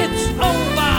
[0.04, 0.94] It's over.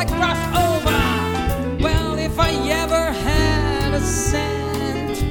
[0.00, 1.84] I cross over.
[1.84, 5.22] Well, if I ever had a cent,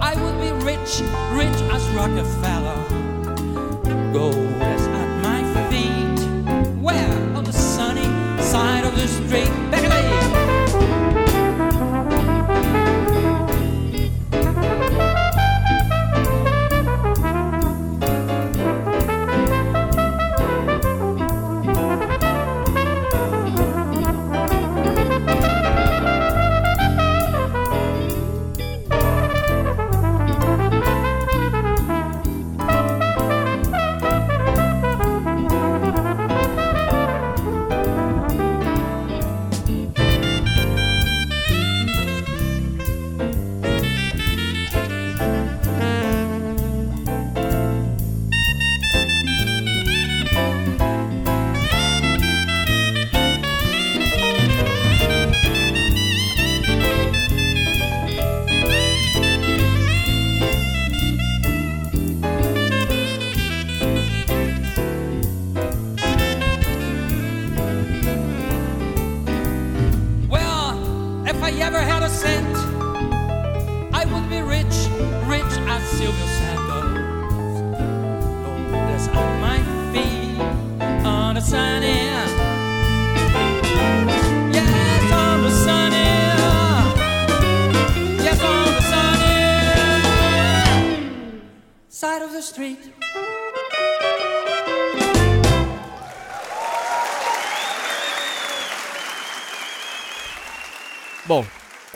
[0.00, 2.82] I would be rich, rich as Rockefeller.
[4.12, 4.43] Gold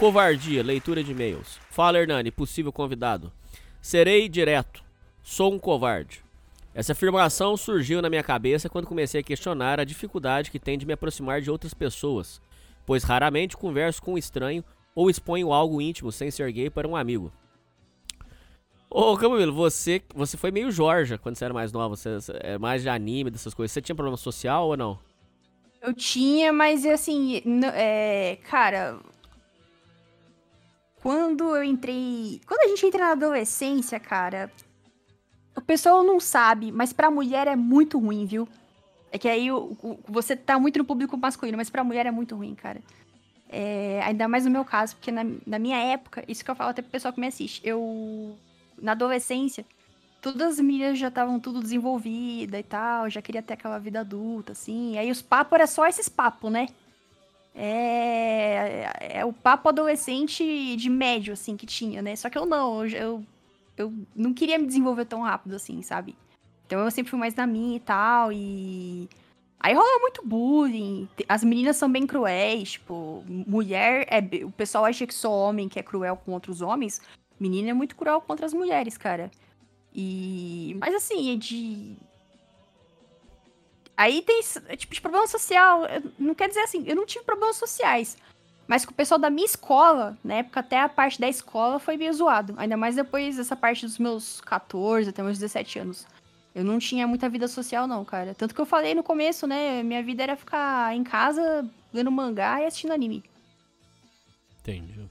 [0.08, 1.60] covardia, leitura de e-mails.
[1.68, 3.30] Fala, Hernani, possível convidado.
[3.78, 4.82] Serei direto.
[5.22, 6.24] Sou um covarde.
[6.74, 10.86] Essa afirmação surgiu na minha cabeça quando comecei a questionar a dificuldade que tem de
[10.86, 12.40] me aproximar de outras pessoas,
[12.86, 16.96] pois raramente converso com um estranho ou exponho algo íntimo sem ser gay para um
[16.96, 17.30] amigo.
[18.88, 22.80] Ô, Camilo, você, você foi meio Jorja quando você era mais nova, você é mais
[22.80, 23.72] de anime, dessas coisas.
[23.72, 24.98] Você tinha problema social ou não?
[25.82, 27.42] Eu tinha, mas assim,
[27.74, 28.98] é, cara.
[31.02, 32.40] Quando eu entrei.
[32.46, 34.50] Quando a gente entra na adolescência, cara.
[35.56, 38.48] O pessoal não sabe, mas pra mulher é muito ruim, viu?
[39.10, 42.10] É que aí o- o- você tá muito no público masculino, mas pra mulher é
[42.10, 42.80] muito ruim, cara.
[43.48, 46.70] É, ainda mais no meu caso, porque na, na minha época, isso que eu falo
[46.70, 48.36] até pro pessoal que me assiste, eu.
[48.80, 49.64] Na adolescência,
[50.22, 54.52] todas as meninas já estavam tudo desenvolvida e tal, já queria ter aquela vida adulta,
[54.52, 54.96] assim.
[54.98, 56.68] Aí os papos era só esses papos, né?
[57.60, 62.14] É, é o papo adolescente de médio, assim, que tinha, né?
[62.14, 63.24] Só que eu não, eu,
[63.76, 66.14] eu, não queria me desenvolver tão rápido, assim, sabe?
[66.66, 69.08] Então eu sempre fui mais na minha e tal, e...
[69.58, 74.44] Aí rola muito bullying, as meninas são bem cruéis, tipo, mulher é...
[74.44, 77.00] O pessoal acha que só homem que é cruel com outros homens,
[77.40, 79.32] menina é muito cruel contra as mulheres, cara.
[79.92, 80.76] E.
[80.78, 81.96] Mas assim, é de.
[83.98, 85.82] Aí tem esse tipo de problema social.
[86.16, 88.16] Não quer dizer assim, eu não tive problemas sociais.
[88.64, 91.96] Mas com o pessoal da minha escola, na época até a parte da escola foi
[91.96, 92.54] meio zoado.
[92.58, 96.06] Ainda mais depois dessa parte dos meus 14 até meus 17 anos.
[96.54, 98.36] Eu não tinha muita vida social, não, cara.
[98.36, 99.82] Tanto que eu falei no começo, né?
[99.82, 103.24] Minha vida era ficar em casa, lendo mangá e assistindo anime.
[104.60, 105.10] Entendi.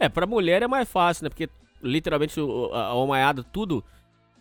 [0.00, 1.28] É, pra mulher é mais fácil, né?
[1.28, 1.50] Porque
[1.82, 2.40] literalmente
[2.72, 3.84] a a homaiada tudo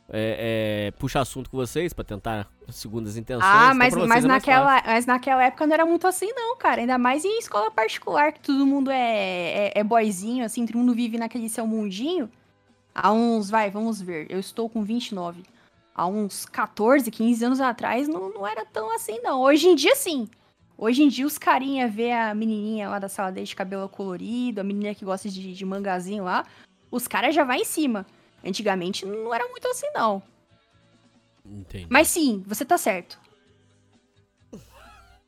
[0.09, 3.49] é, é, puxa assunto com vocês pra tentar segundas intenções.
[3.49, 4.27] Ah, então mas, vocês mas, é fácil.
[4.27, 6.81] naquela, mas naquela época não era muito assim, não, cara.
[6.81, 10.93] Ainda mais em escola particular, que todo mundo é, é, é boyzinho, assim, todo mundo
[10.93, 12.29] vive naquele seu mundinho.
[12.93, 15.43] Há uns, vai, vamos ver, eu estou com 29.
[15.95, 19.41] Há uns 14, 15 anos atrás não, não era tão assim, não.
[19.41, 20.27] Hoje em dia, sim.
[20.77, 24.59] Hoje em dia, os carinha vê a menininha lá da sala dele de cabelo colorido,
[24.59, 26.43] a menina que gosta de, de mangazinho lá,
[26.89, 28.05] os caras já vai em cima.
[28.43, 30.21] Antigamente não era muito assim, não.
[31.45, 31.87] Entendi.
[31.89, 33.19] Mas sim, você tá certo.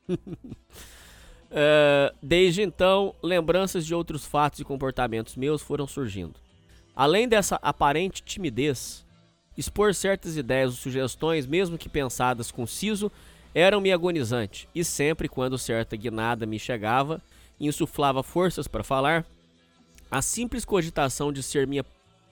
[1.56, 6.34] É, desde então, lembranças de outros fatos e comportamentos meus foram surgindo.
[6.96, 9.06] Além dessa aparente timidez,
[9.56, 13.08] expor certas ideias ou sugestões, mesmo que pensadas com siso,
[13.54, 17.22] eram-me agonizante, e sempre quando certa guinada me chegava
[17.60, 19.24] e insuflava forças para falar,
[20.10, 21.84] a simples cogitação de ser minha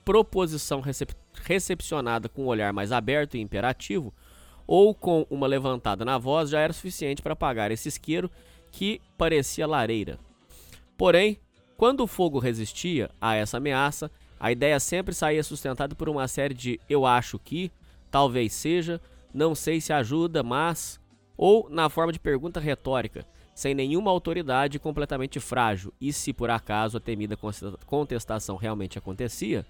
[0.03, 4.13] proposição recep recepcionada com um olhar mais aberto e imperativo,
[4.65, 8.31] ou com uma levantada na voz, já era suficiente para apagar esse isqueiro
[8.71, 10.17] que parecia lareira.
[10.97, 11.39] Porém,
[11.75, 16.53] quando o fogo resistia a essa ameaça, a ideia sempre saía sustentada por uma série
[16.53, 17.71] de eu acho que,
[18.09, 19.01] talvez seja,
[19.33, 20.99] não sei se ajuda, mas,
[21.35, 26.97] ou na forma de pergunta retórica, sem nenhuma autoridade completamente frágil, e se por acaso
[26.97, 27.37] a temida
[27.85, 29.65] contestação realmente acontecia,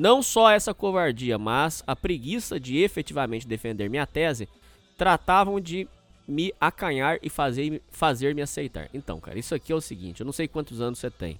[0.00, 4.48] não só essa covardia, mas a preguiça de efetivamente defender minha tese
[4.96, 5.86] tratavam de
[6.26, 8.88] me acanhar e fazer, fazer me aceitar.
[8.94, 11.38] Então, cara, isso aqui é o seguinte: eu não sei quantos anos você tem.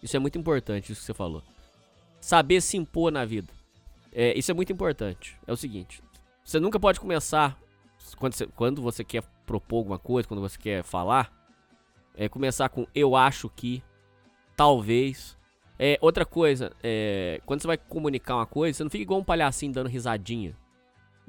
[0.00, 1.42] Isso é muito importante, isso que você falou.
[2.20, 3.52] Saber se impor na vida.
[4.12, 5.36] É, isso é muito importante.
[5.44, 6.00] É o seguinte:
[6.44, 7.58] você nunca pode começar
[8.16, 11.32] quando você, quando você quer propor alguma coisa, quando você quer falar,
[12.14, 13.82] é começar com eu acho que,
[14.56, 15.36] talvez.
[15.78, 19.24] É, outra coisa, é, quando você vai comunicar uma coisa, você não fica igual um
[19.24, 20.56] palhacinho dando risadinha.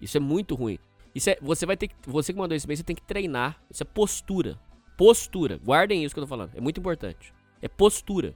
[0.01, 0.79] Isso é muito ruim.
[1.13, 3.61] Isso é, você vai ter que, você que mandou esse e você tem que treinar.
[3.69, 4.59] Isso é postura.
[4.97, 5.59] Postura.
[5.63, 6.51] Guardem isso que eu tô falando.
[6.55, 7.33] É muito importante.
[7.61, 8.33] É postura.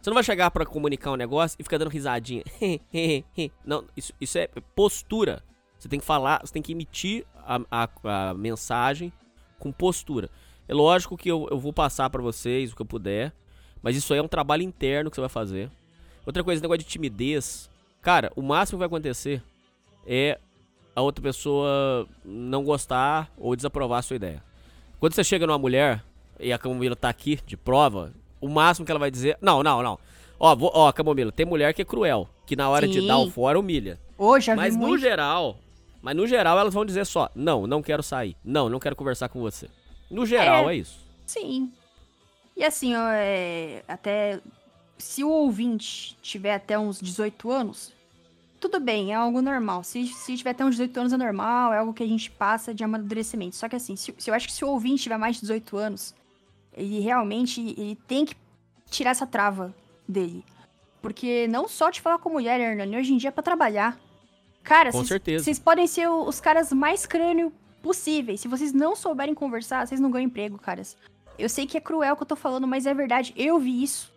[0.00, 2.44] Você não vai chegar para comunicar um negócio e ficar dando risadinha.
[3.64, 5.42] não, isso, isso é postura.
[5.78, 9.12] Você tem que falar, você tem que emitir a, a, a mensagem
[9.58, 10.30] com postura.
[10.68, 13.32] É lógico que eu, eu vou passar para vocês o que eu puder,
[13.84, 15.70] mas isso aí é um trabalho interno que você vai fazer.
[16.24, 17.68] Outra coisa, negócio de timidez.
[18.00, 19.42] Cara, o máximo que vai acontecer
[20.06, 20.38] é
[20.96, 24.42] a outra pessoa não gostar ou desaprovar a sua ideia.
[24.98, 26.02] Quando você chega numa mulher
[26.40, 28.10] e a Camomila tá aqui de prova,
[28.40, 29.36] o máximo que ela vai dizer.
[29.38, 29.98] Não, não, não.
[30.40, 32.92] Ó, vou, ó Camomila, tem mulher que é cruel, que na hora Sim.
[32.92, 34.00] de dar o fora humilha.
[34.16, 35.02] Ô, já Mas no muito.
[35.02, 35.58] geral,
[36.00, 38.34] mas no geral elas vão dizer só: não, não quero sair.
[38.42, 39.68] Não, não quero conversar com você.
[40.10, 40.98] No geral é, é isso.
[41.26, 41.70] Sim.
[42.56, 44.40] E assim, ó, é, até
[44.96, 47.92] se o ouvinte tiver até uns 18 anos,
[48.60, 49.84] tudo bem, é algo normal.
[49.84, 52.72] Se, se tiver até uns 18 anos é normal, é algo que a gente passa
[52.72, 53.56] de amadurecimento.
[53.56, 55.76] Só que assim, se, se eu acho que se o ouvinte tiver mais de 18
[55.76, 56.14] anos,
[56.72, 58.34] ele realmente ele tem que
[58.88, 59.74] tirar essa trava
[60.08, 60.44] dele.
[61.02, 63.98] Porque não só de falar com mulher, Hernani, hoje em dia é pra trabalhar.
[64.62, 64.90] Cara.
[64.90, 67.52] Vocês podem ser os caras mais crânio
[67.82, 68.40] possíveis.
[68.40, 70.96] Se vocês não souberem conversar, vocês não ganham emprego, caras.
[71.38, 73.32] Eu sei que é cruel o que eu tô falando, mas é verdade.
[73.36, 74.12] Eu vi isso.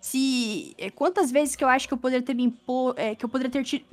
[0.00, 0.74] Se.
[0.78, 2.94] É, quantas vezes que eu acho que eu poderia ter me impor.
[2.96, 3.84] É, que eu poderia ter tido.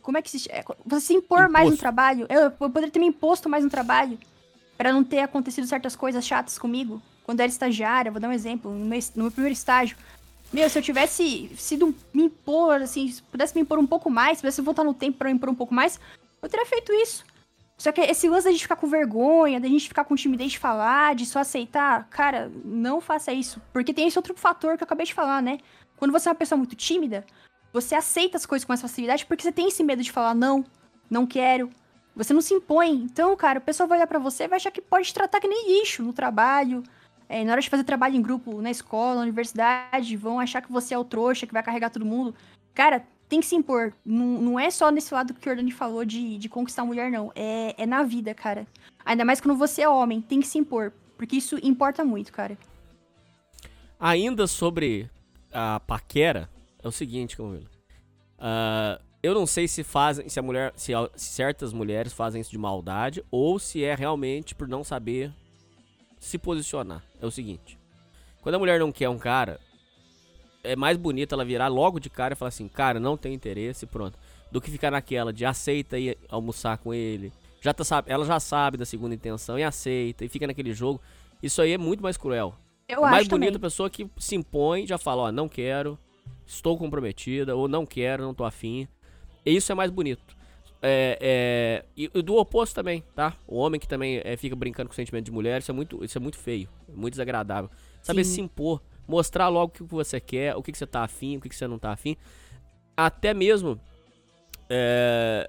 [0.00, 0.50] Como é que se.
[0.50, 1.52] É, você se impor Imposto.
[1.52, 2.26] mais no trabalho.
[2.28, 4.18] Eu, eu poderia ter me imposto mais no trabalho.
[4.76, 7.00] para não ter acontecido certas coisas chatas comigo.
[7.24, 8.72] Quando eu era estagiária, vou dar um exemplo.
[8.72, 9.96] No meu, no meu primeiro estágio.
[10.52, 14.38] Meu, se eu tivesse sido me impor, assim, se pudesse me impor um pouco mais,
[14.38, 15.98] se pudesse voltar no tempo para me impor um pouco mais,
[16.42, 17.24] eu teria feito isso.
[17.78, 20.58] Só que esse lance da gente ficar com vergonha, da gente ficar com timidez de
[20.58, 23.60] falar, de só aceitar, cara, não faça isso.
[23.72, 25.58] Porque tem esse outro fator que eu acabei de falar, né?
[25.96, 27.24] Quando você é uma pessoa muito tímida,
[27.72, 30.64] você aceita as coisas com mais facilidade porque você tem esse medo de falar não,
[31.10, 31.70] não quero.
[32.14, 32.90] Você não se impõe.
[32.90, 35.48] Então, cara, o pessoal vai olhar para você e vai achar que pode tratar que
[35.48, 36.82] nem lixo no trabalho,
[37.28, 40.70] é, na hora de fazer trabalho em grupo na escola, na universidade, vão achar que
[40.70, 42.34] você é o trouxa, que vai carregar todo mundo.
[42.74, 43.94] Cara, tem que se impor.
[44.04, 47.10] Não, não é só nesse lado que o Jordani falou de, de conquistar a mulher,
[47.10, 47.32] não.
[47.34, 48.66] É, é na vida, cara.
[49.02, 50.92] Ainda mais quando você é homem, tem que se impor.
[51.16, 52.58] Porque isso importa muito, cara.
[53.98, 55.08] Ainda sobre
[55.50, 56.46] a paquera,
[56.82, 57.64] é o seguinte, Camila.
[58.36, 62.50] Uh, eu não sei se fazem, se a mulher, se, se certas mulheres fazem isso
[62.50, 65.32] de maldade ou se é realmente por não saber
[66.20, 67.02] se posicionar.
[67.18, 67.78] É o seguinte:
[68.42, 69.58] quando a mulher não quer um cara,
[70.62, 73.86] é mais bonito ela virar logo de cara e falar assim: cara, não tem interesse,
[73.86, 74.18] pronto.
[74.50, 77.32] Do que ficar naquela de aceita ir almoçar com ele.
[77.60, 81.00] Já tá, sabe, ela já sabe da segunda intenção e aceita e fica naquele jogo.
[81.42, 82.54] Isso aí é muito mais cruel.
[82.88, 85.98] Eu é mais bonito a pessoa que se impõe, já fala, ó, não quero,
[86.46, 88.86] estou comprometida, ou não quero, não tô afim.
[89.46, 90.36] E isso é mais bonito.
[90.84, 93.34] É, é, e do oposto também, tá?
[93.46, 96.04] O homem que também é, fica brincando com o sentimento de mulher, isso é muito,
[96.04, 97.70] isso é muito feio, muito desagradável.
[98.02, 98.34] Saber Sim.
[98.34, 101.48] se impor, mostrar logo o que você quer, o que, você tá afim, o que,
[101.48, 102.16] que você não tá afim.
[102.96, 103.80] Até mesmo
[104.68, 105.48] é,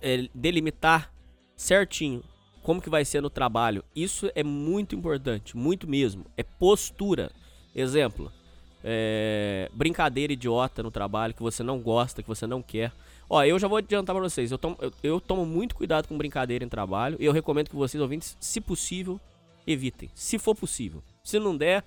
[0.00, 1.12] é, delimitar
[1.56, 2.22] certinho
[2.62, 3.84] como que vai ser no trabalho.
[3.94, 6.26] Isso é muito importante, muito mesmo.
[6.36, 7.30] É postura.
[7.72, 8.32] Exemplo,
[8.82, 12.92] é, brincadeira idiota no trabalho que você não gosta, que você não quer.
[13.30, 14.50] Ó, eu já vou adiantar pra vocês.
[14.50, 17.16] Eu tomo, eu, eu tomo muito cuidado com brincadeira em trabalho.
[17.20, 19.20] E eu recomendo que vocês, ouvintes, se possível,
[19.66, 20.10] evitem.
[20.14, 21.02] Se for possível.
[21.22, 21.84] Se não der,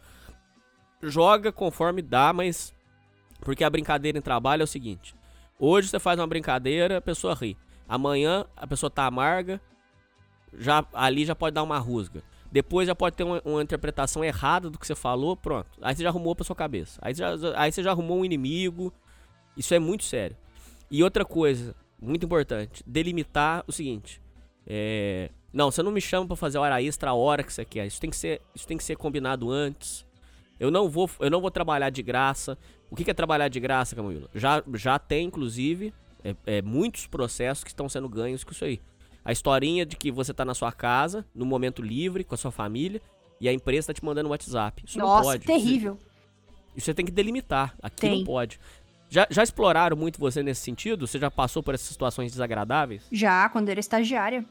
[1.02, 2.74] joga conforme dá, mas
[3.41, 5.16] Porque a brincadeira em trabalho é o seguinte:
[5.58, 7.58] hoje você faz uma brincadeira, a pessoa ri.
[7.88, 9.62] Amanhã a pessoa tá amarga,
[10.54, 12.22] já ali já pode dar uma rusga.
[12.52, 15.70] Depois já pode ter uma, uma interpretação errada do que você falou, pronto.
[15.82, 17.00] Aí você já arrumou pra sua cabeça.
[17.02, 18.91] Aí você já, aí você já arrumou um inimigo.
[19.56, 20.36] Isso é muito sério.
[20.89, 24.20] E outra coisa, muito importante, delimitar o seguinte.
[24.66, 27.86] É, não, você não me chama para fazer hora extra a hora que você quer.
[27.86, 30.06] Isso tem que ser, isso tem que ser combinado antes.
[30.60, 32.57] Eu não vou, eu não vou trabalhar de graça.
[32.89, 34.30] O que, que é trabalhar de graça, Camilo?
[34.36, 35.93] Já, já tem, inclusive,
[36.24, 38.82] é, é, muitos processos que estão sendo ganhos com isso aí.
[39.24, 42.51] A historinha de que você tá na sua casa, no momento livre, com a sua
[42.51, 43.01] família,
[43.39, 44.84] e a empresa tá te mandando um WhatsApp.
[44.86, 45.45] Isso Nossa, não pode.
[45.45, 45.93] terrível.
[45.93, 46.10] Isso,
[46.76, 47.76] isso você tem que delimitar.
[47.82, 48.18] Aqui Tem.
[48.18, 48.60] não pode.
[49.10, 51.07] Já, já exploraram muito você nesse sentido?
[51.07, 53.03] Você já passou por essas situações desagradáveis?
[53.12, 54.45] Já, quando era estagiária.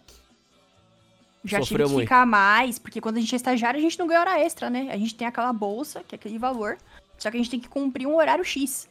[1.44, 4.06] Já Sofreu tive que ficar mais, porque quando a gente é estagiário, a gente não
[4.06, 4.88] ganha hora extra, né?
[4.90, 6.76] A gente tem aquela bolsa, que é aquele valor,
[7.16, 8.88] só que a gente tem que cumprir um horário X.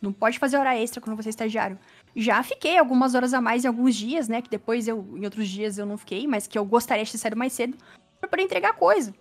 [0.00, 1.78] Não pode fazer hora extra quando você é estagiário.
[2.14, 4.42] Já fiquei algumas horas a mais em alguns dias, né?
[4.42, 7.18] Que depois eu, em outros dias eu não fiquei, mas que eu gostaria de ter
[7.18, 7.76] saído mais cedo
[8.20, 9.14] pra poder entregar coisa.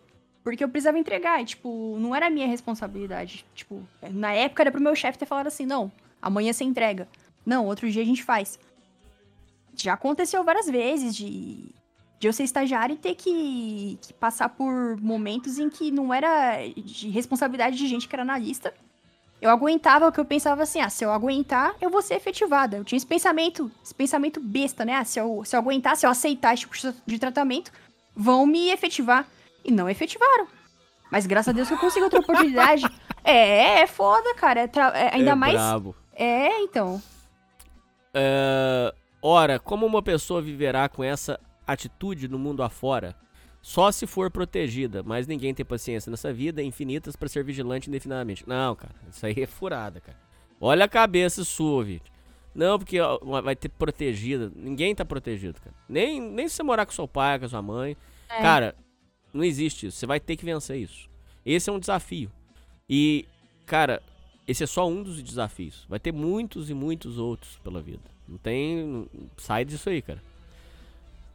[0.43, 3.45] Porque eu precisava entregar, e, tipo, não era minha responsabilidade.
[3.53, 7.07] Tipo, na época era pro meu chefe ter falado assim, não, amanhã você entrega.
[7.45, 8.59] Não, outro dia a gente faz.
[9.75, 11.71] Já aconteceu várias vezes de,
[12.21, 16.55] de eu ser estagiário e ter que, que passar por momentos em que não era
[16.77, 18.71] de responsabilidade de gente que era analista.
[19.41, 22.77] Eu aguentava o que eu pensava assim, ah, se eu aguentar, eu vou ser efetivada.
[22.77, 24.93] Eu tinha esse pensamento, esse pensamento besta, né?
[24.97, 26.75] Ah, se eu, se eu aguentar, se eu aceitar esse tipo
[27.07, 27.71] de tratamento,
[28.15, 29.27] vão me efetivar.
[29.65, 30.45] E não efetivaram.
[31.09, 32.83] Mas graças a Deus que eu consegui outra oportunidade.
[33.23, 34.61] É, é foda, cara.
[34.61, 35.53] É tra- é ainda é mais.
[35.53, 35.95] Brabo.
[36.15, 36.99] É, então.
[38.15, 38.91] É,
[39.21, 41.39] ora, como uma pessoa viverá com essa
[41.71, 43.15] atitude no mundo afora?
[43.61, 48.47] Só se for protegida, mas ninguém tem paciência nessa vida infinitas pra ser vigilante indefinidamente.
[48.47, 50.17] Não, cara, isso aí é furada, cara.
[50.59, 52.11] Olha a cabeça sua, Vitor.
[52.53, 52.97] Não, porque
[53.43, 54.51] vai ter protegida.
[54.55, 55.75] Ninguém tá protegido, cara.
[55.87, 57.95] Nem, nem se você morar com seu pai, com a sua mãe.
[58.29, 58.41] É.
[58.41, 58.75] Cara,
[59.33, 59.97] não existe isso.
[59.97, 61.09] Você vai ter que vencer isso.
[61.45, 62.31] Esse é um desafio.
[62.89, 63.25] E,
[63.65, 64.01] cara,
[64.47, 65.85] esse é só um dos desafios.
[65.87, 68.03] Vai ter muitos e muitos outros pela vida.
[68.27, 69.07] Não tem.
[69.37, 70.21] Sai disso aí, cara.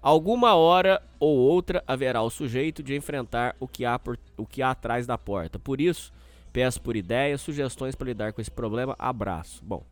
[0.07, 4.63] Alguma hora ou outra haverá o sujeito de enfrentar o que há, por, o que
[4.63, 5.59] há atrás da porta.
[5.59, 6.13] Por isso,
[6.53, 8.95] peço por ideias, sugestões para lidar com esse problema.
[9.01, 9.65] Abraço.
[9.65, 9.85] Bom,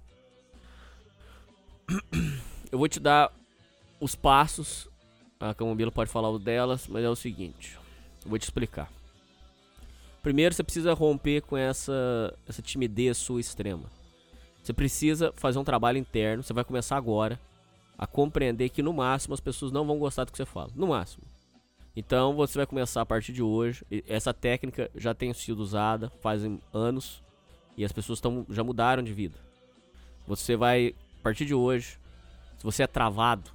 [2.70, 3.32] eu vou te dar
[3.98, 4.88] os passos.
[5.40, 7.76] A Camomila pode falar o delas, mas é o seguinte.
[8.24, 8.88] Eu vou te explicar.
[10.22, 13.90] Primeiro, você precisa romper com essa, essa timidez sua extrema.
[14.62, 16.44] Você precisa fazer um trabalho interno.
[16.44, 17.36] Você vai começar agora
[17.96, 20.70] a compreender que no máximo as pessoas não vão gostar do que você fala.
[20.74, 21.24] No máximo.
[21.96, 23.84] Então você vai começar a partir de hoje.
[24.06, 27.22] Essa técnica já tem sido usada fazem anos
[27.76, 29.38] e as pessoas tão, já mudaram de vida.
[30.26, 31.98] Você vai, a partir de hoje,
[32.58, 33.50] se você é travado,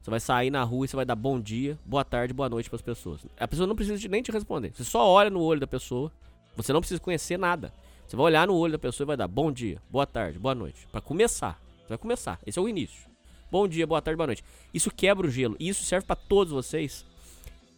[0.00, 2.68] você vai sair na rua e você vai dar bom dia, boa tarde, boa noite
[2.68, 3.24] para as pessoas.
[3.38, 4.72] A pessoa não precisa nem te responder.
[4.74, 6.10] Você só olha no olho da pessoa.
[6.56, 7.72] Você não precisa conhecer nada.
[8.06, 10.54] Você vai olhar no olho da pessoa e vai dar bom dia, boa tarde, boa
[10.54, 10.86] noite.
[10.90, 11.60] Para começar.
[11.82, 12.38] Você vai começar.
[12.46, 13.11] Esse é o início.
[13.52, 14.42] Bom dia, boa tarde, boa noite.
[14.72, 15.54] Isso quebra o gelo.
[15.60, 17.04] E isso serve para todos vocês.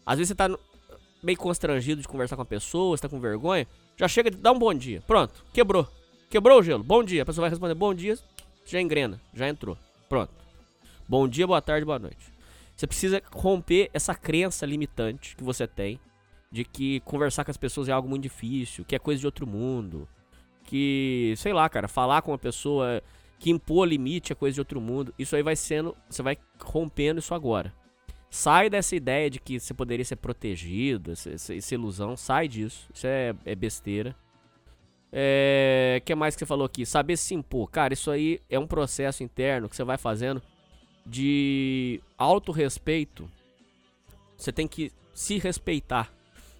[0.07, 0.49] Às vezes você tá
[1.21, 3.67] meio constrangido de conversar com a pessoa, você tá com vergonha.
[3.97, 5.03] Já chega de dar um bom dia.
[5.05, 5.89] Pronto, quebrou.
[6.31, 6.85] Quebrou o gelo.
[6.85, 7.25] Bom dia.
[7.25, 8.17] A pessoa vai responder bom dia,
[8.65, 9.77] já engrena, já entrou.
[10.09, 10.33] Pronto.
[11.09, 12.33] Bom dia, boa tarde, boa noite.
[12.77, 15.99] Você precisa romper essa crença limitante que você tem
[16.53, 19.45] de que conversar com as pessoas é algo muito difícil, que é coisa de outro
[19.45, 20.09] mundo,
[20.63, 23.03] que, sei lá, cara, falar com uma pessoa
[23.45, 25.13] que impor limite é coisa de outro mundo.
[25.19, 27.75] Isso aí vai sendo, você vai rompendo isso agora.
[28.31, 32.89] Sai dessa ideia de que você poderia ser protegido, essa, essa- essa ilusão, sai disso.
[32.95, 34.17] Isso é, é besteira.
[35.13, 36.87] É, que mais que você falou aqui?
[36.87, 37.71] Saber se impor.
[37.71, 40.41] Cara, isso aí é um processo interno que você vai fazendo
[41.05, 43.31] de autorrespeito.
[44.39, 46.11] Você tem que se respeitar.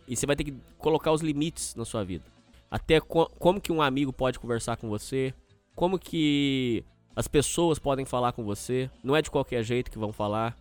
[0.07, 2.25] E você vai ter que colocar os limites na sua vida.
[2.71, 5.33] Até co- como que um amigo pode conversar com você.
[5.75, 6.85] Como que
[7.17, 8.91] as pessoas podem falar com você.
[9.03, 10.57] Não é de qualquer jeito que vão falar.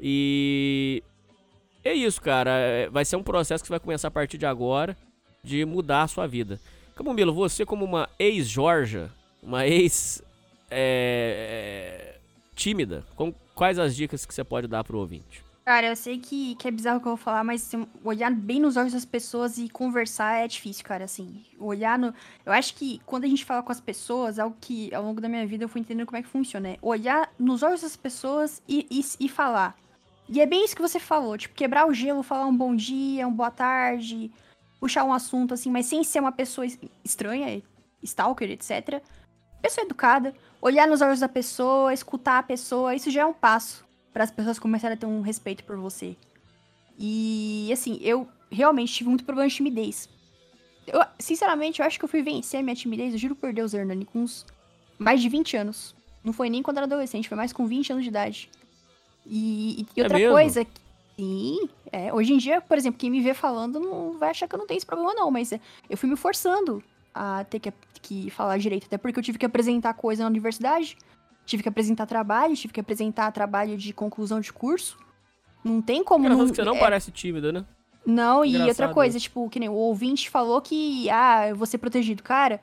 [0.00, 1.02] E
[1.84, 2.50] é isso, cara.
[2.50, 4.96] É- Vai ser um processo que vai começar a partir de agora
[5.42, 6.60] de mudar a sua vida.
[6.94, 9.10] Camomilo, você como uma ex-Georgia,
[9.42, 10.22] uma ex
[10.70, 12.18] é, é,
[12.54, 15.42] tímida, com- quais as dicas que você pode dar pro ouvinte?
[15.70, 18.28] Cara, eu sei que, que é bizarro o que eu vou falar, mas assim, olhar
[18.32, 21.44] bem nos olhos das pessoas e conversar é difícil, cara, assim.
[21.60, 22.12] Olhar no.
[22.44, 25.28] Eu acho que quando a gente fala com as pessoas, algo que ao longo da
[25.28, 28.60] minha vida eu fui entendendo como é que funciona, é olhar nos olhos das pessoas
[28.68, 29.76] e, e, e falar.
[30.28, 33.28] E é bem isso que você falou, tipo, quebrar o gelo, falar um bom dia,
[33.28, 34.28] um boa tarde,
[34.80, 37.62] puxar um assunto, assim, mas sem ser uma pessoa es- estranha,
[38.02, 39.00] stalker, etc.
[39.62, 43.88] Pessoa educada, olhar nos olhos da pessoa, escutar a pessoa, isso já é um passo
[44.12, 46.16] para as pessoas começarem a ter um respeito por você.
[46.98, 50.08] E assim, eu realmente tive muito problema de timidez.
[50.86, 53.72] Eu, sinceramente, eu acho que eu fui vencer a minha timidez, eu juro por Deus,
[53.72, 54.44] Hernani, com uns
[54.98, 55.94] mais de 20 anos.
[56.22, 58.50] Não foi nem quando era adolescente, foi mais com 20 anos de idade.
[59.24, 60.34] E, e outra mesmo?
[60.34, 60.66] coisa,
[61.16, 64.54] sim, é, hoje em dia, por exemplo, quem me vê falando não vai achar que
[64.54, 66.82] eu não tenho esse problema, não, mas é, eu fui me forçando
[67.14, 70.96] a ter que, que falar direito, até porque eu tive que apresentar coisa na universidade,
[71.50, 74.96] tive que apresentar trabalho, tive que apresentar trabalho de conclusão de curso.
[75.64, 76.24] Não tem como.
[76.24, 77.64] Engraçado não, você não é, parece tímida, né?
[78.06, 81.66] não, e outra Engraçado coisa, tipo, que nem o ouvinte falou que, ah, eu vou
[81.66, 82.22] ser protegido.
[82.22, 82.60] Cara,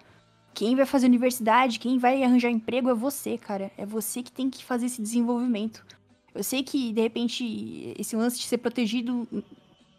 [0.53, 3.71] quem vai fazer universidade, quem vai arranjar emprego é você, cara.
[3.77, 5.85] É você que tem que fazer esse desenvolvimento.
[6.33, 9.27] Eu sei que, de repente, esse lance de ser protegido,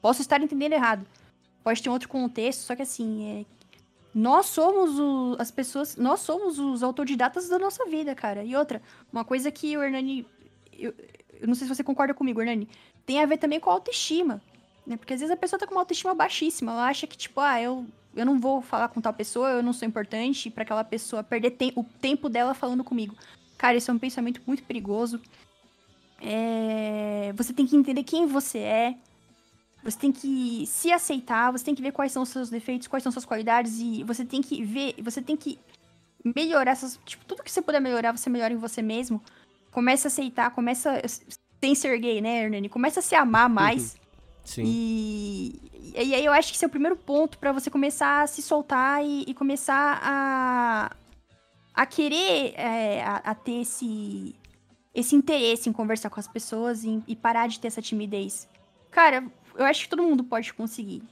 [0.01, 1.07] posso estar entendendo errado.
[1.63, 3.58] Pode ter um outro contexto, só que assim, é...
[4.19, 8.43] nós somos o- as pessoas, nós somos os autodidatas da nossa vida, cara.
[8.43, 10.27] E outra, uma coisa que o Hernani,
[10.79, 10.95] eu,
[11.41, 12.69] eu não sei se você concorda comigo, Hernani,
[13.07, 14.41] tem a ver também com a autoestima
[14.89, 14.97] né?
[14.97, 16.73] Porque às vezes a pessoa tá com uma autoestima baixíssima.
[16.73, 17.85] Ela acha que, tipo, ah, eu,
[18.17, 21.55] eu não vou falar com tal pessoa, eu não sou importante pra aquela pessoa perder
[21.77, 23.15] o tempo dela falando comigo.
[23.59, 25.21] Cara, isso é um pensamento muito perigoso.
[26.21, 28.95] É, Você tem que entender quem você é.
[29.83, 33.03] Você tem que se aceitar, você tem que ver quais são os seus defeitos, quais
[33.03, 35.59] são suas qualidades e você tem que ver, você tem que
[36.25, 39.23] melhorar essas, tipo, tudo que você puder melhorar, você melhora em você mesmo.
[39.71, 41.01] Começa a aceitar, começa
[41.61, 42.69] sem ser gay, né, Hernani?
[42.69, 43.97] Começa a se amar mais.
[44.45, 44.63] Sim.
[44.65, 48.27] E, e aí eu acho que esse é o primeiro ponto pra você começar a
[48.27, 50.91] se soltar e, e começar a,
[51.75, 54.35] a querer é, a, a ter esse,
[54.95, 58.49] esse interesse em conversar com as pessoas e, e parar de ter essa timidez.
[58.91, 59.25] Cara,
[59.59, 61.03] eu acho que todo mundo pode conseguir.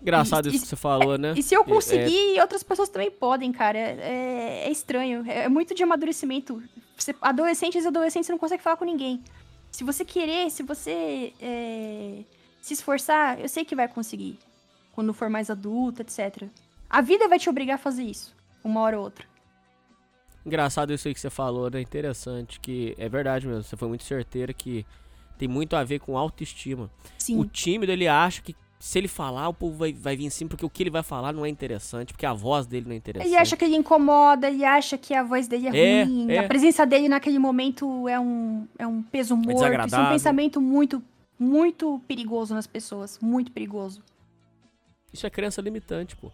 [0.00, 1.34] Engraçado e- isso que você falou, né?
[1.36, 3.78] E se eu É- conseguir, outras pessoas também podem, cara.
[3.78, 5.24] É, é estranho.
[5.30, 6.62] É muito de amadurecimento.
[6.96, 9.22] Você, adolescentes e adolescentes não consegue falar com ninguém.
[9.70, 12.22] Se você querer, se você é,
[12.62, 14.38] se esforçar, eu sei que vai conseguir.
[14.92, 16.44] Quando for mais adulto, etc.
[16.88, 18.34] A vida vai te obrigar a fazer isso.
[18.64, 19.24] Uma hora ou outra.
[20.44, 21.80] Engraçado isso aí que você falou, né?
[21.80, 23.62] Interessante, que é verdade mesmo.
[23.62, 24.84] Você foi muito certeira que
[25.40, 26.90] tem muito a ver com autoestima.
[27.16, 27.38] Sim.
[27.38, 30.50] O tímido, ele acha que se ele falar, o povo vai, vai vir em cima,
[30.50, 32.96] porque o que ele vai falar não é interessante, porque a voz dele não é
[32.96, 33.26] interessante.
[33.26, 36.38] Ele acha que ele incomoda, ele acha que a voz dele é, É, ruim, é.
[36.40, 39.86] a presença dele naquele momento é um, é um peso morto.
[39.86, 41.02] Isso é um pensamento muito,
[41.38, 43.18] muito perigoso nas pessoas.
[43.18, 44.02] Muito perigoso.
[45.10, 46.30] Isso é crença limitante, pô.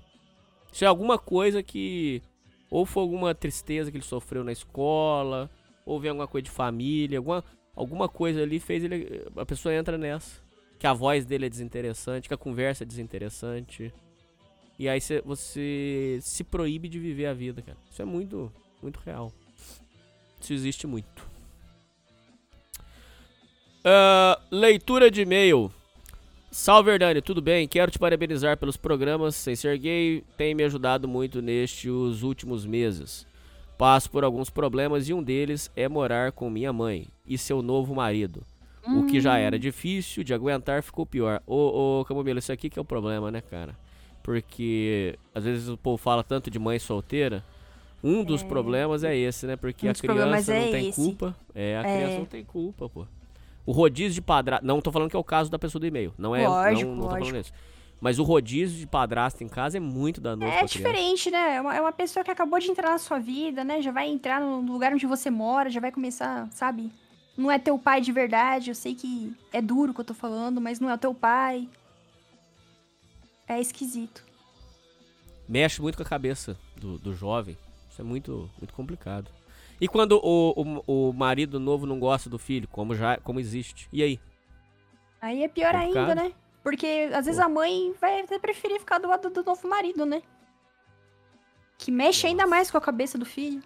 [0.72, 2.20] Isso é alguma coisa que.
[2.68, 5.48] Ou foi alguma tristeza que ele sofreu na escola,
[5.84, 7.44] ou vem alguma coisa de família, alguma,
[7.76, 9.22] alguma coisa ali fez ele.
[9.36, 10.40] A pessoa entra nessa.
[10.78, 13.92] Que a voz dele é desinteressante, que a conversa é desinteressante.
[14.78, 17.78] E aí cê- você se proíbe de viver a vida, cara.
[17.90, 18.52] Isso é muito,
[18.82, 19.32] muito real.
[20.40, 21.26] Isso existe muito.
[23.84, 25.72] Ah, leitura de e-mail.
[26.50, 27.68] Salve, Hernani, tudo bem?
[27.68, 33.26] Quero te parabenizar pelos programas Sem Ser Gay, tem me ajudado muito nestes últimos meses.
[33.78, 37.94] Passo por alguns problemas e um deles é morar com minha mãe e seu novo
[37.94, 38.42] marido.
[38.88, 41.42] O que já era difícil de aguentar ficou pior.
[41.44, 43.76] Ô, ô, Camomila, isso aqui que é o problema, né, cara?
[44.22, 47.44] Porque às vezes o povo fala tanto de mãe solteira.
[48.02, 49.56] Um dos problemas é esse, né?
[49.56, 51.00] Porque Um a criança não é tem esse.
[51.00, 51.34] culpa.
[51.54, 51.96] É, a É.
[51.96, 53.06] criança não tem culpa, pô.
[53.64, 54.64] O rodízio de padrasto.
[54.64, 56.14] Não tô falando que é o caso da pessoa do e-mail.
[56.16, 56.46] Não é.
[56.46, 57.52] Lógico, não, não tô falando isso.
[58.06, 61.56] Mas o rodízio de padrasto em casa é muito danoso É diferente, né?
[61.56, 63.82] É uma, é uma pessoa que acabou de entrar na sua vida, né?
[63.82, 66.92] Já vai entrar no lugar onde você mora, já vai começar, sabe?
[67.36, 68.70] Não é teu pai de verdade.
[68.70, 71.12] Eu sei que é duro o que eu tô falando, mas não é o teu
[71.12, 71.68] pai.
[73.48, 74.24] É esquisito.
[75.48, 77.58] Mexe muito com a cabeça do, do jovem.
[77.90, 79.32] Isso é muito, muito complicado.
[79.80, 83.88] E quando o, o, o marido novo não gosta do filho, como já como existe?
[83.92, 84.20] E aí?
[85.20, 86.28] Aí é pior ainda, Complicado.
[86.28, 86.45] né?
[86.66, 90.20] Porque às vezes a mãe vai até preferir ficar do lado do novo marido, né?
[91.78, 93.62] Que mexe ainda mais com a cabeça do filho.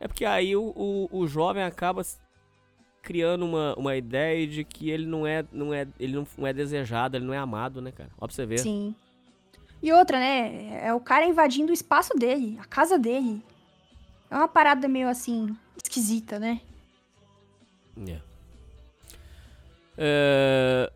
[0.00, 2.00] É porque aí o, o, o jovem acaba
[3.02, 6.54] criando uma, uma ideia de que ele não é, não é, ele não, não é
[6.54, 8.08] desejado, ele não é amado, né, cara?
[8.16, 8.60] Ó pra você ver.
[8.60, 8.94] Sim.
[9.82, 10.86] E outra, né?
[10.86, 13.44] É o cara invadindo o espaço dele, a casa dele.
[14.30, 16.62] É uma parada meio assim, esquisita, né?
[18.08, 18.27] É.
[19.98, 20.90] É,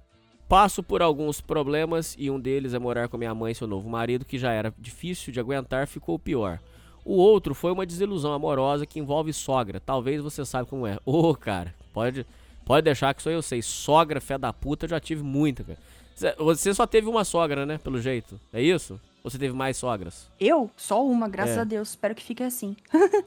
[0.49, 3.89] Passo por alguns problemas e um deles é morar com minha mãe e seu novo
[3.89, 6.59] marido, que já era difícil de aguentar, ficou pior.
[7.05, 9.81] O outro foi uma desilusão amorosa que envolve sogra.
[9.81, 10.99] Talvez você saiba como é.
[11.07, 12.27] Ô, cara, pode,
[12.66, 13.62] pode deixar que só eu sei.
[13.62, 15.79] Sogra, fé da puta, eu já tive muita, cara.
[16.15, 17.79] Cê- Você só teve uma sogra, né?
[17.79, 18.39] Pelo jeito.
[18.53, 19.01] É isso?
[19.24, 20.29] Ou você teve mais sogras?
[20.39, 20.70] Eu?
[20.77, 21.61] Só uma, graças É.
[21.61, 21.89] a Deus.
[21.91, 22.77] Espero que fique assim.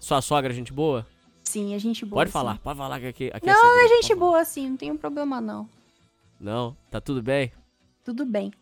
[0.00, 1.06] Sua sogra é gente boa?
[1.46, 2.20] Sim, é gente boa.
[2.20, 2.32] Pode sim.
[2.32, 4.70] falar, pode falar que aqui, aqui é Não, é por gente boa, sim.
[4.70, 5.68] Não tem problema, não.
[6.40, 7.52] Não, tá tudo bem?
[8.04, 8.52] Tudo bem.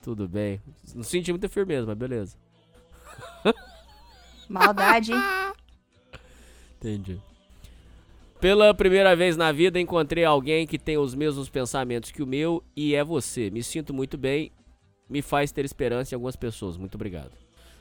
[0.00, 0.60] Tudo bem.
[0.94, 2.36] Não senti muita firmeza, mas beleza.
[4.48, 5.18] Maldade, hein?
[6.76, 7.20] Entendi.
[8.40, 12.62] Pela primeira vez na vida encontrei alguém que tem os mesmos pensamentos que o meu
[12.76, 13.50] e é você.
[13.50, 14.52] Me sinto muito bem,
[15.10, 16.76] me faz ter esperança em algumas pessoas.
[16.76, 17.32] Muito obrigado.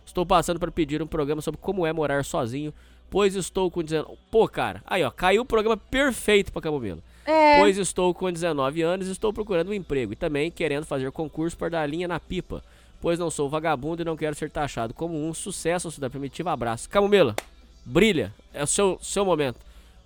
[0.03, 2.73] Estou passando para pedir um programa sobre como é morar sozinho,
[3.09, 4.17] pois estou com 19...
[4.31, 7.01] Pô, cara, aí ó, caiu o programa perfeito pra Camomelo.
[7.25, 7.59] É.
[7.59, 11.57] Pois estou com 19 anos e estou procurando um emprego e também querendo fazer concurso
[11.57, 12.63] para dar linha na pipa,
[13.01, 16.87] pois não sou vagabundo e não quero ser taxado como um sucesso da primitiva abraço.
[16.89, 17.35] Camomila,
[17.83, 19.59] brilha, é o seu, seu momento.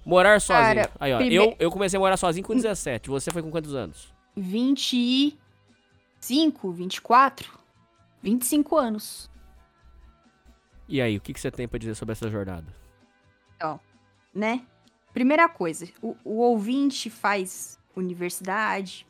[0.06, 0.76] Morar sozinho.
[0.76, 3.10] Cara, Aí, ó, prime- eu, eu comecei a morar sozinho com 17.
[3.10, 4.08] Você foi com quantos anos?
[6.22, 7.52] 25, 24,
[8.24, 9.30] 25 anos.
[10.88, 12.66] E aí, o que, que você tem pra dizer sobre essa jornada?
[14.34, 14.62] Né?
[15.14, 19.06] Primeira coisa, o, o ouvinte faz universidade.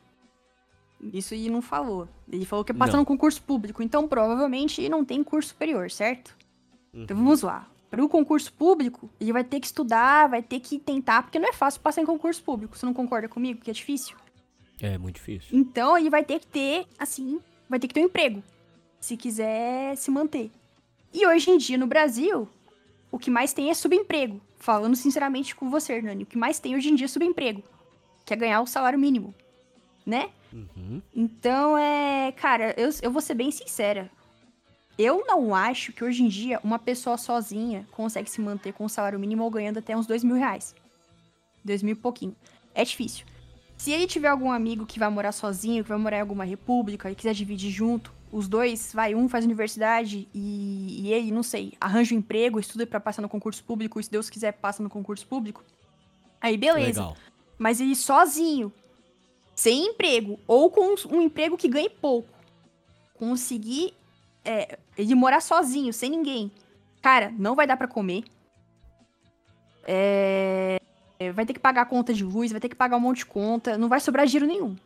[1.12, 2.08] Isso ele não falou.
[2.30, 3.00] Ele falou que é passar Não.
[3.00, 3.82] no concurso público.
[3.82, 6.36] Então, provavelmente, não tem curso superior, certo?
[6.92, 7.24] Então, Uhum.
[7.24, 7.66] vamos lá.
[7.90, 11.48] Para o concurso público, ele vai ter que estudar, vai ter que tentar, porque não
[11.48, 12.76] é fácil passar em concurso público.
[12.76, 14.16] Você não concorda comigo que é difícil?
[14.80, 15.48] É muito difícil.
[15.58, 18.42] Então, ele vai ter que ter, assim, vai ter que ter um emprego.
[19.00, 20.50] Se quiser se manter.
[21.12, 22.48] E hoje em dia, no Brasil,
[23.10, 24.40] o que mais tem é subemprego.
[24.58, 27.62] Falando sinceramente com você, Hernani, o que mais tem hoje em dia é subemprego.
[28.24, 29.34] Que é ganhar o salário mínimo.
[30.06, 30.30] Né?
[30.52, 31.02] Uhum.
[31.14, 32.32] Então, é.
[32.32, 34.10] Cara, eu, eu vou ser bem sincera.
[34.98, 38.88] Eu não acho que hoje em dia uma pessoa sozinha consegue se manter com o
[38.88, 40.74] salário mínimo ou ganhando até uns dois mil reais.
[41.64, 42.36] Dois mil e pouquinho.
[42.74, 43.24] É difícil.
[43.78, 47.10] Se ele tiver algum amigo que vai morar sozinho, que vai morar em alguma república
[47.10, 51.72] e quiser dividir junto, os dois, vai, um faz universidade e, e ele, não sei,
[51.80, 54.90] arranja um emprego, estuda pra passar no concurso público, e se Deus quiser, passa no
[54.90, 55.64] concurso público.
[56.40, 57.00] Aí, beleza.
[57.00, 57.16] Legal.
[57.58, 58.72] Mas ele sozinho,
[59.54, 62.28] sem emprego, ou com um emprego que ganhe pouco,
[63.14, 63.92] conseguir
[64.44, 66.50] é, ele morar sozinho, sem ninguém,
[67.02, 68.24] cara, não vai dar pra comer.
[69.86, 70.80] É,
[71.18, 73.18] é, vai ter que pagar a conta de luz, vai ter que pagar um monte
[73.18, 74.76] de conta, não vai sobrar giro nenhum.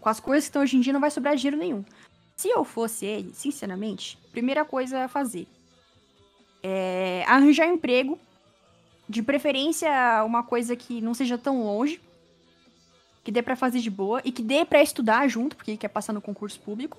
[0.00, 1.84] Com as coisas que estão hoje em dia, não vai sobrar giro nenhum.
[2.36, 5.46] Se eu fosse ele, sinceramente, primeira coisa a fazer
[6.62, 8.18] é arranjar emprego,
[9.08, 9.90] de preferência
[10.24, 12.00] uma coisa que não seja tão longe,
[13.22, 15.88] que dê pra fazer de boa e que dê pra estudar junto, porque ele quer
[15.88, 16.98] passar no concurso público.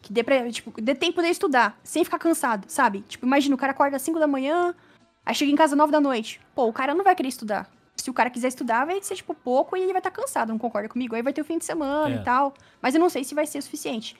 [0.00, 3.02] Que dê pra, tipo, dê tempo de estudar, sem ficar cansado, sabe?
[3.02, 4.74] Tipo, imagina, o cara acorda às 5 da manhã,
[5.24, 6.40] aí chega em casa às 9 da noite.
[6.56, 7.70] Pô, o cara não vai querer estudar.
[7.96, 10.58] Se o cara quiser estudar, vai ser, tipo, pouco e ele vai estar cansado, não
[10.58, 11.14] concorda comigo?
[11.14, 12.18] Aí vai ter o fim de semana É.
[12.18, 12.52] e tal.
[12.80, 14.16] Mas eu não sei se vai ser o suficiente.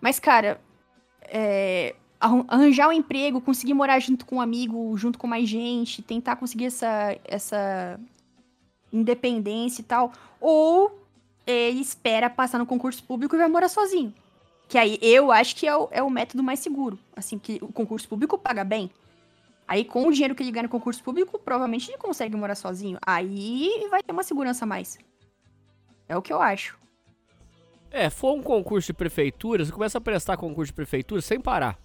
[0.00, 0.60] Mas, cara,
[1.22, 6.02] é, arran- arranjar um emprego, conseguir morar junto com um amigo, junto com mais gente,
[6.02, 8.00] tentar conseguir essa, essa
[8.92, 10.12] independência e tal.
[10.40, 10.98] Ou
[11.46, 14.14] ele espera passar no concurso público e vai morar sozinho.
[14.68, 16.98] Que aí eu acho que é o, é o método mais seguro.
[17.16, 18.90] Assim, que o concurso público paga bem.
[19.66, 22.98] Aí, com o dinheiro que ele ganha no concurso público, provavelmente ele consegue morar sozinho.
[23.06, 24.98] Aí vai ter uma segurança a mais.
[26.08, 26.76] É o que eu acho.
[27.90, 31.78] É, for um concurso de prefeitura, você começa a prestar concurso de prefeitura sem parar.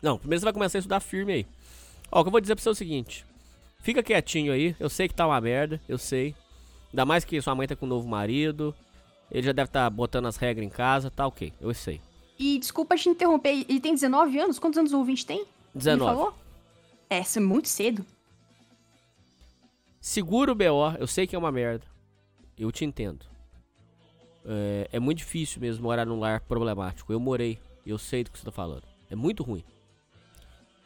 [0.00, 1.46] Não, primeiro você vai começar a estudar firme aí.
[2.10, 3.26] Ó, o que eu vou dizer pra você é o seguinte.
[3.80, 6.34] Fica quietinho aí, eu sei que tá uma merda, eu sei.
[6.92, 8.74] Ainda mais que sua mãe tá com um novo marido.
[9.30, 12.00] Ele já deve estar botando as regras em casa, tá ok, eu sei.
[12.38, 14.58] E desculpa te interromper, ele tem 19 anos?
[14.58, 15.40] Quantos anos o ouvinte tem?
[15.40, 16.16] Ele 19.
[16.16, 16.34] falou?
[17.08, 18.04] É, isso é muito cedo.
[20.00, 21.86] Segura o BO, eu sei que é uma merda.
[22.58, 23.31] Eu te entendo.
[24.44, 27.12] É, é muito difícil mesmo morar num lar problemático.
[27.12, 28.84] Eu morei, eu sei do que você tá falando.
[29.10, 29.64] É muito ruim.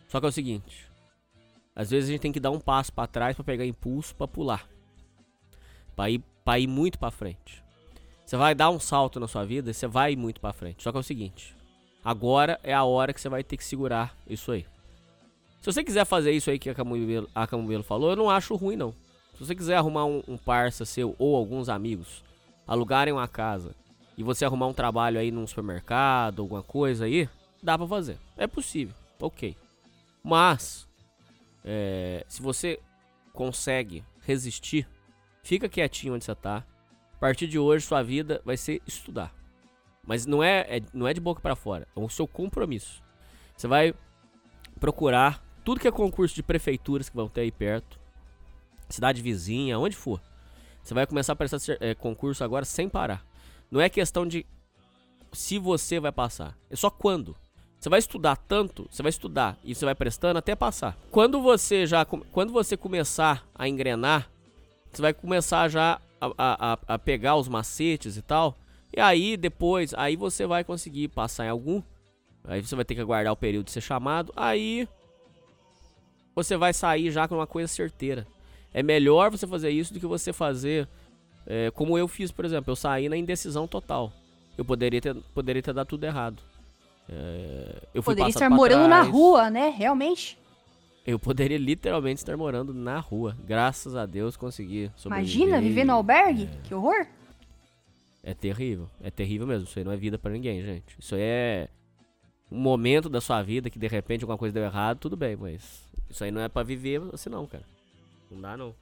[0.08, 0.86] Só que é o seguinte:
[1.74, 4.26] às vezes a gente tem que dar um passo pra trás pra pegar impulso pra
[4.26, 4.68] pular.
[5.94, 7.62] Pra ir, pra ir muito pra frente.
[8.24, 10.82] Você vai dar um salto na sua vida você vai ir muito pra frente.
[10.82, 11.54] Só que é o seguinte:
[12.04, 14.66] agora é a hora que você vai ter que segurar isso aí.
[15.60, 18.54] Se você quiser fazer isso aí que a Camubelo, a Camubelo falou, eu não acho
[18.54, 18.92] ruim não.
[19.32, 22.22] Se você quiser arrumar um, um parça seu ou alguns amigos,
[22.66, 23.74] alugarem uma casa
[24.16, 27.28] e você arrumar um trabalho aí num supermercado, alguma coisa aí,
[27.62, 28.18] dá pra fazer.
[28.36, 29.56] É possível, ok.
[30.22, 30.88] Mas,
[31.64, 32.80] é, se você
[33.32, 34.88] consegue resistir,
[35.42, 36.64] fica quietinho onde você tá.
[37.14, 39.32] A partir de hoje, sua vida vai ser estudar.
[40.04, 43.02] Mas não é, é- não é de boca pra fora, é o seu compromisso.
[43.56, 43.94] Você vai
[44.78, 47.98] procurar tudo que é concurso de prefeituras que vão ter aí perto,
[48.88, 50.20] cidade vizinha, onde for.
[50.86, 53.26] Você vai começar a prestar eh, concurso agora sem parar.
[53.68, 54.46] Não é questão de
[55.32, 56.56] se você vai passar.
[56.70, 57.34] É só quando.
[57.80, 60.96] Você vai estudar tanto, você vai estudar e você vai prestando até passar.
[61.10, 64.30] Quando você já quando você começar a engrenar,
[64.92, 68.56] você vai começar já a, a, a pegar os macetes e tal.
[68.96, 71.82] E aí depois, aí você vai conseguir passar em algum.
[72.44, 74.32] Aí você vai ter que aguardar o período de ser chamado.
[74.36, 74.88] Aí
[76.32, 78.24] você vai sair já com uma coisa certeira.
[78.76, 80.86] É melhor você fazer isso do que você fazer
[81.46, 82.72] é, como eu fiz, por exemplo.
[82.72, 84.12] Eu saí na indecisão total.
[84.58, 86.42] Eu poderia ter, poderia ter dado tudo errado.
[87.08, 89.70] É, eu fui poderia estar morando na rua, né?
[89.70, 90.36] Realmente.
[91.06, 93.34] Eu poderia literalmente estar morando na rua.
[93.46, 95.36] Graças a Deus consegui sobreviver.
[95.36, 96.42] Imagina, viver no albergue?
[96.44, 96.68] É...
[96.68, 97.06] Que horror.
[98.22, 98.90] É terrível.
[99.02, 99.64] É terrível mesmo.
[99.64, 100.94] Isso aí não é vida para ninguém, gente.
[100.98, 101.68] Isso aí é
[102.52, 105.82] um momento da sua vida que de repente alguma coisa deu errado, tudo bem, mas
[106.10, 107.64] isso aí não é para viver assim não, cara.
[108.30, 108.74] Não dá não.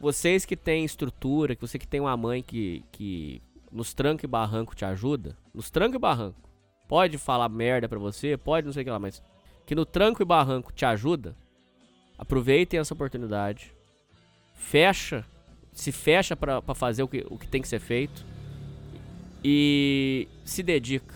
[0.00, 4.28] Vocês que têm estrutura, que você que tem uma mãe que, que nos tranca e
[4.28, 6.40] barranco te ajuda, nos tranca e barranco,
[6.86, 9.22] pode falar merda pra você, pode não sei o que lá, mas
[9.66, 11.36] que no tranco e barranco te ajuda,
[12.16, 13.74] aproveitem essa oportunidade,
[14.54, 15.24] fecha,
[15.72, 18.24] se fecha para fazer o que, o que tem que ser feito
[19.44, 21.14] e se dedica.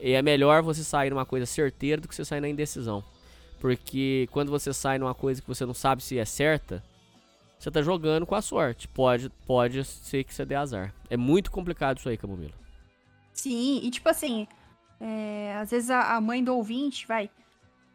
[0.00, 3.02] E é melhor você sair numa coisa certeira do que você sair na indecisão.
[3.60, 6.82] Porque quando você sai numa coisa que você não sabe se é certa,
[7.64, 8.86] você tá jogando com a sorte.
[8.86, 10.94] Pode, pode ser que você dê azar.
[11.08, 12.52] É muito complicado isso aí, Camomila.
[13.32, 14.46] Sim, e tipo assim,
[15.00, 17.30] é, às vezes a, a, mãe do ouvinte vai.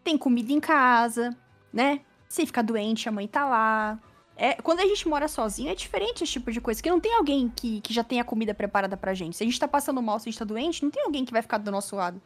[0.04, 1.38] Tem comida em casa,
[1.72, 2.02] né?
[2.28, 4.00] Se ficar doente, a mãe tá lá.
[4.36, 6.82] É, quando a gente mora sozinho, é diferente esse tipo de coisa.
[6.82, 9.38] Que não tem alguém que, que já tem a comida preparada pra gente.
[9.38, 11.32] Se a gente tá passando mal, se a gente tá doente, não tem alguém que
[11.32, 12.20] vai ficar do nosso lado.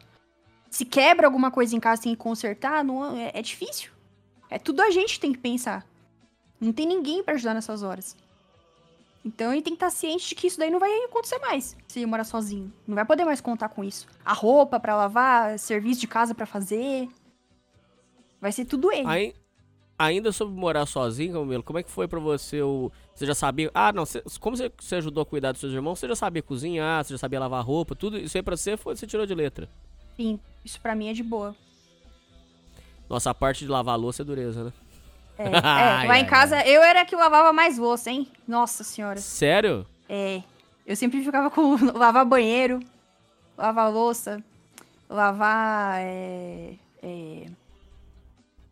[0.69, 3.91] Se quebra alguma coisa em casa tem que consertar, não, é, é difícil.
[4.49, 5.85] É tudo a gente tem que pensar.
[6.63, 8.15] Não tem ninguém para ajudar nessas horas.
[9.25, 11.99] Então ele tem que estar ciente de que isso daí não vai acontecer mais se
[11.99, 12.71] ele morar sozinho.
[12.87, 14.07] Não vai poder mais contar com isso.
[14.23, 17.09] A roupa para lavar, serviço de casa para fazer.
[18.39, 19.07] Vai ser tudo ele.
[19.07, 19.33] Aí,
[19.99, 22.61] ainda sobre morar sozinho, Camilo, como é que foi para você?
[22.61, 23.69] O, você já sabia.
[23.73, 24.05] Ah, não.
[24.05, 27.13] Você, como você, você, ajudou a cuidar dos seus irmãos, você já sabia cozinhar, você
[27.13, 28.17] já sabia lavar roupa, tudo.
[28.17, 29.69] Isso aí pra você foi, você tirou de letra.
[30.15, 31.55] Sim, isso para mim é de boa.
[33.09, 34.73] Nossa, a parte de lavar louça é dureza, né?
[35.37, 35.45] É,
[36.03, 36.69] é lá em casa ai.
[36.69, 38.27] eu era que lavava mais louça, hein?
[38.47, 39.19] Nossa senhora.
[39.19, 39.85] Sério?
[40.07, 40.41] É.
[40.85, 42.79] Eu sempre ficava com lavar banheiro,
[43.57, 44.43] lavar louça,
[45.09, 47.45] lavar é, é,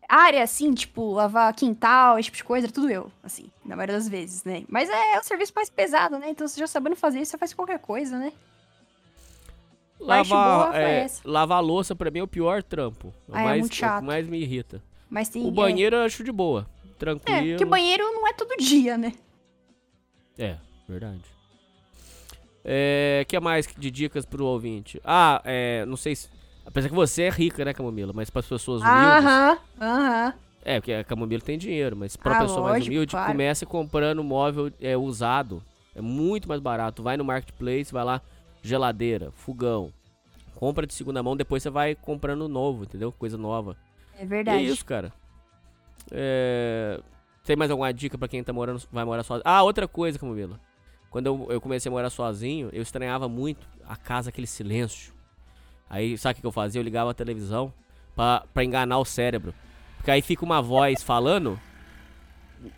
[0.08, 4.08] área, assim, tipo, lavar quintal, esse tipo de coisa, tudo eu, assim, na maioria das
[4.08, 4.62] vezes, né?
[4.68, 6.28] Mas é, é o serviço mais pesado, né?
[6.28, 8.32] Então, você já sabendo fazer isso, você faz qualquer coisa, né?
[9.98, 13.14] Lavar, é, lavar louça pra mim é o pior trampo.
[13.28, 13.94] É, ah, mais, é muito chato.
[13.94, 14.82] É o que mais me irrita.
[15.12, 15.98] Mas tem, o banheiro é...
[15.98, 16.66] eu acho de boa.
[16.98, 17.38] Tranquilo.
[17.38, 19.12] É, porque banheiro não é todo dia, né?
[20.38, 20.56] É,
[20.88, 21.20] verdade.
[22.64, 24.98] É, que mais de dicas pro ouvinte?
[25.04, 26.30] Ah, é, não sei se.
[26.64, 28.14] Apesar que você é rica, né, Camomila?
[28.14, 29.26] Mas para as pessoas humildes.
[29.26, 30.34] Aham, aham.
[30.64, 33.32] É, porque a Camomila tem dinheiro, mas pra ah, pessoa lógico, mais humilde, claro.
[33.32, 35.62] comece comprando móvel é, usado.
[35.94, 37.02] É muito mais barato.
[37.02, 38.22] Vai no marketplace, vai lá,
[38.62, 39.92] geladeira, fogão.
[40.54, 43.12] Compra de segunda mão, depois você vai comprando novo, entendeu?
[43.12, 43.76] Coisa nova.
[44.22, 44.62] É verdade.
[44.62, 45.12] E é isso, cara.
[46.12, 47.00] É...
[47.44, 49.42] Tem mais alguma dica para quem tá morando, vai morar sozinho?
[49.44, 50.60] Ah, outra coisa, Camila.
[51.10, 55.12] Quando eu, eu comecei a morar sozinho, eu estranhava muito a casa, aquele silêncio.
[55.90, 56.78] Aí, sabe o que eu fazia?
[56.80, 57.74] Eu ligava a televisão
[58.14, 59.52] pra, pra enganar o cérebro.
[59.96, 61.58] Porque aí fica uma voz falando,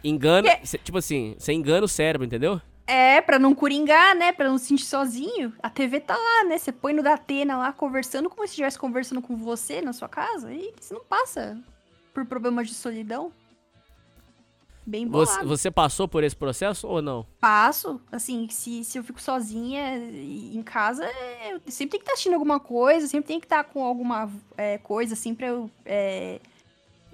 [0.03, 0.79] engana, que...
[0.79, 2.59] tipo assim, você engana o cérebro, entendeu?
[2.87, 4.33] É, pra não coringar, né?
[4.33, 5.53] Pra não se sentir sozinho.
[5.63, 6.59] A TV tá lá, né?
[6.59, 10.09] Você põe no da Atena lá conversando como se estivesse conversando com você na sua
[10.09, 11.59] casa e você não passa
[12.13, 13.33] por problemas de solidão.
[14.87, 15.39] Bem bolado.
[15.39, 17.27] Você, você passou por esse processo ou não?
[17.41, 17.99] Passo.
[18.13, 21.11] Assim, se, se eu fico sozinha em casa,
[21.49, 23.83] eu sempre tem que estar tá assistindo alguma coisa, sempre tem que estar tá com
[23.83, 26.39] alguma é, coisa, assim, pra eu, é,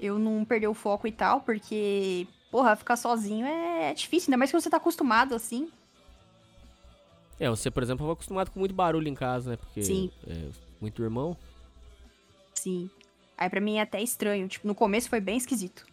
[0.00, 4.38] eu não perder o foco e tal, porque porra, ficar sozinho é, é difícil, ainda
[4.38, 5.70] mais que você tá acostumado assim.
[7.38, 9.56] É, você, por exemplo, foi acostumado com muito barulho em casa, né?
[9.56, 10.10] Porque Sim.
[10.26, 10.48] É,
[10.80, 11.36] muito irmão.
[12.54, 12.90] Sim.
[13.38, 14.46] Aí pra mim é até estranho.
[14.46, 15.86] Tipo, no começo foi bem esquisito.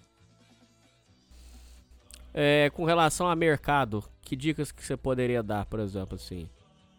[2.34, 6.50] É, com relação a mercado, que dicas que você poderia dar, por exemplo, assim?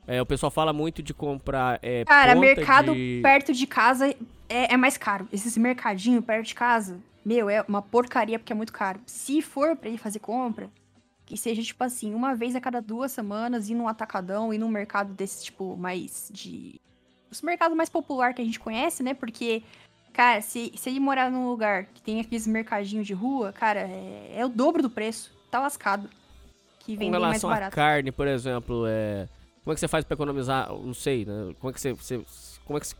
[0.06, 1.78] É, o pessoal fala muito de comprar.
[1.82, 3.20] É, Cara, mercado de...
[3.22, 4.08] perto de casa
[4.48, 5.28] é, é mais caro.
[5.30, 9.00] Esses mercadinho perto de casa meu, é uma porcaria porque é muito caro.
[9.06, 10.70] Se for para ir fazer compra,
[11.26, 14.68] que seja, tipo assim, uma vez a cada duas semanas, ir num atacadão, ir num
[14.68, 16.80] mercado desse, tipo, mais de.
[17.30, 19.12] Os mercados mais popular que a gente conhece, né?
[19.12, 19.62] Porque,
[20.12, 24.32] cara, se, se ele morar num lugar que tem aqueles mercadinhos de rua, cara, é,
[24.36, 25.30] é o dobro do preço.
[25.50, 26.08] Tá lascado.
[26.80, 27.74] Que relação mais barato.
[27.74, 29.28] à carne, por exemplo, é.
[29.62, 30.72] Como é que você faz pra economizar?
[30.72, 31.54] Não sei, né?
[31.60, 31.92] Como é que você.
[31.92, 32.24] você-
[32.64, 32.96] como é que você-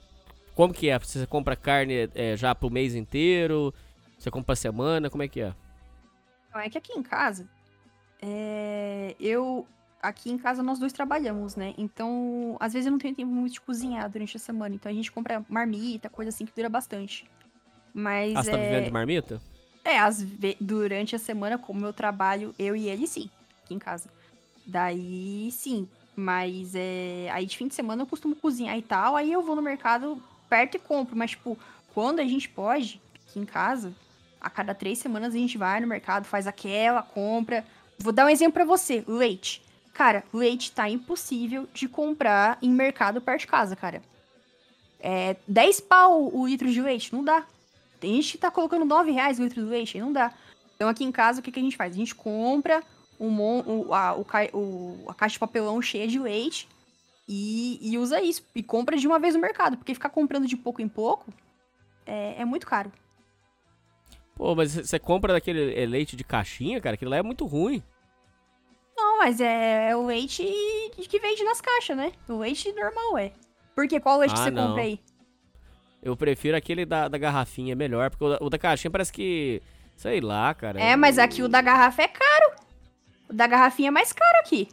[0.55, 0.99] Como que é?
[0.99, 3.73] Você compra carne é, já pro mês inteiro?
[4.19, 5.09] Você compra pra semana?
[5.09, 5.55] Como é que é?
[6.53, 7.49] Não, é que aqui em casa,
[8.21, 9.67] é, eu.
[10.01, 11.75] Aqui em casa nós dois trabalhamos, né?
[11.77, 14.75] Então, às vezes eu não tenho tempo muito de cozinhar durante a semana.
[14.75, 17.29] Então a gente compra marmita, coisa assim que dura bastante.
[17.93, 18.37] Mas.
[18.37, 18.63] Ah, você tá é...
[18.63, 19.41] vivendo de marmita?
[19.85, 23.29] É, às ve- durante a semana, como eu trabalho, eu e ele sim,
[23.65, 24.09] aqui em casa.
[24.65, 25.89] Daí sim.
[26.15, 27.29] Mas é.
[27.33, 29.17] Aí de fim de semana eu costumo cozinhar e tal.
[29.17, 31.17] Aí eu vou no mercado perto e compro.
[31.17, 31.59] Mas, tipo,
[31.93, 33.93] quando a gente pode, aqui em casa,
[34.41, 37.65] a cada três semanas a gente vai no mercado, faz aquela compra.
[37.99, 39.63] Vou dar um exemplo pra você: leite.
[39.93, 44.01] Cara, leite tá impossível de comprar em mercado perto de casa, cara.
[45.01, 47.47] É 10 pau o litro de leite, não dá.
[48.01, 50.33] Tem gente que tá colocando 9 reais o litro de leite, não dá.
[50.77, 51.93] Então aqui em casa, o que, que a gente faz?
[51.95, 52.83] A gente compra
[53.19, 56.69] um o, a, o o- a caixa de papelão cheia de leite
[57.29, 58.43] e, e usa isso.
[58.55, 61.33] E compra de uma vez no mercado, porque ficar comprando de pouco em pouco
[62.07, 62.93] é, é muito caro.
[64.39, 66.95] Pô, mas você você compra daquele é, leite de caixinha, cara?
[66.95, 67.83] Aquilo lá é muito ruim.
[68.97, 70.45] Não, mas é, é o leite
[70.97, 72.13] que vende nas caixas, né?
[72.29, 73.33] O leite normal é.
[73.75, 73.99] Por quê?
[73.99, 74.69] Qual leite que Ah, você não.
[74.69, 75.01] compra aí?
[76.01, 78.11] Eu prefiro aquele da, da garrafinha, é melhor.
[78.11, 79.61] Porque o da, o da caixinha parece que.
[79.97, 80.81] Sei lá, cara.
[80.81, 82.53] É, mas aqui o da garrafa é caro.
[83.29, 84.69] O da garrafinha é mais caro aqui.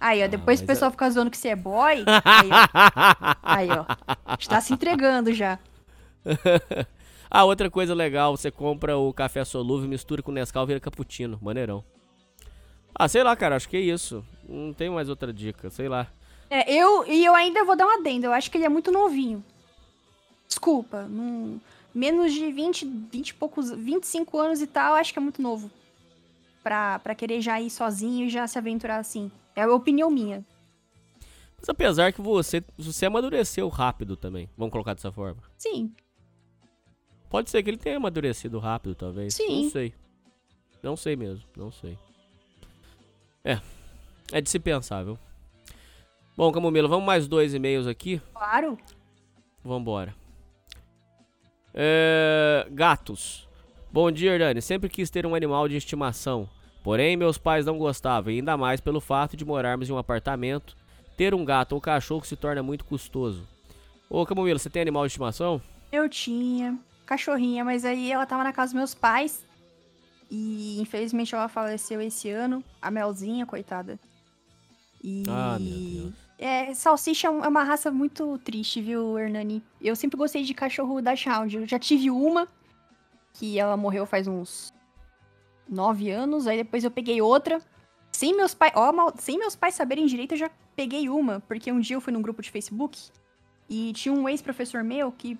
[0.00, 2.02] Aí, ó, depois mas o pessoal fica zoando que você é boy.
[2.24, 3.36] Aí, ó.
[3.42, 4.34] Aí, ó.
[4.36, 5.58] Está se entregando já.
[7.30, 11.84] ah, outra coisa legal, você compra o café solúvel, mistura com Nescau, vira cappuccino, maneirão.
[12.92, 14.24] Ah, sei lá, cara, acho que é isso.
[14.48, 16.08] Não tem mais outra dica, sei lá.
[16.50, 18.26] É, eu, e eu ainda vou dar um adendo.
[18.26, 19.44] Eu acho que ele é muito novinho.
[20.48, 21.02] Desculpa.
[21.02, 21.60] Não,
[21.94, 25.70] menos de 20, 20 e poucos, 25 anos e tal, acho que é muito novo.
[26.64, 29.30] Pra, pra querer já ir sozinho e já se aventurar assim.
[29.54, 30.44] É a opinião minha.
[31.56, 35.42] Mas apesar que você, você amadureceu rápido também, vamos colocar dessa forma.
[35.56, 35.94] Sim.
[37.30, 39.34] Pode ser que ele tenha amadurecido rápido, talvez.
[39.34, 39.62] Sim.
[39.62, 39.94] Não sei.
[40.82, 41.96] Não sei mesmo, não sei.
[43.44, 43.60] É.
[44.32, 45.16] É de se pensar, viu?
[46.36, 48.20] Bom, Camomila, vamos mais dois e-mails aqui.
[48.34, 48.76] Claro.
[49.64, 50.14] Vambora.
[51.72, 53.48] É, gatos.
[53.92, 54.60] Bom dia, Hernani.
[54.60, 56.48] Sempre quis ter um animal de estimação.
[56.82, 60.76] Porém, meus pais não gostavam, e ainda mais pelo fato de morarmos em um apartamento.
[61.16, 63.46] Ter um gato ou cachorro se torna muito custoso.
[64.08, 65.60] Ô, Camomila, você tem animal de estimação?
[65.92, 66.78] Eu tinha
[67.10, 69.44] cachorrinha, mas aí ela tava na casa dos meus pais.
[70.30, 72.62] E infelizmente ela faleceu esse ano.
[72.80, 73.98] A Melzinha, coitada.
[75.02, 75.24] E.
[75.28, 76.14] Ah, meu Deus.
[76.38, 79.62] É, salsicha é é uma raça muito triste, viu, Hernani?
[79.80, 81.56] Eu sempre gostei de cachorro da Hound.
[81.56, 82.46] Eu já tive uma,
[83.34, 84.72] que ela morreu faz uns
[85.68, 86.46] nove anos.
[86.46, 87.60] Aí depois eu peguei outra.
[88.12, 91.70] Sem meus pais, ó, mal- sem meus pais saberem direito, eu já peguei uma, porque
[91.70, 92.98] um dia eu fui num grupo de Facebook
[93.68, 95.38] e tinha um ex-professor meu que,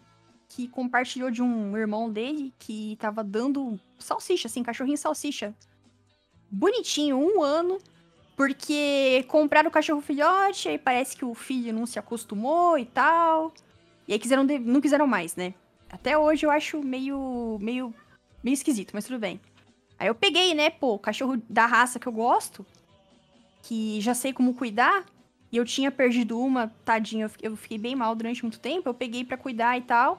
[0.51, 5.55] que compartilhou de um irmão dele que tava dando salsicha, assim, cachorrinho salsicha.
[6.51, 7.79] Bonitinho, um ano,
[8.37, 13.55] porque compraram o cachorro filhote, aí parece que o filho não se acostumou e tal.
[14.09, 15.55] E aí quiseram não quiseram mais, né?
[15.89, 17.95] Até hoje eu acho meio, meio,
[18.43, 19.41] meio esquisito, mas tudo bem.
[19.97, 22.67] Aí eu peguei, né, pô, cachorro da raça que eu gosto,
[23.63, 25.05] que já sei como cuidar,
[25.53, 28.89] e eu tinha perdido uma, tadinha, eu fi- eu fiquei bem mal durante muito tempo,
[28.89, 30.19] eu peguei pra cuidar e tal.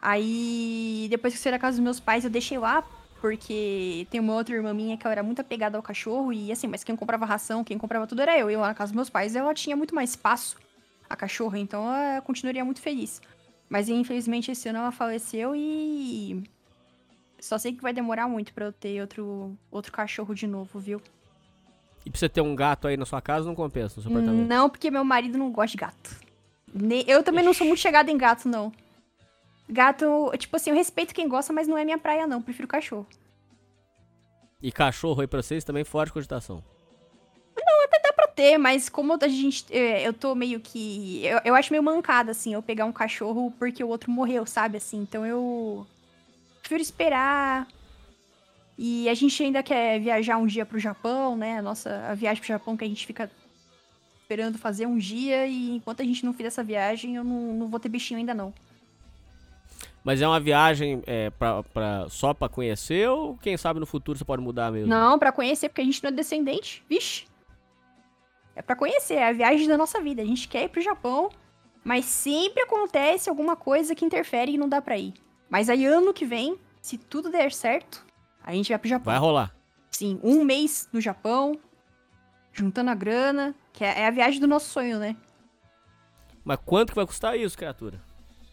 [0.00, 2.84] Aí, depois que eu saí da casa dos meus pais, eu deixei lá,
[3.20, 6.66] porque tem uma outra irmã minha que ela era muito apegada ao cachorro, e assim,
[6.68, 8.50] mas quem comprava ração, quem comprava tudo era eu.
[8.50, 10.56] E lá na casa dos meus pais, ela tinha muito mais espaço,
[11.10, 13.20] a cachorra, então ela continuaria muito feliz.
[13.68, 16.42] Mas infelizmente esse ano ela faleceu e.
[17.40, 21.02] Só sei que vai demorar muito pra eu ter outro, outro cachorro de novo, viu?
[22.06, 24.48] E pra você ter um gato aí na sua casa, não compensa no seu apartamento.
[24.48, 26.16] Não, porque meu marido não gosta de gato.
[27.06, 28.72] Eu também não sou muito chegada em gato, não.
[29.68, 32.40] Gato, tipo assim, eu respeito quem gosta, mas não é minha praia, não.
[32.40, 33.06] Prefiro cachorro.
[34.62, 36.64] E cachorro aí pra vocês também fora de cogitação.
[38.02, 39.64] Dá pra ter, mas como a gente.
[39.70, 41.24] é, Eu tô meio que.
[41.24, 44.78] Eu, eu acho meio mancada, assim, eu pegar um cachorro porque o outro morreu, sabe?
[44.78, 45.86] Assim, então eu.
[46.60, 47.66] Prefiro esperar.
[48.76, 51.58] E a gente ainda quer viajar um dia pro Japão, né?
[51.58, 53.30] A nossa a viagem pro Japão que a gente fica
[54.22, 55.46] esperando fazer um dia.
[55.46, 58.32] E enquanto a gente não fizer essa viagem, eu não, não vou ter bichinho ainda,
[58.32, 58.54] não.
[60.04, 64.16] Mas é uma viagem é, pra, pra- só pra conhecer ou quem sabe no futuro
[64.18, 64.88] você pode mudar mesmo?
[64.88, 66.84] Não, pra conhecer, porque a gente não é descendente.
[66.88, 67.26] Vixe.
[68.56, 70.22] É pra conhecer, é a viagem da nossa vida.
[70.22, 71.28] A gente quer ir pro Japão,
[71.84, 75.14] mas sempre acontece alguma coisa que interfere e não dá pra ir.
[75.48, 78.04] Mas aí ano que vem, se tudo der certo,
[78.42, 79.12] a gente vai pro Japão.
[79.12, 79.54] Vai rolar.
[79.90, 81.58] Sim, um mês no Japão.
[82.52, 85.16] juntando a grana, que é, é a viagem do nosso sonho, né?
[86.44, 88.00] Mas quanto que vai custar isso, criatura?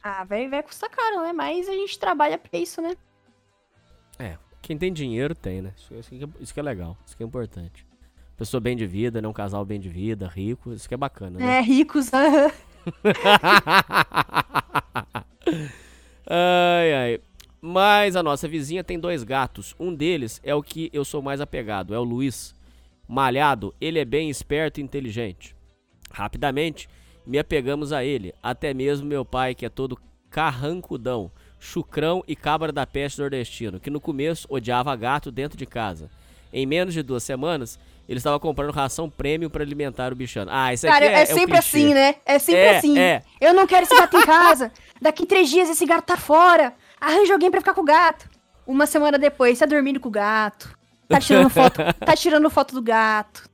[0.07, 1.33] Ah, vai, vai custar caro, né?
[1.33, 2.95] Mas a gente trabalha pra isso, né?
[4.19, 5.73] É, quem tem dinheiro tem, né?
[5.75, 7.87] Isso, isso que é, isso que é legal, isso que é importante.
[8.37, 9.27] Pessoa bem de vida, né?
[9.27, 11.57] Um casal bem de vida, rico, isso que é bacana, né?
[11.57, 12.51] É, ricos, aham.
[16.29, 17.19] ai, ai.
[17.59, 19.75] Mas a nossa vizinha tem dois gatos.
[19.79, 22.53] Um deles é o que eu sou mais apegado, é o Luiz.
[23.07, 25.55] Malhado, ele é bem esperto e inteligente.
[26.11, 26.87] Rapidamente,
[27.25, 29.97] me apegamos a ele, até mesmo meu pai, que é todo
[30.29, 36.09] carrancudão, chucrão e cabra da peste nordestino, que no começo odiava gato dentro de casa.
[36.53, 40.51] Em menos de duas semanas, ele estava comprando ração prêmio para alimentar o bichano.
[40.53, 42.15] Ah, isso aqui Cara, é, é, é o sempre assim, né?
[42.25, 42.99] É sempre É, assim.
[42.99, 43.23] é.
[43.41, 44.71] Eu não quero esse gato em casa.
[45.01, 46.73] Daqui três dias esse gato tá fora.
[47.01, 48.29] Arranja alguém pra ficar com o gato.
[48.65, 50.69] Uma semana depois, tá dormindo com o gato.
[51.07, 53.49] Tá tirando foto, tá tirando foto do gato.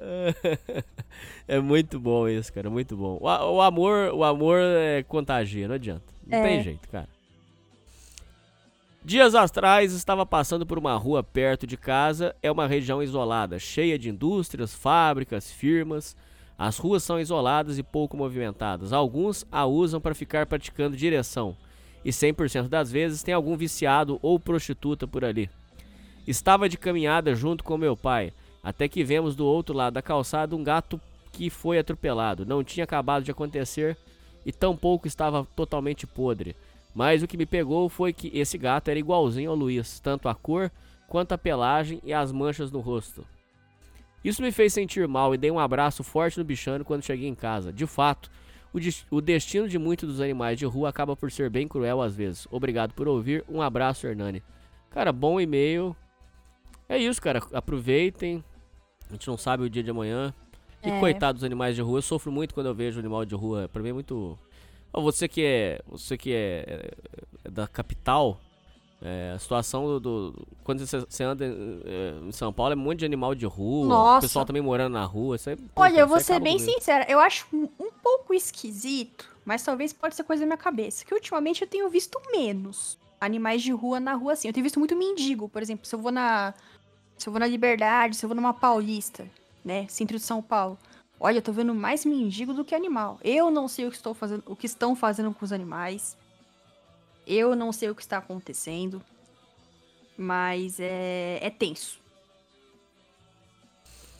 [1.46, 3.18] é muito bom isso, cara, muito bom.
[3.20, 6.04] O, o amor, o amor é contagia, não adianta.
[6.26, 6.42] Não É.
[6.42, 7.08] tem jeito, cara.
[9.04, 13.98] Dias atrás estava passando por uma rua perto de casa, é uma região isolada, cheia
[13.98, 16.16] de indústrias, fábricas, firmas.
[16.58, 18.92] As ruas são isoladas e pouco movimentadas.
[18.92, 21.56] Alguns a usam para ficar praticando direção.
[22.04, 25.48] E 100% das vezes tem algum viciado ou prostituta por ali.
[26.26, 28.32] Estava de caminhada junto com meu pai,
[28.62, 31.00] até que vemos do outro lado da calçada um gato
[31.32, 32.44] que foi atropelado.
[32.46, 33.96] Não tinha acabado de acontecer
[34.44, 36.56] e tampouco estava totalmente podre.
[36.94, 40.34] Mas o que me pegou foi que esse gato era igualzinho ao Luiz, tanto a
[40.34, 40.70] cor
[41.06, 43.24] quanto a pelagem e as manchas no rosto.
[44.24, 47.34] Isso me fez sentir mal e dei um abraço forte no bichano quando cheguei em
[47.34, 47.72] casa.
[47.72, 48.30] De fato,
[48.72, 52.02] o, des- o destino de muitos dos animais de rua acaba por ser bem cruel
[52.02, 52.48] às vezes.
[52.50, 53.44] Obrigado por ouvir.
[53.48, 54.42] Um abraço, Hernani.
[54.90, 55.94] Cara, bom e-mail.
[56.88, 57.40] É isso, cara.
[57.52, 58.42] Aproveitem.
[59.08, 60.32] A gente não sabe o dia de amanhã.
[60.84, 61.00] E É.
[61.00, 61.98] coitado dos animais de rua.
[61.98, 63.68] Eu sofro muito quando eu vejo animal de rua.
[63.72, 64.38] Pra mim é muito.
[64.92, 65.80] Ó, você que é.
[65.88, 66.92] Você que é,
[67.44, 68.40] é da capital.
[69.02, 72.76] é, a situação do, do- Quando você, você anda em, é, em São Paulo é
[72.76, 73.84] um monte de animal de rua.
[73.86, 74.26] O Nossa.
[74.26, 75.36] pessoal também morando na rua.
[75.36, 76.72] Isso pô, Olha, eu vou isso aí ser bem comigo.
[76.78, 77.06] sincera.
[77.08, 81.04] Eu acho um, um pouco esquisito, mas talvez pode ser coisa da minha cabeça.
[81.04, 84.48] Que ultimamente eu tenho visto menos animais de rua na rua assim.
[84.48, 85.86] Eu tenho visto muito mendigo, por exemplo.
[85.86, 86.52] Se eu vou na.
[87.18, 89.28] Se eu vou na Liberdade, se eu vou numa Paulista,
[89.64, 89.86] né?
[89.88, 90.78] Centro de São Paulo.
[91.20, 93.18] Olha, eu tô vendo mais mendigo do que animal.
[93.22, 96.16] Eu não sei o que estou fazendo, o que estão fazendo com os animais.
[97.26, 99.02] Eu não sei o que está acontecendo.
[100.16, 102.00] Mas é, é tenso.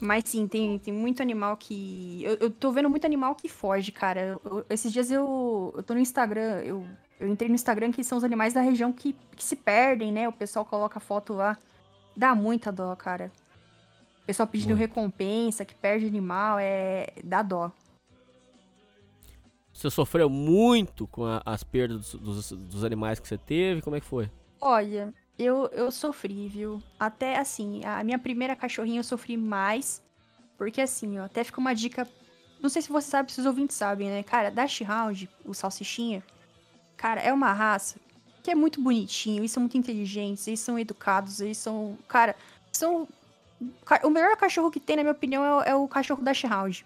[0.00, 2.22] Mas sim, tem, tem muito animal que.
[2.22, 4.38] Eu, eu tô vendo muito animal que foge, cara.
[4.44, 6.86] Eu- esses dias eu, eu tô no Instagram, eu,
[7.18, 10.28] eu entrei no Instagram que são os animais da região que, que se perdem, né?
[10.28, 11.58] O pessoal coloca foto lá.
[12.18, 13.30] Dá muita dó, cara.
[14.26, 14.80] Pessoal pedindo Muito.
[14.80, 17.06] recompensa, que perde animal, é.
[17.22, 17.70] dá dó.
[19.72, 23.80] Você sofreu muito com a- as perdas dos, dos- dos animais que você teve?
[23.82, 24.28] Como é que foi?
[24.60, 26.82] Olha, eu, eu sofri, viu?
[26.98, 30.02] Até assim, a minha primeira cachorrinha eu sofri mais.
[30.56, 32.08] Porque assim, ó, até fica uma dica.
[32.60, 34.24] Não sei se você sabe, se os ouvintes sabem, né?
[34.24, 36.24] Cara, Dash Round, o salsichinha,
[36.96, 38.00] cara, é uma raça
[38.50, 41.96] é muito bonitinho, eles são muito inteligentes, eles são educados, eles são.
[42.08, 42.34] Cara,
[42.72, 43.08] são.
[44.04, 46.84] O melhor cachorro que tem, na minha opinião, é o, é o cachorro Dash Round.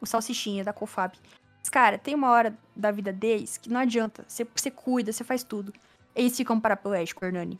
[0.00, 1.14] O salsichinha da Cofab.
[1.58, 4.24] Mas, cara, tem uma hora da vida deles que não adianta.
[4.26, 5.72] Você, você cuida, você faz tudo.
[6.14, 7.58] Eles ficam paraplégicos, Hernani.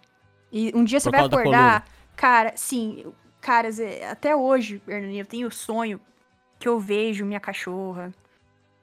[0.51, 1.89] E um dia você vai da acordar.
[2.17, 6.01] Cara, sim, eu- cara, Zé, até hoje, Hernani, eu tenho sonho
[6.59, 8.13] que eu vejo minha cachorra.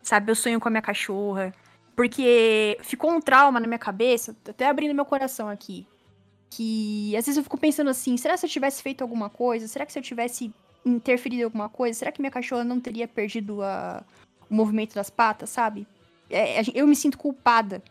[0.02, 1.54] Sabe, eu sonho com a minha cachorra.
[2.00, 5.86] Porque ficou um trauma na minha cabeça, até abrindo meu coração aqui.
[6.50, 9.68] Que às vezes eu fico pensando assim: será que se eu tivesse feito alguma coisa?
[9.68, 10.50] Será que se eu tivesse
[10.86, 12.00] interferido em alguma coisa?
[12.00, 14.02] Será que minha cachorra não teria perdido a-
[14.50, 15.86] o movimento das patas, sabe?
[16.30, 17.84] É, eu me sinto culpada.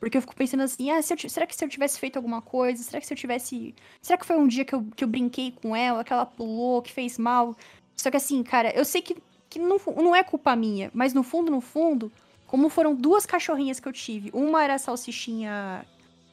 [0.00, 2.42] Porque eu fico pensando assim, ah, se eu será que se eu tivesse feito alguma
[2.42, 2.82] coisa?
[2.82, 3.72] Será que se eu tivesse.
[4.02, 6.82] Será que foi um dia que eu, que eu brinquei com ela, que ela pulou,
[6.82, 7.56] que fez mal?
[7.94, 9.16] Só que assim, cara, eu sei que,
[9.48, 12.10] que não, não é culpa minha, mas no fundo, no fundo,
[12.48, 15.84] como foram duas cachorrinhas que eu tive, uma era salsichinha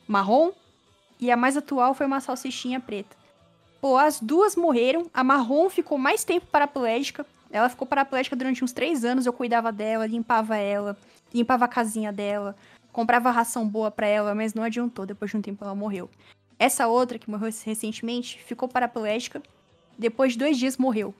[0.08, 0.52] marrom
[1.20, 3.16] e a mais atual foi uma salsichinha preta.
[3.82, 8.72] Pô, as duas morreram, a marrom ficou mais tempo paraplégica, ela ficou paraplégica durante uns
[8.72, 10.98] três anos, eu cuidava dela, limpava ela,
[11.34, 12.56] limpava a casinha dela,
[12.94, 16.10] comprava ração boa pra ela, mas não adiantou, depois de um tempo ela morreu.
[16.58, 19.44] Essa outra, que morreu recentemente, ficou paraplégica,
[20.00, 21.14] depois de dois dias morreu.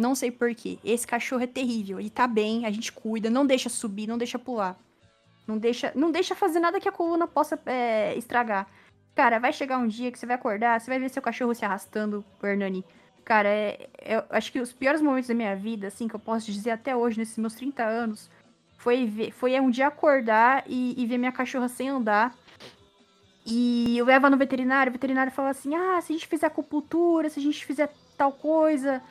[0.00, 0.78] Não sei porquê.
[0.84, 4.38] Esse cachorro é terrível, ele tá bem, a gente cuida, não deixa subir, não deixa
[4.38, 4.78] pular.
[5.46, 8.66] Não deixa, não deixa fazer nada que a coluna possa é, estragar.
[9.14, 11.64] Cara, vai chegar um dia que você vai acordar, você vai ver seu cachorro se
[11.64, 12.84] arrastando, Hernani,
[13.24, 16.50] Cara, é, é- acho que os piores momentos da minha vida, assim, que eu posso
[16.50, 18.28] dizer até hoje, nesses meus 30 anos,
[18.78, 22.34] foi, ver, foi um dia acordar e, e ver minha cachorra sem andar.
[23.46, 26.46] E eu levo ela no veterinário, o veterinário fala assim: ah, se a gente fizer
[26.46, 29.02] acupuntura, se a gente fizer tal coisa,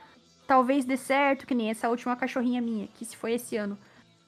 [0.49, 3.77] talvez dê certo, que nem essa última cachorrinha minha, que se foi esse ano.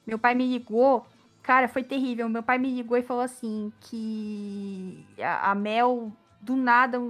[0.06, 1.04] Meu pai me ligou,
[1.42, 2.30] cara, foi terrível.
[2.30, 7.02] Meu pai me ligou e falou assim: que a, Mel do nada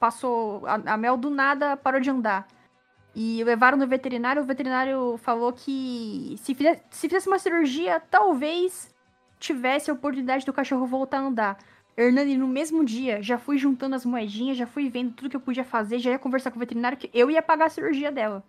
[0.00, 0.66] passou.
[0.66, 2.48] A, Mel do nada parou de andar.
[3.14, 6.56] E levaram no veterinário, o veterinário falou que se,
[6.88, 8.94] se fizesse uma cirurgia, talvez
[9.38, 11.58] tivesse a oportunidade do cachorro voltar a andar.
[11.96, 15.40] Hernani, no mesmo dia, já fui juntando as moedinhas, já fui vendo tudo que eu
[15.40, 18.42] podia fazer, já ia conversar com o veterinário que eu ia pagar a cirurgia dela.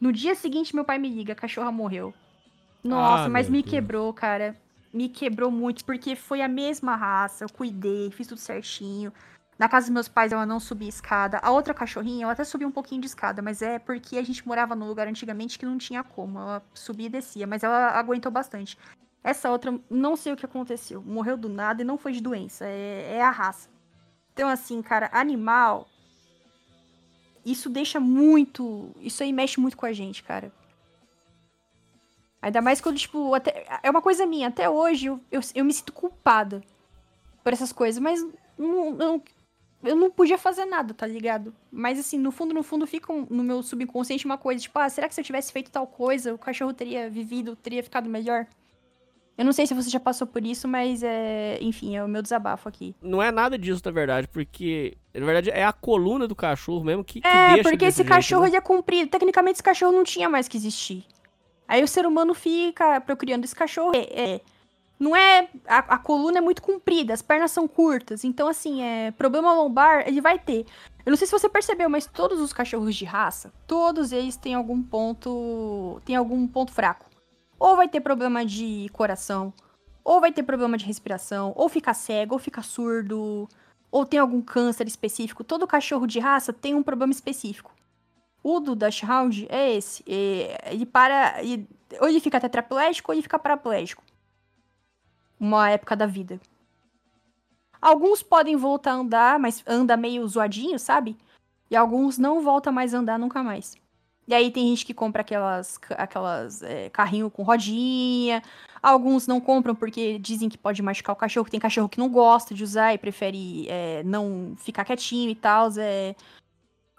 [0.00, 2.12] No dia seguinte, meu pai me liga, a cachorra morreu.
[2.82, 3.70] Nossa, Ah, mas me Deus.
[3.70, 4.56] quebrou, cara.
[4.92, 9.12] Me quebrou muito, porque foi a mesma raça, eu cuidei, fiz tudo certinho.
[9.58, 11.38] Na casa dos meus pais ela não subia escada.
[11.42, 14.46] A outra cachorrinha, ela até subia um pouquinho de escada, mas é porque a gente
[14.46, 16.38] morava num lugar antigamente que não tinha como.
[16.38, 18.78] Ela subia e descia, mas ela aguentou bastante.
[19.22, 21.02] Essa outra, não sei o que aconteceu.
[21.02, 22.64] Morreu do nada e não foi de doença.
[22.66, 23.68] É, é a raça.
[24.32, 25.88] Então, assim, cara, animal.
[27.44, 28.90] Isso deixa muito.
[29.00, 30.52] Isso aí mexe muito com a gente, cara.
[32.40, 34.48] Ainda mais quando, tipo, até, é uma coisa minha.
[34.48, 36.62] Até hoje eu, eu, eu me sinto culpada
[37.42, 38.24] por essas coisas, mas
[38.56, 39.22] não, não-
[39.82, 41.54] eu não podia fazer nada, tá ligado?
[41.70, 44.88] Mas assim, no fundo, no fundo, fica um- no meu subconsciente uma coisa, tipo, ah,
[44.88, 48.46] será que se eu tivesse feito tal coisa, o cachorro teria vivido, teria ficado melhor?
[49.38, 51.58] Eu não sei se você já passou por isso, mas é.
[51.60, 52.92] Enfim, é o meu desabafo aqui.
[53.00, 57.04] Não é nada disso, na verdade, porque, na verdade, é a coluna do cachorro mesmo
[57.04, 58.56] que, que É, porque esse jeito, cachorro né?
[58.56, 59.08] é comprido.
[59.08, 61.06] Tecnicamente, esse cachorro não tinha mais que existir.
[61.68, 63.92] Aí o ser humano fica procriando esse cachorro.
[63.94, 64.40] É, é-
[64.98, 65.48] não é.
[65.68, 68.24] A, a coluna é muito comprida, as pernas são curtas.
[68.24, 70.66] Então, assim, é, problema lombar ele vai ter.
[71.06, 74.54] Eu não sei se você percebeu, mas todos os cachorros de raça, todos eles têm
[74.54, 76.02] algum ponto.
[76.04, 77.06] tem algum ponto fraco.
[77.58, 79.52] Ou vai ter problema de coração,
[80.04, 83.48] ou vai ter problema de respiração, ou fica cego, ou fica surdo,
[83.90, 85.42] ou tem algum câncer específico.
[85.44, 87.72] Todo cachorro de raça tem um problema específico.
[88.42, 90.04] O do Dachshund é esse.
[90.06, 91.42] é, ele para.
[91.42, 91.68] ele-
[92.00, 94.02] ou ele fica tetraplégico ou ele fica paraplégico.
[95.40, 96.40] Uma época da vida.
[97.80, 101.16] Alguns podem voltar a andar, mas anda meio zoadinho, sabe?
[101.70, 103.76] E alguns não voltam mais a andar nunca mais.
[104.28, 108.42] E aí tem gente que compra aquelas, aquelas é, carrinho com rodinha.
[108.82, 111.48] Alguns não compram porque dizem que pode machucar o cachorro.
[111.48, 115.70] Tem cachorro que não gosta de usar e prefere é, não ficar quietinho e tal.
[115.78, 116.14] É,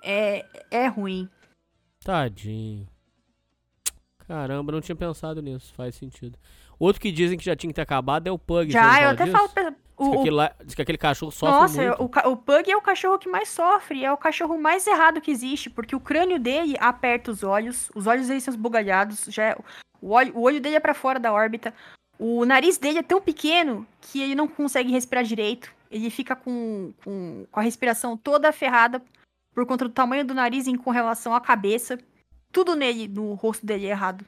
[0.04, 1.30] é, é ruim.
[2.04, 2.88] Tadinho.
[4.28, 6.36] Caramba, não tinha pensado nisso, faz sentido.
[6.80, 8.72] Outro que dizem que já tinha que ter acabado é o Pug.
[8.72, 9.36] Já, eu até disso?
[9.38, 9.50] falo.
[9.50, 12.04] pra- Diz que, O, o- aquele lá- diz que aquele cachorro sofre nossa, muito.
[12.28, 14.06] o, o Pug é o cachorro que mais sofre.
[14.06, 15.70] É o cachorro mais errado que existe.
[15.70, 17.92] Porque o crânio dele aperta os olhos.
[17.94, 19.26] Os olhos dele são esbugalhados.
[19.28, 19.58] Já é-
[20.02, 21.74] o, olho, o olho dele é pra fora da órbita.
[22.18, 25.70] O nariz dele é tão pequeno que ele não consegue respirar direito.
[25.92, 29.02] Ele fica com, com, com a respiração toda ferrada
[29.54, 31.98] por conta do tamanho do nariz em com relação à cabeça.
[32.54, 34.24] Tudo nele, no rosto dele é errado.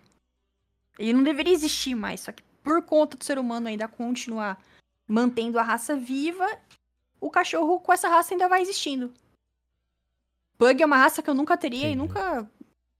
[1.01, 4.61] Ele não deveria existir mais, só que por conta do ser humano ainda continuar
[5.07, 6.47] mantendo a raça viva,
[7.19, 9.11] o cachorro com essa raça ainda vai existindo.
[10.57, 11.97] Pug é uma raça que eu nunca teria e Entendi.
[11.97, 12.49] nunca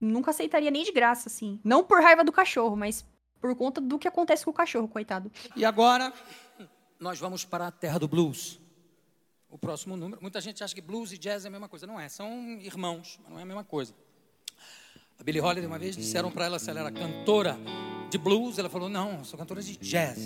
[0.00, 1.60] nunca aceitaria nem de graça, assim.
[1.62, 3.04] Não por raiva do cachorro, mas
[3.40, 5.30] por conta do que acontece com o cachorro, coitado.
[5.54, 6.12] E agora,
[6.98, 8.60] nós vamos para a terra do blues.
[9.48, 10.20] O próximo número.
[10.20, 11.86] Muita gente acha que blues e jazz é a mesma coisa.
[11.86, 12.28] Não é, são
[12.60, 13.94] irmãos, mas não é a mesma coisa.
[15.22, 17.56] A Billie Holiday, uma vez, disseram para ela se ela era cantora
[18.10, 18.58] de blues.
[18.58, 20.18] Ela falou: Não, sou cantora de jazz.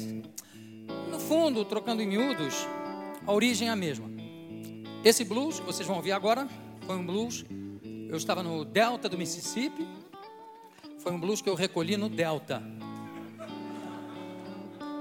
[1.11, 2.67] No fundo, trocando em miúdos,
[3.27, 4.09] a origem é a mesma.
[5.05, 6.49] Esse blues, que vocês vão ouvir agora,
[6.87, 7.45] foi um blues.
[8.09, 9.87] Eu estava no delta do Mississippi.
[11.01, 12.63] Foi um blues que eu recolhi no delta.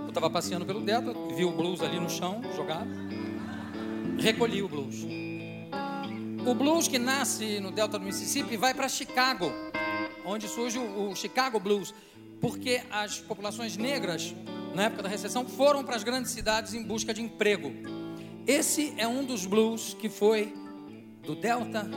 [0.01, 2.89] Eu estava passeando pelo delta, vi o blues ali no chão, jogado.
[4.19, 5.05] Recolhi o blues.
[6.45, 9.49] O blues que nasce no delta do Mississippi vai para Chicago,
[10.25, 11.93] onde surge o, o Chicago Blues,
[12.41, 14.33] porque as populações negras,
[14.73, 17.71] na época da recessão, foram para as grandes cidades em busca de emprego.
[18.45, 20.53] Esse é um dos blues que foi
[21.23, 21.87] do delta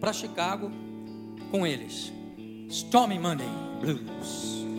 [0.00, 0.70] para Chicago
[1.50, 2.12] com eles.
[2.68, 3.48] Stormy Monday
[3.80, 4.69] Blues.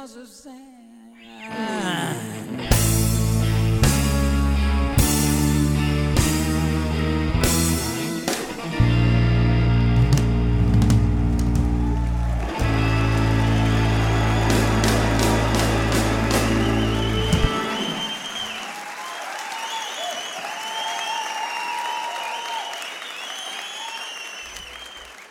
[0.00, 0.56] Also sad.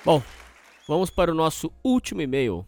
[0.06, 0.22] Bom,
[0.88, 2.66] vamos para o nosso último e-mail.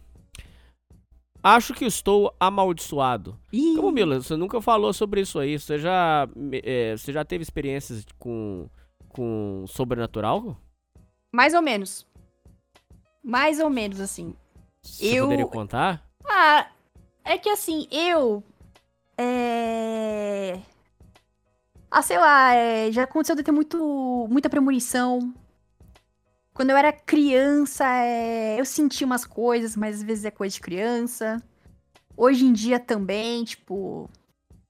[1.43, 3.37] Acho que estou amaldiçoado.
[3.51, 5.57] Ih, Como, Mila, você nunca falou sobre isso aí.
[5.59, 6.27] Você já,
[6.63, 8.67] é, você já teve experiências com,
[9.09, 10.55] com sobrenatural?
[11.33, 12.05] mais ou menos.
[13.23, 14.35] Mais ou menos, assim.
[14.83, 16.05] Você Eu- poderia contar?
[16.25, 16.67] Ah,
[17.23, 18.43] é que assim, eu.
[19.17, 20.59] É.
[21.89, 25.33] Ah, sei lá, é, já aconteceu de ter muito, muita premonição.
[26.61, 30.61] Quando eu era criança, é, eu sentia umas coisas, mas às vezes é coisa de
[30.61, 31.41] criança.
[32.15, 34.07] Hoje em dia também, tipo,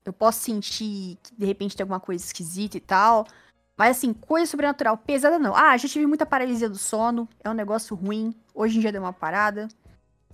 [0.05, 3.27] eu posso sentir que de repente tem alguma coisa esquisita e tal.
[3.77, 5.53] Mas assim, coisa sobrenatural pesada não.
[5.53, 8.33] Ah, já tive muita paralisia do sono, é um negócio ruim.
[8.55, 9.67] Hoje em dia deu uma parada.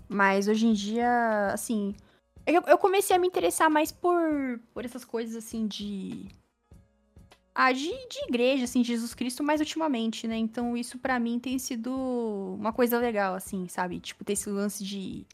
[0.07, 1.95] Mas hoje em dia, assim.
[2.45, 4.21] é eu comecei a me interessar mais por,
[4.75, 6.29] por essas coisas, assim, de.
[7.59, 10.37] Ah, de, de igreja, assim, de Jesus Cristo, mais ultimamente, né?
[10.37, 11.91] Então, isso pra mim tem sido
[12.55, 13.99] uma coisa legal, assim, sabe?
[13.99, 15.25] Tipo, ter esse lance de.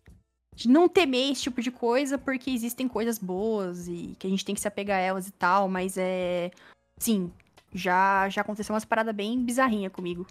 [0.56, 4.46] De não temer esse tipo de coisa, porque existem coisas boas e que a gente
[4.46, 6.50] tem que se apegar a elas e tal, mas é.
[6.98, 7.30] Sim,
[7.74, 10.26] já, já aconteceu umas paradas bem bizarrinhas comigo.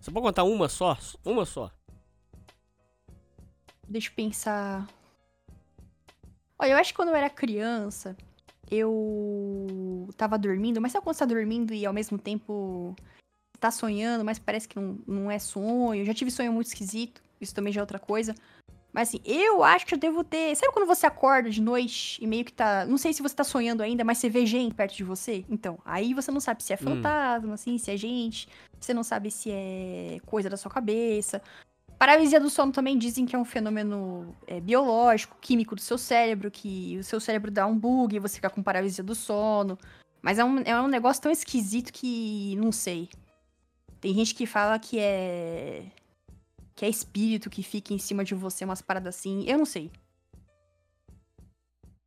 [0.00, 0.98] Você pode contar uma só?
[1.24, 1.70] Uma só.
[3.88, 4.88] Deixa eu pensar.
[6.58, 8.16] Olha, eu acho que quando eu era criança,
[8.70, 12.94] eu tava dormindo, mas sabe quando você tá dormindo e ao mesmo tempo
[13.60, 16.02] tá sonhando, mas parece que não, não é sonho?
[16.02, 18.34] Eu já tive sonho muito esquisito, isso também já é outra coisa.
[18.94, 20.54] Mas assim, eu acho que eu devo ter.
[20.54, 22.86] Sabe quando você acorda de noite e meio que tá.
[22.86, 25.44] Não sei se você tá sonhando ainda, mas você vê gente perto de você?
[25.50, 28.48] Então, aí você não sabe se é fantasma, assim, se é gente.
[28.78, 31.42] Você não sabe se é coisa da sua cabeça.
[32.04, 36.50] Paralisia do sono também dizem que é um fenômeno é, biológico, químico do seu cérebro,
[36.50, 39.78] que o seu cérebro dá um bug e você fica com paralisia do sono.
[40.20, 43.08] Mas é um, é um negócio tão esquisito que não sei.
[44.02, 45.86] Tem gente que fala que é.
[46.74, 49.46] que é espírito que fica em cima de você, umas paradas assim.
[49.48, 49.90] Eu não sei.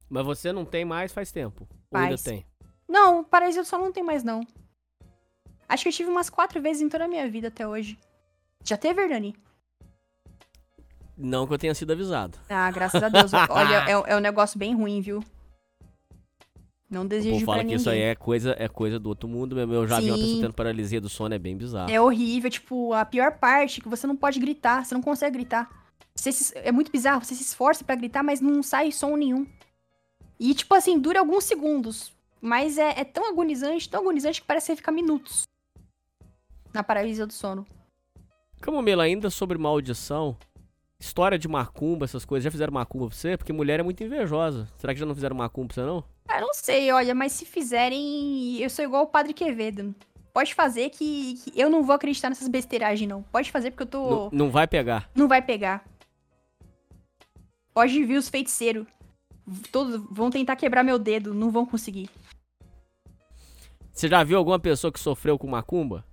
[0.07, 1.68] Mas você não tem mais faz tempo.
[1.90, 2.22] Ou ainda Faz.
[2.22, 2.45] tem?
[2.88, 4.45] Não, paralisia do sono não tem mais, não.
[5.68, 7.98] Acho que eu tive umas quatro vezes em toda a minha vida até hoje.
[8.64, 9.36] Já teve, Hernani?
[11.18, 12.38] Não que eu tenha sido avisado.
[12.49, 13.31] Ah, graças a Deus.
[13.49, 15.23] Olha, é, é um negócio bem ruim, viu?
[16.89, 17.76] Não desejo pra fala que ninguém.
[17.77, 19.73] isso aí é coisa, é coisa do outro mundo mesmo.
[19.73, 20.23] Eu já vi uma Sim.
[20.23, 21.91] pessoa tendo paralisia do sono, é bem bizarro.
[21.91, 25.34] É horrível, tipo, a pior parte é que você não pode gritar, você não consegue
[25.38, 25.69] gritar.
[26.15, 29.45] Você se- é muito bizarro, você se esforça pra gritar, mas não sai som nenhum.
[30.39, 32.14] E, tipo assim, dura alguns segundos.
[32.39, 35.44] Mas é, é tão agonizante, tão agonizante que parece que você fica minutos.
[36.73, 37.65] Na paralisia do sono.
[38.61, 40.38] Camomila, ainda sobre maldição,
[40.99, 43.38] história de macumba, essas coisas, já fizeram macumba pra você?
[43.38, 44.68] Porque mulher é muito invejosa.
[44.78, 46.03] Será que já não fizeram macumba pra você, não?
[46.28, 49.95] Ah, não sei, olha, mas se fizerem, eu sou igual o Padre Quevedo.
[50.34, 53.24] Pode fazer que, que eu não vou acreditar nessas besteiragens, não.
[53.24, 54.10] Pode fazer porque eu tô.
[54.10, 55.10] Não, não vai pegar.
[55.15, 55.84] Não vai pegar.
[57.74, 58.86] Pode vir os feiticeiros.
[59.72, 62.10] Todos vão tentar quebrar meu dedo, não vão conseguir.
[63.94, 66.06] Você já viu alguma pessoa que sofreu com macumba?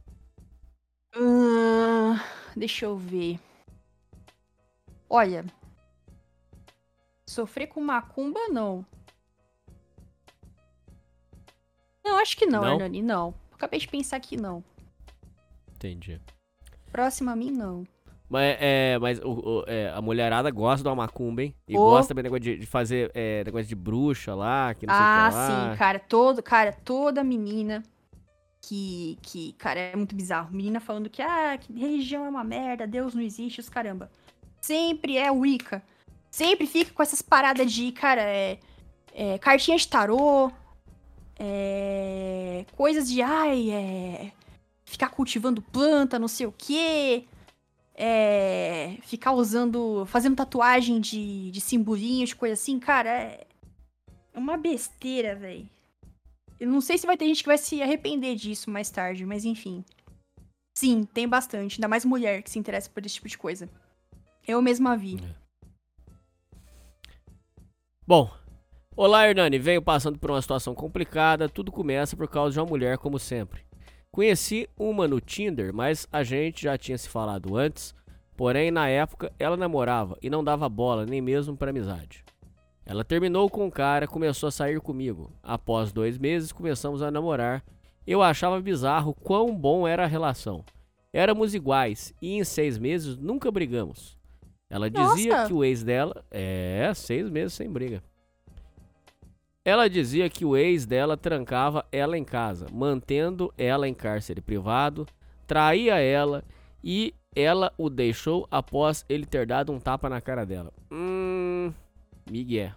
[1.14, 2.18] Ahn,
[2.56, 3.38] deixa eu ver.
[5.14, 5.44] Olha.
[7.24, 8.84] Sofrer com macumba, não.
[12.04, 12.72] Não, acho que não, Não?
[12.72, 13.32] Hernani, não.
[13.52, 14.64] Acabei de pensar que não.
[15.72, 16.20] Entendi.
[16.90, 17.86] Próximo a mim, não.
[18.28, 21.54] Mas, é, mas o- o- é, a mulherada gosta de uma macumba, hein?
[21.68, 25.00] E gosta também negócio de, de fazer é, negócio de bruxa lá, que não sei
[25.00, 25.70] o ah, que lá.
[25.70, 25.98] sim, cara.
[26.00, 27.84] Todo, cara, toda menina
[28.60, 30.52] que, que, cara, é muito bizarro.
[30.52, 34.10] Menina falando que, ah, que religião é uma merda, Deus não existe, os caramba.
[34.64, 35.82] Sempre é Wicca.
[36.30, 38.58] Sempre fica com essas paradas de, cara, é,
[39.12, 40.50] é cartinha de tarô,
[41.38, 44.32] é, coisas de, ai, é,
[44.86, 47.26] ficar cultivando planta, não sei o quê.
[47.94, 53.46] É, ficar usando, fazendo tatuagem de, de simbolinhos, coisa assim, cara, é,
[54.32, 55.68] é uma besteira, velho.
[56.58, 59.44] Eu não sei se vai ter gente que vai se arrepender disso mais tarde, mas
[59.44, 59.84] enfim.
[60.74, 61.76] Sim, tem bastante.
[61.76, 63.68] Ainda mais mulher que se interessa por esse tipo de coisa.
[64.46, 65.18] Eu mesma vi.
[68.06, 68.30] Bom,
[68.96, 72.98] olá Hernani, venho passando por uma situação complicada, tudo começa por causa de uma mulher,
[72.98, 73.62] como sempre.
[74.10, 77.94] Conheci uma no Tinder, mas a gente já tinha se falado antes,
[78.36, 82.24] Porém, na época, ela namorava e não dava bola nem mesmo para amizade.
[82.84, 85.32] Ela terminou com o cara, começou a sair comigo.
[85.42, 87.64] Após dois meses, começamos a namorar.
[88.06, 90.64] Eu achava bizarro quão bom era a relação.
[91.12, 94.18] Éramos iguais e em seis meses nunca brigamos.
[94.74, 95.46] Ela dizia Nossa.
[95.46, 96.24] que o ex dela.
[96.32, 98.02] É, seis meses sem briga.
[99.64, 105.06] Ela dizia que o ex dela trancava ela em casa, mantendo ela em cárcere privado,
[105.46, 106.42] traía ela
[106.82, 110.72] e ela o deixou após ele ter dado um tapa na cara dela.
[110.90, 111.72] Hum.
[112.28, 112.72] Miguel.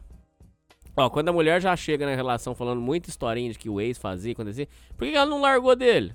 [0.95, 3.97] Ó, quando a mulher já chega na relação falando muita historinha de que o ex
[3.97, 6.13] fazia, acontecia, por que ela não largou dele?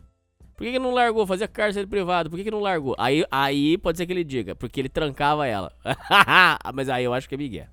[0.63, 1.27] Por que, que não largou?
[1.27, 2.95] Fazia cárcere privado, por que, que não largou?
[2.97, 5.73] Aí, aí pode ser que ele diga, porque ele trancava ela.
[6.73, 7.67] Mas aí eu acho que é Miguel.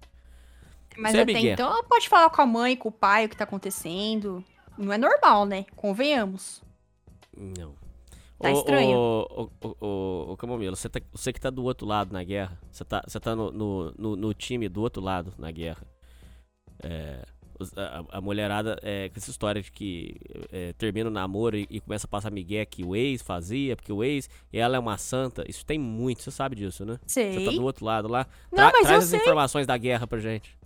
[0.97, 1.53] Mas é até Miguel.
[1.53, 4.43] então pode falar com a mãe, com o pai, o que tá acontecendo.
[4.75, 5.67] Não é normal, né?
[5.75, 6.63] Convenhamos.
[7.37, 7.75] Não.
[8.39, 8.97] Tá estranho.
[8.97, 13.03] Ô, ô, Camomila, você, tá, você que tá do outro lado na guerra, você tá,
[13.05, 15.83] você tá no, no, no- no time do outro lado na guerra.
[16.81, 17.23] É,
[17.75, 20.15] a, a mulherada, é, com essa história de que
[20.51, 23.91] é, termina o namoro e, e começa a passar migué que o ex fazia, porque
[23.91, 26.99] o ex, ela é uma santa, isso tem muito, você sabe disso, né?
[27.05, 27.55] Você tá Sei.
[27.57, 28.25] do outro lado lá.
[28.51, 29.19] Não, Tra- mas traz eu as sei.
[29.19, 30.57] informações da guerra pra gente.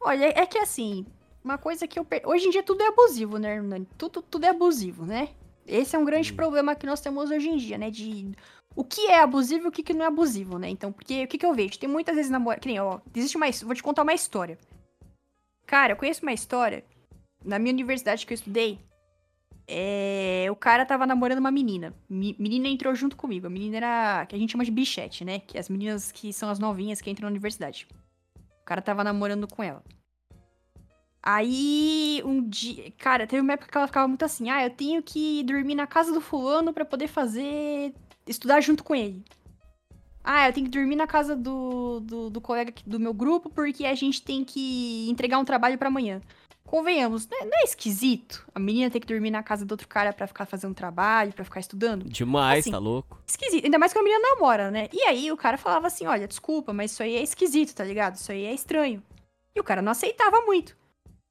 [0.00, 1.04] Olha, é que assim,
[1.44, 2.04] uma coisa que eu.
[2.04, 3.86] per- Hoje em dia tudo é abusivo, né, Hernani?
[3.96, 5.30] Tudo, tudo é abusivo, né?
[5.66, 7.90] Esse é um grande problema que nós temos hoje em dia, né?
[7.90, 8.32] De
[8.74, 10.68] o que é abusivo e o que, que não é abusivo, né?
[10.70, 11.78] Então, porque o que, que eu vejo?
[11.78, 12.58] Tem muitas vezes namora.
[12.60, 13.48] Que nem, ó, existe uma.
[13.48, 14.56] his- Vou te contar uma história.
[15.68, 16.82] Cara, eu conheço uma história.
[17.44, 18.80] Na minha universidade que eu estudei.
[19.68, 21.94] É, o cara tava namorando uma menina.
[22.08, 23.46] Mi- menina entrou junto comigo.
[23.46, 24.26] A menina era.
[24.26, 25.40] que a gente chama de bichete, né?
[25.40, 27.86] Que as meninas que são as novinhas que entram na universidade.
[28.62, 29.84] O cara tava namorando com ela.
[31.22, 32.90] Aí, um dia.
[32.92, 35.86] Cara, teve uma época que ela ficava muito assim: ah, eu tenho que dormir na
[35.86, 37.92] casa do fulano pra poder fazer.
[38.26, 39.22] estudar junto com ele.
[40.30, 43.86] Ah, eu tenho que dormir na casa do, do, do colega do meu grupo porque
[43.86, 46.20] a gente tem que entregar um trabalho pra amanhã.
[46.66, 49.88] Convenhamos, não é, não é esquisito a menina ter que dormir na casa do outro
[49.88, 52.04] cara pra ficar fazendo trabalho, pra ficar estudando?
[52.04, 53.18] Demais, Assim, tá louco?
[53.26, 53.64] esquisito.
[53.64, 54.90] Ainda mais que a menina namora, né?
[54.92, 58.16] E aí o cara falava assim: olha, desculpa, mas isso aí é esquisito, tá ligado?
[58.16, 59.02] Isso aí é estranho.
[59.56, 60.76] E o cara não aceitava muito.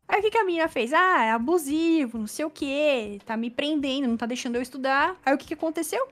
[0.08, 0.92] Aí o que, que a menina fez?
[0.92, 5.16] Ah, é abusivo, não sei o quê, tá me prendendo, não tá deixando eu estudar.
[5.24, 6.08] Aí o que, que aconteceu?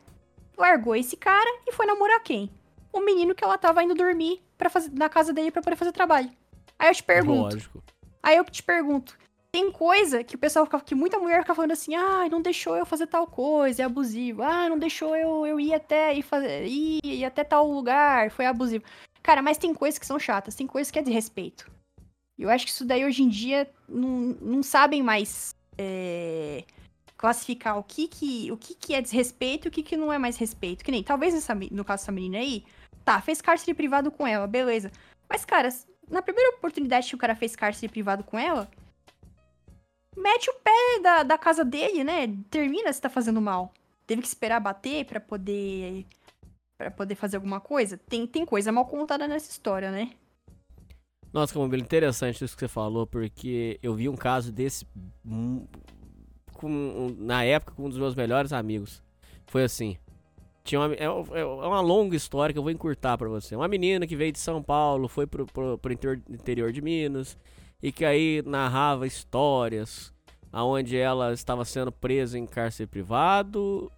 [0.56, 2.48] Largou esse cara e foi namorar quem?
[2.96, 5.92] O menino que ela tava indo dormir pra fazer, na casa dele pra poder fazer
[5.92, 6.32] trabalho.
[6.80, 7.84] Aí eu te pergunto, Lógico.
[8.24, 9.16] Aí eu te pergunto,
[9.52, 12.76] tem coisa que o pessoal fica, que muita mulher fica falando assim, ah, não deixou
[12.76, 14.42] eu fazer tal coisa, é abusivo.
[14.42, 18.46] Ah, não deixou eu, eu ir até ir, fazer, ir, ir até tal lugar, foi
[18.46, 18.84] abusivo.
[19.22, 21.72] Cara, mas tem coisas que são chatas, tem coisas que é desrespeito.
[22.38, 26.64] E eu acho que isso daí hoje em dia não, não sabem mais é,
[27.16, 30.18] classificar o que que, o que que é desrespeito e o que que não é
[30.18, 30.84] mais respeito.
[30.84, 31.34] Que nem, talvez
[31.72, 32.66] no caso dessa menina aí,
[33.06, 34.92] tá, fez cárcere privado com ela, beleza.
[35.30, 35.70] Mas, cara,
[36.10, 38.70] na primeira oportunidade que o cara fez cárcere privado com ela,
[40.18, 42.28] mete o pé da, da casa dele, né?
[42.50, 43.72] Termina se tá fazendo mal.
[44.08, 46.06] Teve que esperar bater pra poder
[46.78, 47.98] para poder fazer alguma coisa.
[47.98, 50.12] Tem, tem coisa mal contada nessa história, né?
[51.32, 54.86] Nossa, Camomila, interessante isso que você falou, porque eu vi um caso desse
[55.26, 55.66] hum,
[56.54, 59.02] com, na época com um dos meus melhores amigos.
[59.46, 59.98] Foi assim.
[60.66, 63.56] Tinha uma, é, é uma longa história que eu vou encurtar pra você.
[63.56, 67.38] Uma menina que veio de São Paulo, foi pro, pro, pro interior, interior de Minas,
[67.84, 70.12] e que aí narrava histórias
[70.52, 73.92] aonde ela estava sendo presa em cárcere privado,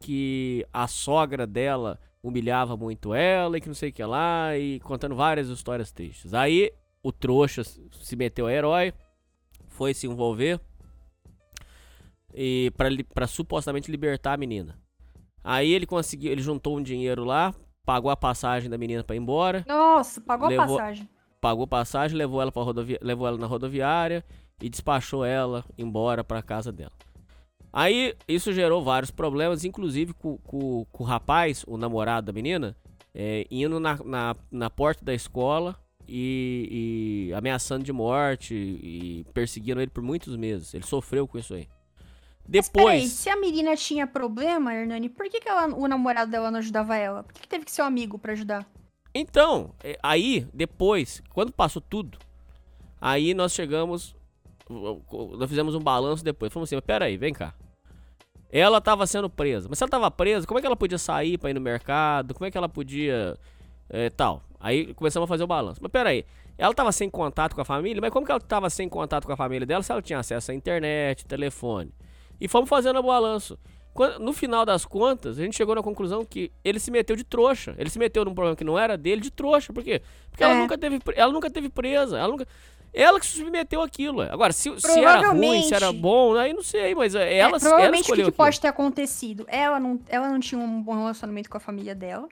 [0.00, 4.80] que a sogra dela humilhava muito ela e que não sei o que lá, e
[4.80, 6.34] contando várias histórias tristes.
[6.34, 8.92] Aí o trouxa se meteu a herói,
[9.68, 10.60] foi se envolver
[12.34, 14.76] e para para supostamente libertar a menina.
[15.50, 17.54] Aí ele conseguiu, ele juntou um dinheiro lá,
[17.86, 21.08] pagou a passagem da menina pra ir embora, Nossa, pagou Levou- a passagem.
[21.40, 24.22] pagou passagem, levou ela para rodovia, levou ela na rodoviária
[24.60, 26.92] e despachou ela embora para casa dela.
[27.72, 32.76] Aí isso gerou vários problemas, inclusive com, com- com o rapaz, o namorado da menina,
[33.14, 35.74] é, indo na, na, na porta da escola
[36.06, 40.74] e, e ameaçando de morte e perseguindo ele por muitos meses.
[40.74, 41.66] Ele sofreu com isso aí.
[42.50, 46.30] Mas peraí, Depois, se a menina tinha problema, Hernani, por que, que ela- o namorado
[46.30, 47.22] dela não ajudava ela?
[47.22, 48.66] Por que, que teve que ser um amigo pra ajudar?
[49.14, 52.18] Então, é, aí, depois, quando passou tudo,
[53.00, 54.14] aí nós chegamos,
[54.68, 56.52] nós fizemos um balanço depois.
[56.52, 57.52] Falamos assim, pera aí, vem cá.
[58.50, 59.68] Ela tava sendo presa.
[59.68, 62.32] Mas se ela tava presa, como é que ela podia sair pra ir no mercado?
[62.32, 63.36] Como é que ela podia...
[63.90, 64.42] é, tal.
[64.58, 65.80] Aí começamos a fazer o balanço.
[65.82, 66.24] Mas pera aí,
[66.56, 68.00] ela tava sem contato com a família?
[68.00, 70.50] Mas como que ela tava sem contato com a família dela se ela tinha acesso
[70.50, 71.92] à internet, telefone?
[72.40, 73.58] E fomos fazendo o balanço.
[74.20, 77.74] No final das contas, a gente chegou na conclusão que ele se meteu de trouxa.
[77.76, 79.72] Ele se meteu num problema que não era dele de trouxa.
[79.72, 80.00] Por quê?
[80.30, 80.58] Porque ela, É.
[80.58, 82.16] nunca teve, ela nunca teve presa.
[82.16, 82.46] Ela, nunca,
[82.94, 84.22] ela que se submeteu àquilo.
[84.22, 84.30] é.
[84.30, 87.50] Agora, se, se era ruim, se era bom, aí não sei, mas é, É, ela,
[87.50, 88.32] ela provavelmente o que, que aquilo.
[88.36, 89.44] pode ter acontecido?
[89.48, 92.28] Ela não, ela não tinha um bom relacionamento com a família dela.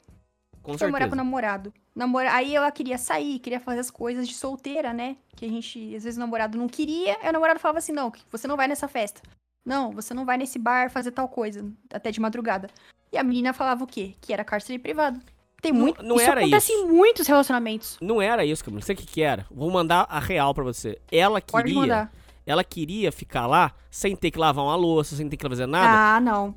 [0.63, 1.73] Com foi morar com o namorado.
[1.95, 2.33] Namora...
[2.33, 5.17] Aí ela queria sair, queria fazer as coisas de solteira, né?
[5.35, 8.13] Que a gente, às vezes, o namorado não queria, aí o namorado falava assim: não,
[8.31, 9.21] você não vai nessa festa.
[9.67, 12.69] Não, você não vai nesse bar fazer tal coisa, até de madrugada.
[13.13, 14.15] E a menina falava o quê?
[14.21, 15.21] Que era cárcere privado.
[15.61, 16.03] Tem Não- muito.
[16.03, 16.83] não isso era acontece isso.
[16.83, 17.99] em muitos relacionamentos.
[18.01, 18.79] Não era isso, Camila.
[18.81, 19.45] Não sei o que, que era.
[19.51, 20.99] Vou mandar a real pra você.
[21.11, 21.81] Ela Pode queria.
[21.81, 22.13] mandar.
[22.47, 26.17] Ela queria ficar lá sem ter que lavar uma louça, sem ter que fazer nada.
[26.17, 26.55] Ah, não.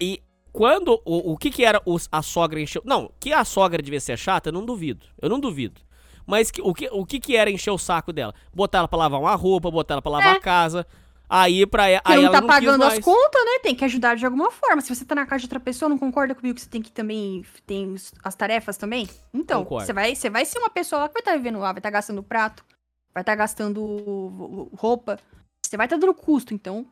[0.00, 0.22] E
[0.52, 0.98] quando.
[1.04, 2.80] O, o que que era os- a sogra encheu.
[2.86, 5.04] Não, que a sogra devia ser chata, eu não duvido.
[5.20, 5.82] Eu não duvido.
[6.26, 8.32] Mas que- o, que, o que que era encher o saco dela?
[8.54, 10.38] Botar ela pra lavar uma roupa, botar ela pra lavar É.
[10.38, 10.86] a casa.
[11.28, 12.02] Aí pra ela.
[12.04, 13.58] Aí não ela tá não pagando as contas, né?
[13.62, 14.80] Tem que ajudar de alguma forma.
[14.80, 16.92] Se você tá na casa de outra pessoa, não concorda comigo que você tem que
[16.92, 17.44] também.
[17.66, 19.08] Tem as tarefas também?
[19.34, 19.86] Então, Concordo.
[19.86, 21.90] você vai, você vai ser uma pessoa lá que vai estar vivendo lá, vai estar
[21.90, 22.64] gastando prato,
[23.12, 25.18] vai estar gastando roupa.
[25.64, 26.86] Você vai estar dando custo, então.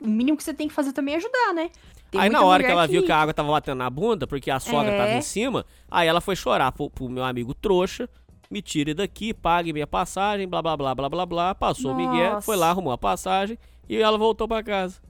[0.00, 1.70] O mínimo que você tem que fazer também é ajudar, né?
[2.10, 4.50] Tem Aí na hora que ela viu que a água tava batendo na bunda, porque
[4.50, 4.98] a sogra É.
[4.98, 8.08] tava em cima, aí ela foi chorar pro, pro meu amigo trouxa,
[8.52, 12.42] me tire daqui, pague minha passagem, blá blá blá blá blá blá, passou o Miguel,
[12.42, 13.58] foi lá, arrumou a passagem
[13.88, 15.00] e ela voltou pra casa.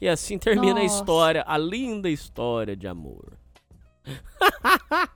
[0.00, 0.96] E assim termina a Nossa.
[0.96, 3.32] história, a linda história de amor.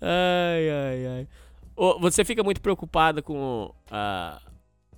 [0.00, 1.28] ai, ai, ai.
[2.00, 4.40] Você fica muito preocupada com ah,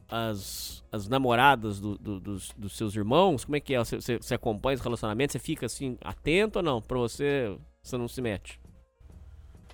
[0.09, 3.45] as, as namoradas do- do- dos, dos seus irmãos?
[3.45, 3.79] Como é que é?
[3.79, 5.33] Você, você- você acompanha os relacionamentos?
[5.33, 6.81] Você fica assim, atento ou não?
[6.81, 8.61] Pra você, você não se mete?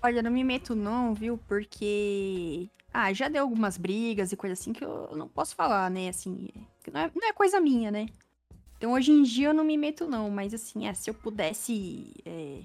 [0.05, 1.39] Olha, não me meto não, viu?
[1.49, 2.69] Porque.
[2.93, 6.11] Ah, já deu algumas brigas e coisa assim que eu não posso falar, né?
[6.11, 6.51] Assim,
[6.93, 8.09] não é, não é coisa minha, né?
[8.77, 12.13] Então hoje em dia eu não me meto não, mas assim, é, se eu pudesse
[12.27, 12.61] é,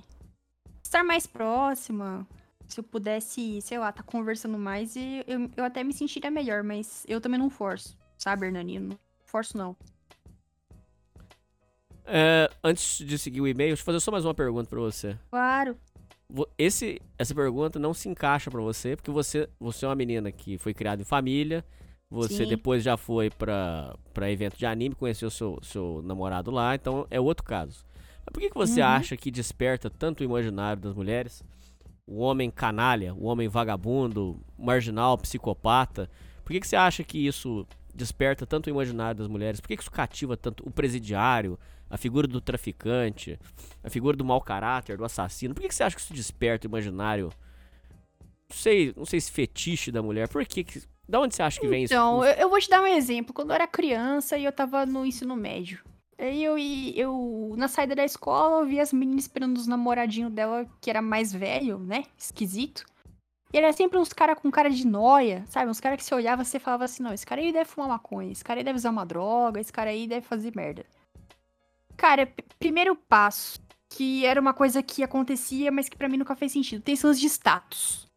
[0.83, 2.27] estar mais próxima,
[2.67, 6.61] se eu pudesse, sei lá, tá conversando mais, e eu, eu até me sentiria melhor,
[6.61, 8.75] mas eu também não forço, sabe, Hernani?
[8.75, 9.77] Eu Não forço não.
[12.05, 15.17] É, antes de seguir o e-mail, deixa eu fazer só mais uma pergunta pra você.
[15.29, 15.77] Claro.
[16.57, 20.57] Esse, essa pergunta não se encaixa pra você, porque você, você é uma menina que
[20.59, 21.65] foi criada em família,
[22.09, 22.47] você Sim.
[22.47, 27.19] depois já foi pra, pra evento de anime, conheceu seu, seu namorado lá, então é
[27.19, 27.83] outro caso.
[28.19, 28.87] Mas por que, que você Uhum.
[28.87, 31.43] acha que desperta tanto o imaginário das mulheres?
[32.05, 36.09] O homem canalha, o homem vagabundo, marginal, psicopata.
[36.43, 39.59] Por que, que você acha que isso desperta tanto o imaginário das mulheres?
[39.59, 41.57] Por que, que isso cativa tanto o presidiário,
[41.89, 43.39] a figura do traficante,
[43.83, 45.53] a figura do mau caráter, do assassino?
[45.53, 47.31] Por que, que você acha que isso desperta o imaginário?
[48.49, 50.27] Não sei, não sei se fetiche da mulher.
[50.27, 52.33] Por que, que da onde você acha que vem Então, isso?
[52.33, 53.33] eu, eu vou te dar um exemplo.
[53.33, 55.79] Quando eu era criança e eu tava no ensino médio.
[56.17, 60.67] Aí eu, eu, na saída da escola, eu vi as meninas esperando os namoradinhos dela,
[60.81, 62.03] que era mais velho, né?
[62.17, 62.83] Esquisito.
[63.53, 65.71] E era sempre uns caras com cara de noia, sabe?
[65.71, 67.89] Uns caras que você olhava e você falava assim, não, esse cara aí deve fumar
[67.89, 70.85] maconha, esse cara aí deve usar uma droga, esse cara aí deve fazer merda.
[71.99, 73.59] Cara, primeiro passo,
[73.89, 76.81] que era uma coisa que acontecia, mas que pra mim nunca fez sentido.
[76.81, 78.07] Tem de status.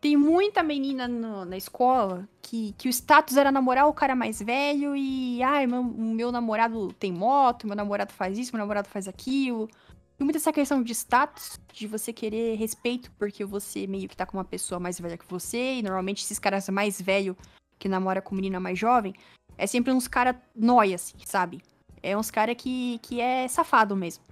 [0.00, 4.40] Tem muita menina no- na escola que, que o status era namorar o cara mais
[4.40, 5.42] velho e.
[5.42, 9.66] Ai, meu, meu namorado tem moto, meu namorado faz isso, meu namorado faz aquilo.
[10.16, 14.24] Tem muita essa questão de status, de você querer respeito, porque você meio que tá
[14.24, 17.34] com uma pessoa mais velha que você, e normalmente esses caras mais velhos
[17.80, 19.12] que namora com menina mais jovem,
[19.56, 21.60] é sempre uns caras nóia, assim, sabe?
[22.02, 24.24] É uns caras que, que é safado mesmo.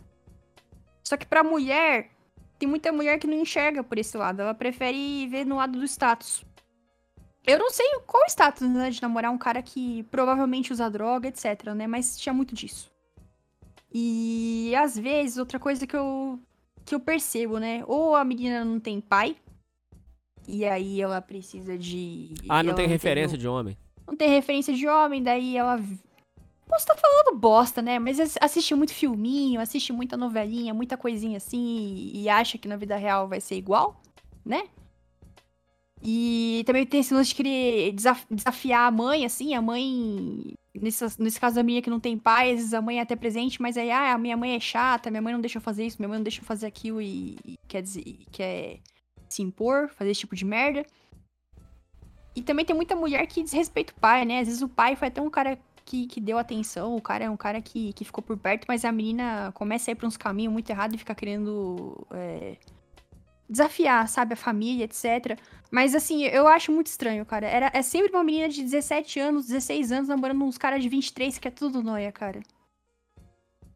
[1.02, 2.10] Só que pra mulher,
[2.58, 4.40] tem muita mulher que não enxerga por esse lado.
[4.40, 6.44] Ela prefere ver no lado do status.
[7.46, 11.28] Eu não sei qual o status, né, de namorar um cara que provavelmente usa droga,
[11.28, 11.86] etc, né?
[11.86, 12.90] Mas tinha muito disso.
[13.92, 16.40] E às vezes, outra coisa que eu,
[16.84, 17.84] que eu percebo, né?
[17.86, 19.36] Ou a menina não tem pai,
[20.48, 22.34] e aí ela precisa de.
[22.48, 23.76] Ah, não tem referência de homem.
[24.06, 25.80] não tem referência de homem, daí ela.
[26.68, 27.98] Posso estar falando bosta, né?
[27.98, 32.76] Mas ass- assiste muito filminho, assiste muita novelinha, muita coisinha assim, e, acha que na
[32.76, 34.00] vida real vai ser igual,
[34.44, 34.64] né?
[36.02, 40.54] E também tem esse lance de querer desaf- desafiar a mãe, assim, a mãe.
[40.74, 43.16] Nesse, nesse caso da minha que não tem pai, às vezes a mãe é até
[43.16, 45.86] presente, mas aí, ah, a minha mãe é chata, minha mãe não deixa eu fazer
[45.86, 48.80] isso, minha mãe não deixa eu fazer aquilo e, e quer dizer, e quer
[49.28, 50.84] se impor, fazer esse tipo de merda.
[52.34, 54.40] E também tem muita mulher que desrespeita o pai, né?
[54.40, 57.30] Às vezes o pai foi até um cara que, que deu atenção, o cara é
[57.30, 60.16] um cara que, que ficou por perto, mas a menina começa a ir pra uns
[60.16, 62.56] caminhos muito errados e fica querendo é,
[63.48, 65.38] desafiar, sabe, a família, etc.
[65.70, 67.46] Mas assim, eu acho muito estranho, cara.
[67.46, 71.38] Era, é sempre uma menina de 17 anos, 16 anos, namorando uns caras de 23,
[71.38, 72.40] que é tudo noia, cara.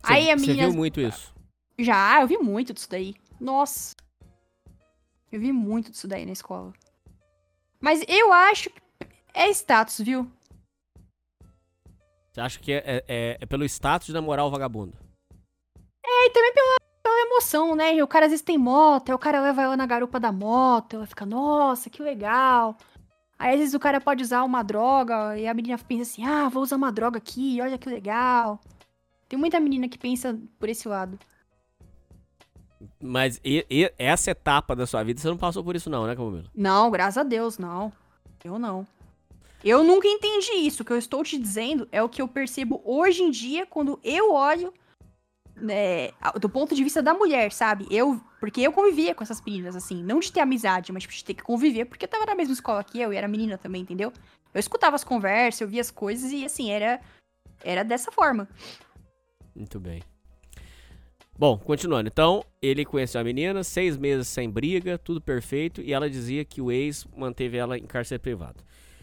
[0.02, 0.68] Você Aí a Você menina.
[0.68, 1.32] viu muito isso.
[1.78, 3.14] Já, eu vi muito disso daí.
[3.40, 3.94] Nossa.
[5.30, 6.72] Eu vi muito disso daí na escola.
[7.80, 8.80] Mas eu acho que
[9.32, 10.28] é status, viu?
[12.32, 14.96] Você acha que é, é- é- é pelo status de namorar o vagabundo?
[16.04, 18.02] É, e também pela, pela emoção, né?
[18.02, 20.96] O cara às vezes tem moto, aí o cara leva ela na garupa da moto,
[20.96, 22.76] ela fica, nossa, que legal.
[23.38, 26.48] Aí às vezes o cara pode usar uma droga e a menina pensa assim, ah,
[26.48, 28.60] vou usar uma droga aqui, olha que legal.
[29.28, 31.18] Tem muita menina que pensa por esse lado.
[33.02, 36.14] Mas e- e- essa etapa da sua vida você não passou por isso não, né,
[36.16, 36.44] Camila?
[36.54, 37.92] Não, graças a Deus, não.
[38.44, 38.86] Eu não.
[39.62, 40.82] Eu nunca entendi isso.
[40.82, 44.00] O que eu estou te dizendo é o que eu percebo hoje em dia quando
[44.02, 44.72] eu olho
[45.60, 46.10] né,
[46.40, 47.86] do ponto de vista da mulher, sabe?
[47.90, 51.24] Eu, porque eu convivia com essas meninas, assim, não de ter amizade, mas tipo, de
[51.24, 53.82] ter que conviver, porque eu tava na mesma escola que eu e era menina também,
[53.82, 54.12] entendeu?
[54.52, 57.00] Eu escutava as conversas, eu via as coisas e assim, era,
[57.62, 58.48] era dessa forma.
[59.54, 60.02] Muito bem.
[61.38, 62.08] Bom, continuando.
[62.08, 66.60] Então, ele conheceu a menina, seis meses sem briga, tudo perfeito, e ela dizia que
[66.60, 68.62] o ex manteve ela em cárcere privado.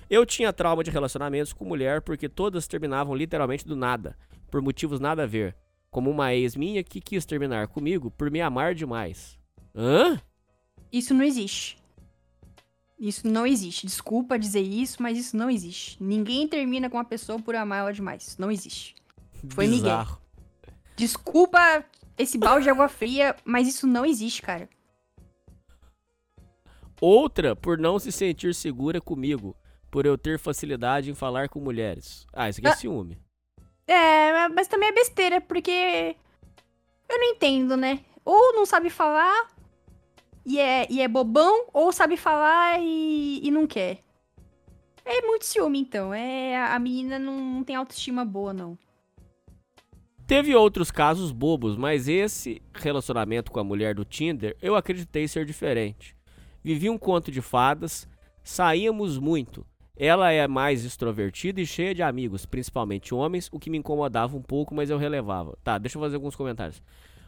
[0.09, 4.17] Eu tinha trauma de relacionamentos com mulher porque todas terminavam literalmente do nada,
[4.49, 5.55] por motivos nada a ver.
[5.89, 9.37] Como uma ex minha que quis terminar comigo por me amar demais.
[9.75, 10.21] Hã?
[10.91, 11.77] Isso não existe.
[12.99, 13.85] Isso não existe.
[13.85, 16.01] Desculpa dizer isso, mas isso não existe.
[16.01, 18.37] Ninguém termina com uma pessoa por amar ela demais.
[18.37, 18.95] Não existe.
[19.49, 19.67] Foi.
[19.67, 20.19] Bizarro.
[20.95, 21.85] Desculpa
[22.17, 24.67] esse balde de água fria, mas isso não existe, cara.
[26.99, 29.55] Outra por não se sentir segura comigo,
[29.89, 32.25] por eu ter facilidade em falar com mulheres.
[32.33, 32.75] Ah, isso aqui é Ah.
[32.75, 33.17] ciúme.
[33.87, 36.15] É, mas também é besteira, porque
[37.09, 38.01] eu não entendo, né?
[38.25, 39.47] Ou não sabe falar
[40.45, 44.03] e é, e é bobão, ou sabe falar e, e não quer.
[45.05, 46.13] É muito ciúme, então.
[46.13, 48.77] É, a menina não, não tem autoestima boa, não.
[50.25, 55.45] Teve outros casos bobos, mas esse relacionamento com a mulher do Tinder eu acreditei ser
[55.45, 56.13] diferente.
[56.61, 58.05] Vivi um conto de fadas,
[58.43, 59.65] saíamos muito.
[59.99, 64.41] Ela é mais extrovertida e cheia de amigos, principalmente homens, o que me incomodava um
[64.41, 65.57] pouco, mas eu relevava.
[65.63, 66.81] Tá, deixa eu fazer alguns comentários.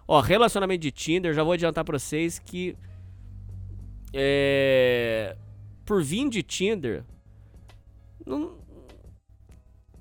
[0.08, 2.76] Ó, relacionamento de Tinder, já vou adiantar pra vocês que.
[4.14, 5.36] É.
[5.84, 7.04] Por vir de Tinder.
[8.26, 8.58] Não.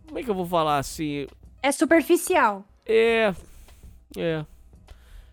[0.07, 1.27] Como é que eu vou falar assim?
[1.62, 2.65] É superficial.
[2.86, 3.35] É.
[4.16, 4.45] É.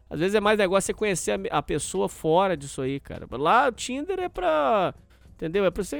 [0.09, 3.27] Às vezes é mais negócio você conhecer a, a pessoa fora disso aí, cara.
[3.31, 4.93] Lá o Tinder é pra.
[5.35, 5.65] Entendeu?
[5.65, 5.97] É pra você.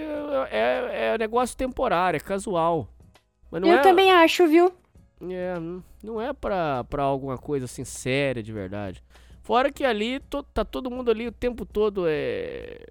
[0.50, 2.88] É, é negócio temporário, é casual.
[3.52, 3.82] Mas não eu é.
[3.82, 4.74] também acho, viu?
[5.30, 9.04] É, não- não é pra, pra alguma coisa assim séria de verdade.
[9.44, 12.86] Fora que ali to- tá todo mundo ali o tempo todo é.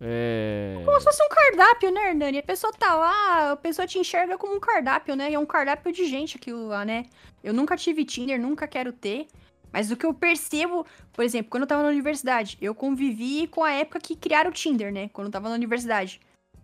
[0.00, 0.80] É.
[0.84, 2.38] Como se fosse um cardápio, né, Hernani?
[2.38, 5.30] A pessoa tá lá, a pessoa te enxerga como um cardápio, né?
[5.30, 7.06] E é um cardápio de gente aquilo lá, né?
[7.42, 9.26] Eu nunca tive Tinder, nunca quero ter.
[9.74, 13.64] Mas o que eu percebo, por exemplo, quando eu tava na universidade, eu convivi com
[13.64, 15.08] a época que criaram o Tinder, né?
[15.12, 16.20] Quando eu tava na universidade.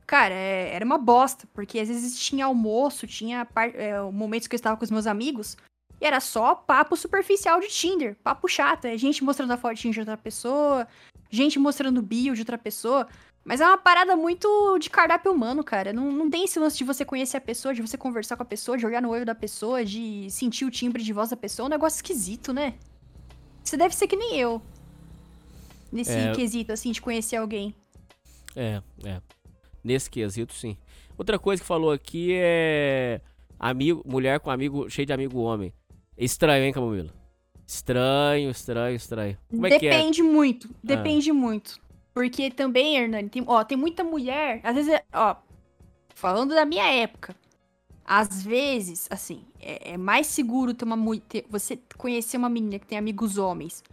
[0.06, 4.58] Cara, é- era uma bosta, porque às vezes tinha almoço, tinha é, momentos que eu
[4.58, 5.56] estava com os meus amigos,
[6.00, 8.84] e era só papo superficial de Tinder, papo chato.
[8.84, 10.86] É gente mostrando a fotinha de outra pessoa,
[11.28, 13.08] gente mostrando bio de outra pessoa.
[13.44, 15.92] Mas é uma parada muito de cardápio humano, cara.
[15.92, 18.46] Não, não tem esse lance de você conhecer a pessoa, de você conversar com a
[18.46, 21.66] pessoa, de olhar no olho da pessoa, de sentir o timbre de voz da pessoa.
[21.66, 22.74] É um negócio esquisito, né?
[23.62, 24.60] Você deve ser que nem eu.
[25.92, 26.32] Nesse É.
[26.32, 27.74] quesito, assim, de conhecer alguém.
[28.54, 29.20] É, é.
[29.82, 30.76] Nesse quesito, sim.
[31.16, 33.20] Outra coisa que falou aqui é.
[33.58, 35.72] Amigo, mulher com amigo, cheio de amigo homem.
[36.16, 37.10] Estranho, hein, Camila?
[37.66, 39.38] Estranho, estranho, estranho.
[39.48, 39.90] Como é que é?
[39.90, 40.68] Depende muito.
[40.82, 41.78] Depende muito.
[42.12, 44.60] Porque também, Hernani, tem, ó, tem muita mulher.
[44.64, 45.36] Às vezes, ó,
[46.14, 47.36] falando da minha época.
[48.12, 52.86] Às vezes, assim, é, é mais seguro ter uma ter- você conhecer uma menina que
[52.86, 53.84] tem amigos homens.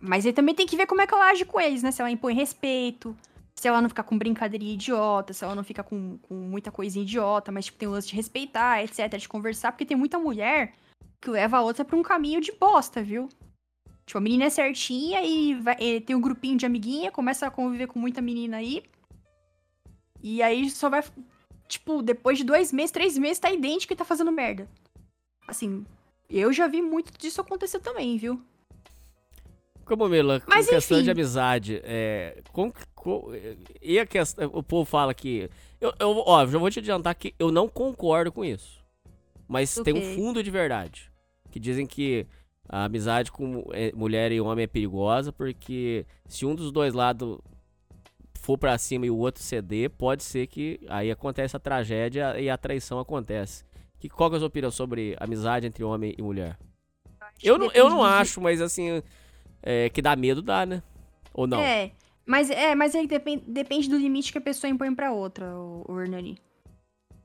[0.00, 1.90] Mas aí também tem que ver como é que ela age com eles, né?
[1.90, 3.16] Se ela impõe respeito,
[3.58, 7.02] se ela não fica com brincadeirinha idiota, se ela não fica com, com muita coisinha
[7.02, 10.72] idiota, mas tipo, tem o lance de respeitar, etc, de conversar, porque tem muita mulher
[11.20, 13.28] que leva a outra pra um caminho de bosta, viu?
[14.06, 17.50] Tipo, a menina é certinha e, vai- e tem um grupinho de amiguinha, começa a
[17.50, 18.84] conviver com muita menina aí.
[20.22, 21.02] E aí só vai.
[21.68, 24.68] Tipo, depois de dois meses, três meses, tá idêntica e tá fazendo merda.
[25.48, 25.84] Assim,
[26.30, 28.40] eu já vi muito disso acontecer também, viu?
[29.84, 32.42] Camila, com Mas, questão de amizade, é.
[32.52, 33.30] com- com-
[33.80, 34.50] e a questão.
[34.52, 35.48] O povo fala que.
[35.80, 38.84] Eu, eu, ó, já vou te adiantar que eu não concordo com isso.
[39.46, 41.10] Mas tem um fundo de verdade.
[41.52, 42.26] Que dizem que
[42.68, 47.38] a amizade com é, mulher e homem é perigosa, porque se um dos dois lados
[48.46, 52.48] for pra cima e o outro ceder, pode ser que aí acontece a tragédia e
[52.48, 53.64] a traição acontece.
[53.98, 56.56] Que, qual que é a sua opinião sobre amizade entre homem e mulher?
[57.42, 59.02] Eu não, eu não acho, mas assim,
[59.60, 60.80] é, que dá medo, dá, né?
[61.34, 61.60] Ou não?
[61.60, 61.90] É,
[62.24, 65.84] mas, é, mas aí depende, depende do limite que a pessoa impõe pra outra, o,
[65.88, 66.38] o Hernani.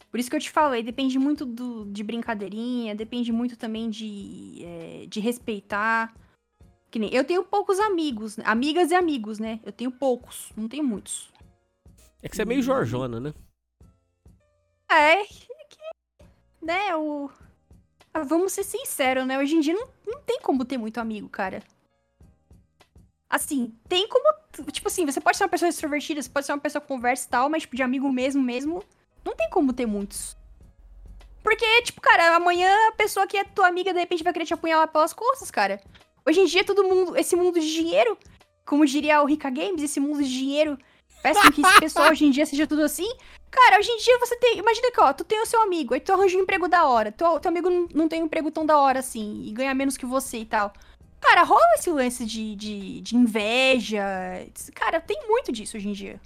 [0.09, 4.63] Por isso que eu te falei, depende muito do, de brincadeirinha, depende muito também de,
[4.65, 6.15] é, de respeitar.
[6.91, 9.61] Que nem, eu tenho poucos amigos, amigas e amigos, né?
[9.63, 11.31] Eu tenho poucos, não tenho muitos.
[12.21, 13.33] É que você é meio Jorjona, né?
[14.89, 15.79] É, é que,
[16.61, 17.31] né, o...
[18.13, 19.39] ah, vamos ser sinceros, né?
[19.39, 21.63] Hoje em dia não, não tem como ter muito amigo, cara.
[23.29, 24.29] Assim, tem como.
[24.73, 27.25] Tipo assim, você pode ser uma pessoa extrovertida, você pode ser uma pessoa que conversa
[27.25, 28.83] e tal, mas, tipo, de amigo mesmo, mesmo,
[29.23, 30.35] não tem como ter muitos.
[31.41, 34.53] Porque, tipo, cara, amanhã a pessoa que é tua amiga, de repente, vai querer te
[34.53, 35.81] apunhalar pelas costas, cara.
[36.25, 38.17] Hoje em dia, todo mundo, esse mundo de dinheiro,
[38.65, 40.77] como diria o Rica Games, esse mundo de dinheiro,
[41.21, 43.09] com que esse pessoal hoje em dia seja tudo assim.
[43.49, 44.57] Cara, hoje em dia você tem.
[44.57, 47.11] Imagina que, ó, tu tem o seu amigo, aí tu arranja um emprego da hora.
[47.11, 49.97] Teu, teu amigo não, não tem um emprego tão da hora assim, e ganha menos
[49.97, 50.71] que você e tal.
[51.19, 54.03] Cara, rola esse lance de, de, de inveja.
[54.73, 56.19] Cara, tem muito disso hoje em dia.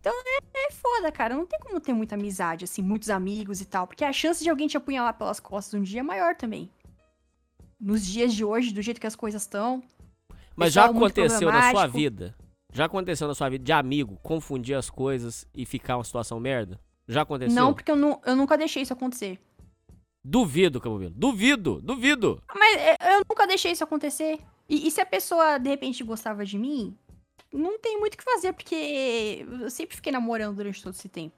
[0.00, 1.34] Então é, é foda, cara.
[1.34, 3.86] Não tem como ter muita amizade, assim, muitos amigos e tal.
[3.86, 6.70] Porque a chance de alguém te apunhalar pelas costas um dia é maior também.
[7.80, 9.82] Nos dias de hoje, do jeito que as coisas estão.
[10.54, 12.34] Mas já aconteceu na sua vida?
[12.72, 16.78] Já aconteceu na sua vida de amigo confundir as coisas e ficar uma situação merda?
[17.08, 17.54] Já aconteceu?
[17.54, 19.40] Não, porque eu, nu- eu nunca deixei isso acontecer.
[20.22, 21.10] Duvido, Camilo.
[21.16, 22.42] Duvido, duvido.
[22.54, 24.38] Mas é, eu nunca deixei isso acontecer.
[24.68, 26.94] E, e se a pessoa, de repente, gostava de mim,
[27.52, 31.34] não tem muito o que fazer, porque eu sempre fiquei namorando durante todo esse tempo.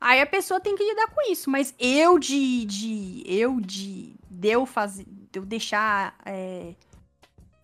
[0.00, 1.48] Aí a pessoa tem que lidar com isso.
[1.50, 2.64] Mas eu de.
[2.66, 4.14] de eu de.
[4.30, 5.06] de eu fazer.
[5.38, 6.16] Eu deixar.
[6.24, 6.74] é,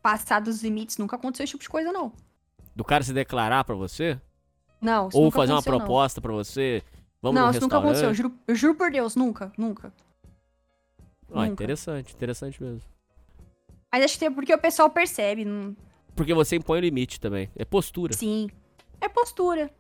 [0.03, 2.13] passar dos limites, nunca aconteceu esse tipo de coisa, não.
[2.75, 4.21] Do cara se declarar pra você?
[4.81, 6.83] Não, Ou fazer uma proposta pra você?
[7.21, 8.09] Vamos não, isso nunca aconteceu.
[8.09, 9.93] Eu juro, eu juro por Deus, nunca, nunca.
[11.33, 11.53] Ah, nunca.
[11.53, 12.81] interessante, interessante mesmo.
[13.93, 15.45] Mas acho que é porque o pessoal percebe.
[15.45, 15.77] Não,
[16.17, 17.51] Porque você impõe o limite também.
[17.55, 18.15] É postura.
[18.15, 18.49] Sim.
[19.01, 19.71] É postura.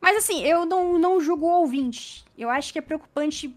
[0.00, 2.24] Mas assim, eu não, não julgo o ouvinte.
[2.36, 3.56] Eu acho que é preocupante.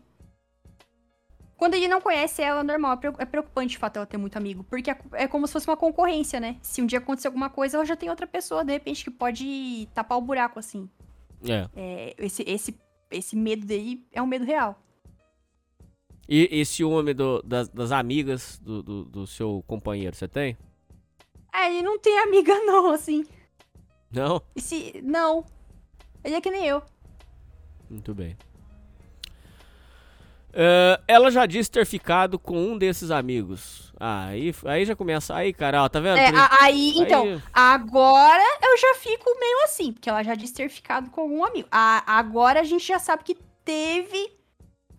[1.62, 3.00] Quando ele não conhece ela, normal.
[3.04, 4.64] é É preocupante o fato dela ter muito amigo.
[4.64, 6.58] Porque é, é como se fosse uma concorrência, né?
[6.60, 9.88] Se um dia acontecer alguma coisa, ela já tem outra pessoa, de repente, que pode
[9.94, 10.90] tapar o buraco, assim.
[11.48, 11.70] É.
[11.76, 12.82] É, esse, esse,
[13.12, 14.82] esse medo dele é um medo real.
[16.28, 20.58] E esse ciúme do- das, das amigas do, do, do seu companheiro, você tem?
[21.54, 23.24] É, ele não tem amiga, não, assim.
[24.12, 24.42] Não?
[24.56, 25.46] Esse, não.
[26.24, 26.82] Ele é que nem eu.
[27.88, 28.36] Muito bem.
[30.54, 33.92] É, ela já disse ter ficado com um desses amigos.
[34.00, 35.36] Ah, aí, aí já começa.
[35.36, 36.18] Aí, cara, ó, tá vendo?
[36.18, 40.36] É, Por- a- aí, então, aí- agora eu já fico meio assim, porque ela já
[40.36, 41.68] disse ter ficado com algum amigo.
[41.72, 44.32] A- agora a gente já sabe que teve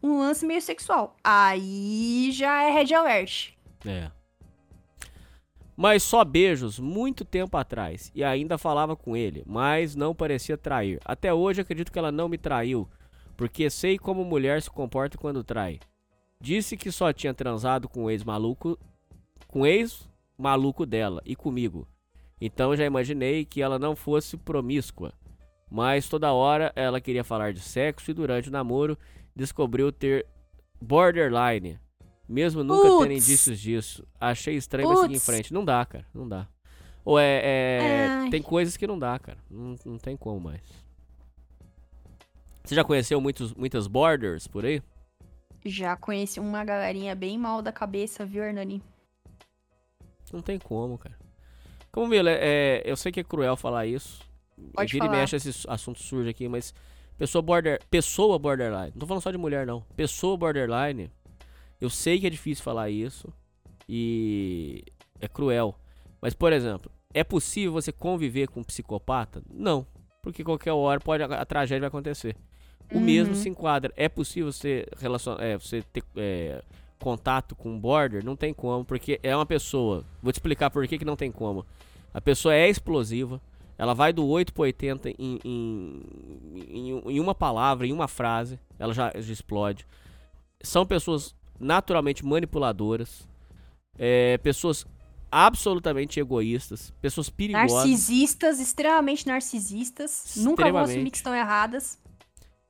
[0.02, 1.16] um lance meio sexual.
[1.22, 3.50] Aí já é red alert.
[3.84, 4.10] É.
[5.76, 8.10] Mas só beijos muito tempo atrás.
[8.14, 11.00] E ainda falava com ele, mas não parecia trair.
[11.04, 12.88] Até hoje acredito que ela não me traiu,
[13.42, 15.80] porque sei como mulher se comporta quando trai.
[16.40, 18.78] Disse que só tinha transado com o ex-maluco,
[19.48, 21.88] com o ex-maluco dela e comigo.
[22.40, 25.12] Então já imaginei que ela não fosse promíscua.
[25.68, 28.96] Mas toda hora ela queria falar de sexo e durante o namoro
[29.34, 30.24] descobriu ter
[30.80, 31.80] borderline.
[32.28, 33.28] Mesmo nunca tendo Putz.
[33.28, 34.06] indícios disso.
[34.20, 35.52] Achei estranho, mas segui em frente.
[35.52, 36.06] Não dá, cara.
[36.14, 36.46] Não dá.
[37.04, 37.40] Ou é.
[37.42, 39.38] é- tem coisas que não dá, cara.
[39.50, 40.62] Não, não tem como mais.
[42.64, 44.82] Você já conheceu muitos, muitas borders por aí?
[45.64, 48.82] Já conheci uma galerinha bem mal da cabeça, viu, Hernani?
[50.32, 51.18] Não tem como, cara.
[51.90, 54.20] Como, Mila, é, eu sei que é cruel falar isso.
[54.72, 55.20] Pode Vira e falar.
[55.20, 56.72] mexe esse assunto surge aqui, mas
[57.18, 58.92] pessoa border, pessoa borderline.
[58.92, 59.82] Não tô falando só de mulher não.
[59.94, 61.10] Pessoa borderline.
[61.80, 63.32] Eu sei que é difícil falar isso
[63.88, 64.84] e
[65.20, 65.78] é cruel.
[66.20, 69.42] Mas por exemplo, é possível você conviver com um psicopata?
[69.50, 69.86] Não,
[70.22, 72.36] porque qualquer hora pode a, a tragédia vai acontecer.
[72.92, 73.40] O mesmo Uhum.
[73.40, 73.92] se enquadra.
[73.96, 76.62] É possível você relacion, é, você ter é,
[76.98, 78.24] contato com um border?
[78.24, 80.04] Não tem como, porque é uma pessoa.
[80.22, 81.66] Vou te explicar por que, que não tem como.
[82.14, 83.40] A pessoa é explosiva.
[83.76, 86.02] Ela vai do 8 pro 80 em, em,
[86.54, 88.60] em, em uma palavra, em uma frase.
[88.78, 89.86] Ela já, já explode.
[90.62, 93.26] São pessoas naturalmente manipuladoras.
[93.98, 94.86] é, pessoas
[95.32, 96.92] absolutamente egoístas.
[97.00, 97.72] Pessoas perigosas.
[97.72, 100.34] Narcisistas, extremamente narcisistas.
[100.36, 101.10] Nunca vão assumir Extremamente.
[101.10, 101.98] que estão erradas.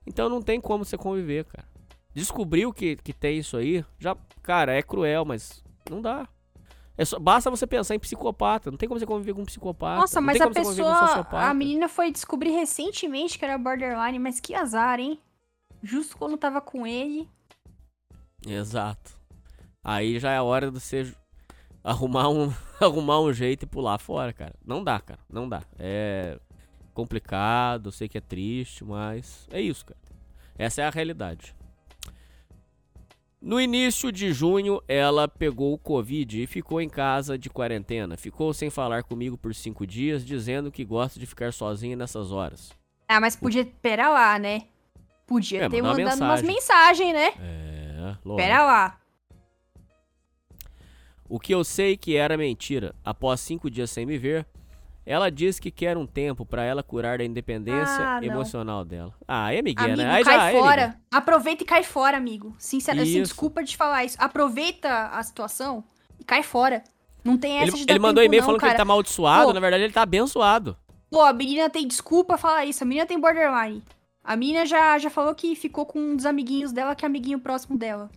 [0.06, 1.66] Então não tem como você conviver, cara.
[2.14, 6.28] Descobriu que, que tem isso aí, já, cara, é cruel, mas não dá.
[6.96, 8.70] É só, basta você pensar em psicopata.
[8.70, 10.00] Não tem como você conviver com um psicopata.
[10.00, 11.26] Nossa, não mas a pessoa.
[11.32, 15.18] A menina foi descobrir recentemente que era borderline, mas que azar, hein?
[15.82, 17.28] Justo quando tava com ele.
[18.46, 19.12] Exato.
[19.82, 21.12] Aí já é a hora de você
[21.82, 24.54] arrumar um, arrumar um jeito e pular fora, cara.
[24.64, 25.20] Não dá, cara.
[25.30, 25.62] Não dá.
[25.78, 26.38] É
[26.94, 29.98] complicado, sei que é triste, mas é isso, cara.
[30.58, 31.54] Essa é a realidade.
[33.40, 38.16] No início de junho, ela pegou o Covid e ficou em casa de quarentena.
[38.16, 42.70] Ficou sem falar comigo por cinco dias, dizendo que gosta de ficar sozinha nessas horas.
[43.08, 44.62] Ah, mas podia esperar lá, né?
[45.26, 46.46] Podia É, ter mandado umas mensagem.
[46.46, 47.32] mensagens, né?
[47.40, 48.40] É, lógico.
[48.40, 49.00] Espera lá.
[51.32, 52.94] O que eu sei que era mentira.
[53.02, 54.44] Após cinco dias sem me ver,
[55.06, 59.14] ela disse que quer um tempo pra ela curar da independência Ah, emocional dela.
[59.26, 60.10] Ah, é Miguel, Amigo, né?
[60.10, 61.00] Aí cai já é, fora.
[61.10, 62.54] Aproveita e cai fora, amigo.
[62.58, 64.18] Sincero, assim, desculpa de falar isso.
[64.20, 65.82] Aproveita a situação
[66.20, 66.84] e cai fora.
[67.24, 68.72] Não tem essa Ele, de dar ele mandou e-mail falando que cara.
[68.72, 69.52] ele tá amaldiçoado, Pô.
[69.54, 70.76] na verdade ele tá abençoado.
[71.10, 72.84] Pô, a menina tem desculpa falar isso.
[72.84, 73.82] A menina tem borderline.
[74.22, 77.40] A menina já, já falou que ficou com um dos amiguinhos dela, que é amiguinho
[77.40, 78.10] próximo dela.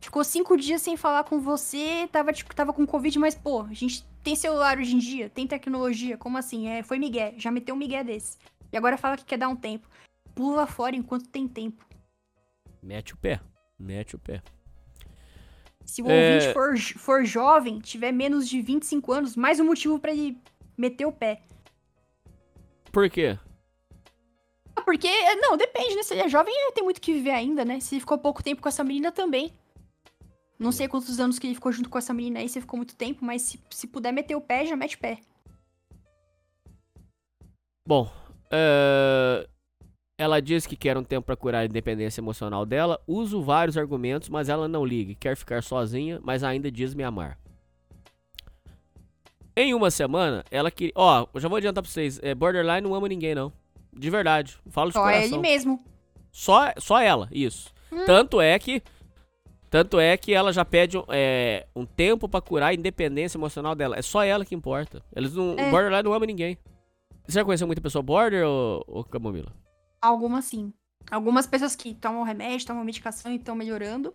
[0.00, 3.74] Ficou cinco dias sem falar com você, tava, tipo, tava com Covid, mas, pô, a
[3.74, 6.68] gente tem celular hoje em dia, tem tecnologia, como assim?
[6.68, 8.38] É, foi Miguel, já meteu um Miguel desse.
[8.72, 9.88] E agora fala que quer dar um tempo.
[10.34, 11.84] Pula fora enquanto tem tempo.
[12.82, 13.40] Mete o pé.
[13.78, 14.42] Mete o pé.
[15.84, 16.38] Se o É.
[16.38, 20.38] ouvinte for, for jovem, tiver menos de 25 anos, mais um motivo pra ele
[20.76, 21.42] meter o pé.
[22.92, 23.38] Por quê?
[24.76, 26.02] Ah, Porque, não, depende, né?
[26.02, 27.80] Se ele é jovem, ele tem muito que viver ainda, né?
[27.80, 29.52] Se ele ficou pouco tempo com essa menina também.
[30.58, 32.96] Não sei quantos anos que ele ficou junto com essa menina aí, se ficou muito
[32.96, 35.18] tempo, mas se, se puder meter o pé, já mete o pé.
[37.86, 38.10] Bom,
[38.50, 39.48] é,
[40.18, 43.00] ela diz que quer um tempo pra curar a independência emocional dela.
[43.06, 45.14] Uso vários argumentos, mas ela não liga.
[45.14, 47.38] Quer ficar sozinha, mas ainda diz me amar.
[49.56, 50.92] Em uma semana, ela queria.
[50.94, 53.52] Ó, eu já vou adiantar pra vocês: é, Borderline não ama ninguém, não.
[53.92, 54.58] De verdade.
[54.70, 55.24] Falo de Só coração.
[55.24, 55.84] ele mesmo.
[56.30, 57.72] Só, só ela, isso.
[57.92, 58.04] Hum.
[58.04, 58.82] Tanto é que.
[59.70, 63.98] Tanto é que ela já pede é, um tempo pra curar a independência emocional dela.
[63.98, 65.02] É só ela que importa.
[65.14, 65.54] Eles não.
[65.58, 65.70] É.
[65.70, 66.58] Borderline não ama ninguém.
[67.26, 69.52] Você já conheceu muita pessoa border ou, ou Camomila?
[70.00, 70.72] Algumas sim.
[71.10, 74.14] Algumas pessoas que tomam remédio, tomam medicação e estão melhorando.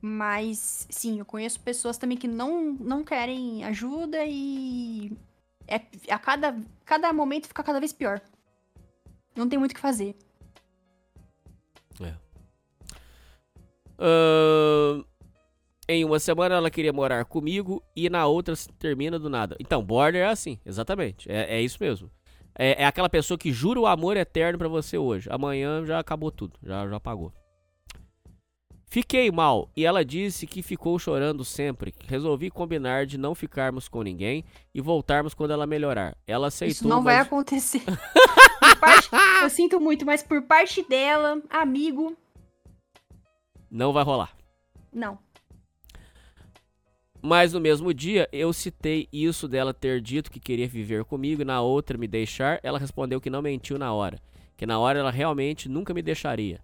[0.00, 5.12] Mas, sim, eu conheço pessoas também que não, não querem ajuda e.
[5.66, 5.80] É,
[6.10, 8.20] a cada, cada momento fica cada vez pior.
[9.36, 10.16] Não tem muito o que fazer.
[13.98, 15.02] Ahn,
[15.88, 19.56] em uma semana ela queria morar comigo e na outra se termina do nada.
[19.58, 21.30] Então, border é assim, exatamente.
[21.30, 22.10] É, é isso mesmo.
[22.58, 25.28] É, é aquela pessoa que jura o amor eterno pra você hoje.
[25.30, 27.32] Amanhã já acabou tudo, já, já apagou.
[28.90, 31.94] Fiquei mal e ela disse que ficou chorando sempre.
[32.06, 34.44] Resolvi combinar de não ficarmos com ninguém
[34.74, 36.16] e voltarmos quando ela melhorar.
[36.26, 37.82] Ela aceitou, Isso não vai mas acontecer.
[38.60, 39.10] Por parte-
[39.42, 42.16] eu sinto muito, mas por parte dela, amigo,
[43.70, 44.36] não vai rolar.
[44.92, 45.18] não.
[47.20, 51.44] Mas no mesmo dia, eu citei isso dela ter dito que queria viver comigo e
[51.44, 52.60] na outra me deixar.
[52.62, 54.20] Ela respondeu que não mentiu na hora.
[54.56, 56.60] Que na hora ela realmente nunca me deixaria.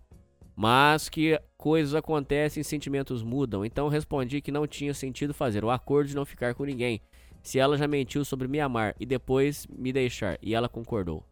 [0.54, 3.64] Mas que coisas acontecem e sentimentos mudam.
[3.64, 7.00] Então respondi que não tinha sentido fazer o acordo de não ficar com ninguém.
[7.42, 10.38] Se ela já mentiu sobre me amar e depois me deixar.
[10.40, 11.24] E ela concordou.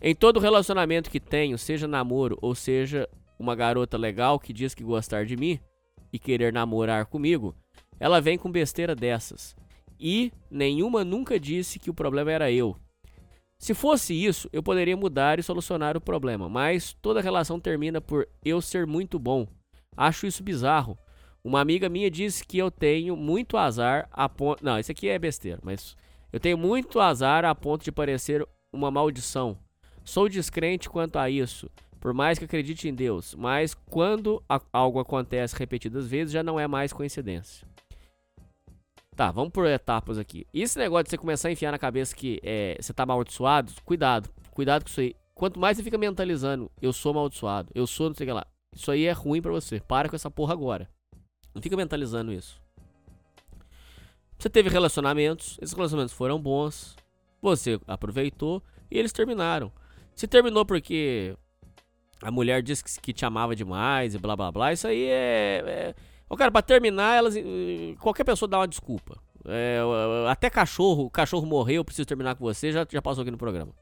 [0.00, 3.06] Em todo relacionamento que tenho, seja namoro ou seja
[3.40, 5.58] uma garota legal que diz que gostar de mim
[6.12, 7.54] e querer namorar comigo,
[7.98, 9.56] ela vem com besteira dessas.
[9.98, 12.76] E nenhuma nunca disse que o problema era eu.
[13.58, 18.28] Se fosse isso, eu poderia mudar e solucionar o problema, mas toda relação termina por
[18.44, 19.46] eu ser muito bom.
[19.96, 20.98] Acho isso bizarro.
[21.42, 24.62] Uma amiga minha disse que eu tenho muito azar a ponto.
[24.62, 25.96] Não, isso aqui é besteira, mas
[26.30, 29.58] eu tenho muito azar a ponto de parecer uma maldição.
[30.04, 35.54] Sou descrente quanto a isso, por mais que acredite em Deus, mas quando algo acontece
[35.56, 37.68] repetidas vezes já não é mais coincidência.
[39.14, 40.46] Tá, vamos por etapas aqui.
[40.52, 44.30] Esse negócio de você começar a enfiar na cabeça que é, você tá amaldiçoado, cuidado,
[44.52, 45.14] cuidado com isso aí.
[45.34, 48.46] Quanto mais você fica mentalizando, eu sou amaldiçoado, eu sou não sei o que lá,
[48.74, 49.80] isso aí é ruim pra você.
[49.80, 50.88] Para com essa porra agora.
[51.54, 52.60] Não fica mentalizando isso.
[54.38, 56.96] Você teve relacionamentos, esses relacionamentos foram bons,
[57.42, 59.70] você aproveitou e eles terminaram.
[60.14, 61.36] Se terminou porque
[62.22, 65.62] a mulher disse que, que te amava demais e blá blá blá, isso aí é.
[65.66, 65.94] é...
[66.28, 69.20] Ô, cara, pra terminar, elas, eh, qualquer pessoa dá uma desculpa.
[69.44, 69.78] É,
[70.28, 73.72] até cachorro, o cachorro morreu, preciso terminar com você, já, já passou aqui no programa.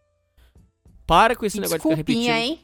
[1.07, 2.31] Para com esse negócio de ficar repetindo.
[2.31, 2.61] hein?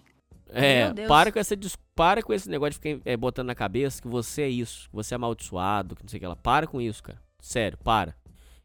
[0.49, 1.57] É, para com, essa,
[1.95, 4.95] para com esse negócio de ficar é, botando na cabeça que você é isso, que
[4.95, 6.37] você é amaldiçoado, que não sei o que lá.
[6.37, 7.21] Para com isso, cara.
[7.41, 8.15] Sério, para.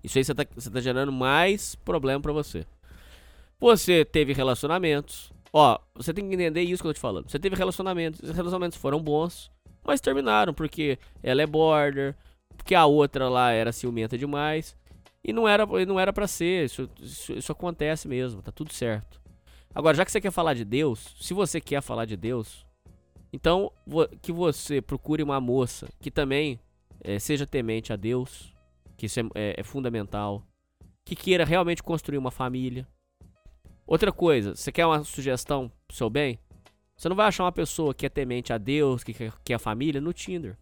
[0.03, 2.65] Isso aí você tá, você tá gerando mais problema pra você.
[3.59, 7.29] Você teve relacionamentos, Ó, você tem que entender isso que eu tô te falando.
[7.29, 9.51] Você teve relacionamentos, esses relacionamentos foram bons,
[9.83, 12.15] mas terminaram porque ela é border,
[12.55, 14.77] porque a outra lá era ciumenta demais.
[15.23, 19.19] E não era, não era para ser, isso, isso, isso acontece mesmo, tá tudo certo.
[19.73, 22.65] Agora, já que você quer falar de Deus, se você quer falar de Deus,
[23.31, 23.71] então
[24.21, 26.59] que você procure uma moça que também
[27.01, 28.53] é, seja temente a Deus,
[28.97, 30.43] que isso é, é, é fundamental,
[31.05, 32.87] que queira realmente construir uma família.
[33.89, 36.39] Outra coisa, você quer uma sugestão pro seu bem?
[36.95, 39.99] Você não vai achar uma pessoa que é temente a Deus, que quer a família,
[39.99, 40.55] no Tinder.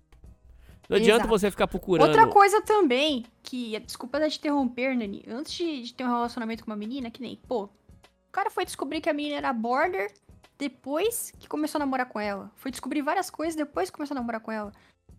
[0.87, 1.27] Não adianta Exato.
[1.27, 2.07] você ficar procurando.
[2.07, 6.63] Outra coisa também, que, desculpa de te interromper, Nani, antes de, de ter um relacionamento
[6.63, 10.09] com uma menina, que nem, pô, o cara foi descobrir que a menina era border
[10.57, 12.49] depois que começou a namorar com ela.
[12.55, 14.71] Foi descobrir várias coisas depois que começou a namorar com ela.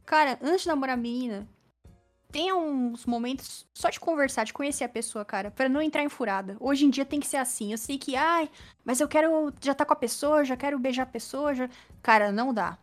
[0.07, 1.47] Cara, antes de namorar a menina,
[2.31, 6.09] tenha uns momentos só de conversar, de conhecer a pessoa, cara, para não entrar em
[6.09, 6.57] furada.
[6.61, 7.73] Hoje em dia tem que ser assim.
[7.73, 8.51] Eu sei que, ai,
[8.85, 11.69] mas eu quero já tá com a pessoa, já quero beijar a pessoa, já...
[12.03, 12.79] Cara, não dá.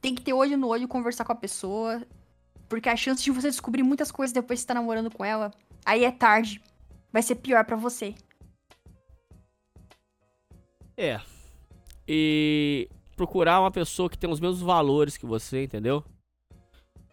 [0.00, 2.02] Tem que ter olho no olho, conversar com a pessoa,
[2.68, 5.50] porque a chance de você descobrir muitas coisas depois que você tá namorando com ela,
[5.84, 6.62] aí é tarde.
[7.12, 8.14] Vai ser pior para você.
[10.96, 11.20] É.
[12.06, 16.04] E procurar uma pessoa que tem os mesmos valores que você, entendeu?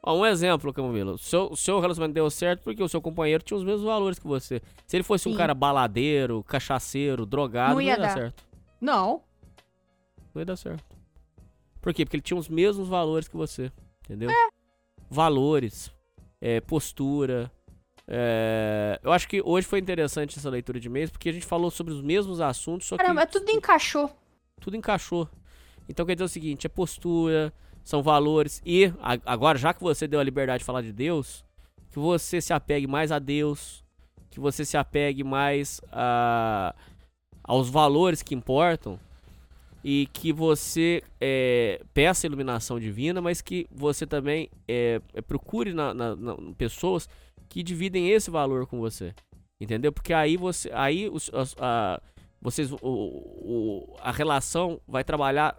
[0.03, 1.13] Ó, um exemplo, Camilo.
[1.13, 4.17] O seu, o seu relacionamento deu certo porque o seu companheiro tinha os mesmos valores
[4.17, 4.61] que você.
[4.87, 5.33] Se ele fosse Sim.
[5.33, 8.15] um cara baladeiro, cachaceiro, drogado, não ia, não ia dar.
[8.15, 8.43] dar certo.
[8.79, 9.21] Não.
[10.33, 10.83] Não ia dar certo.
[11.79, 12.03] Por quê?
[12.03, 13.71] Porque ele tinha os mesmos valores que você.
[14.05, 14.29] Entendeu?
[14.31, 14.49] É.
[15.09, 15.91] Valores,
[16.39, 17.51] é, postura.
[18.07, 18.99] É...
[19.03, 21.93] Eu acho que hoje foi interessante essa leitura de mês, porque a gente falou sobre
[21.93, 23.33] os mesmos assuntos, só Caramba, que.
[23.33, 24.09] tudo encaixou.
[24.59, 25.29] Tudo encaixou.
[25.87, 27.53] Então quer dizer o seguinte: é postura,
[27.83, 28.61] são valores.
[28.65, 28.91] E
[29.25, 31.43] agora, já que você deu a liberdade de falar de Deus,
[31.91, 33.83] que você se apegue mais a Deus,
[34.29, 36.73] que você se apegue mais a,
[37.43, 38.99] aos valores que importam
[39.83, 45.93] e que você é, peça iluminação divina, mas que você também é, é, procure na,
[45.93, 47.09] na, na, pessoas
[47.49, 49.13] que dividem esse valor com você,
[49.59, 49.91] entendeu?
[49.91, 51.99] Porque aí você, aí os, a,
[52.39, 55.57] vocês, o, o, a relação vai trabalhar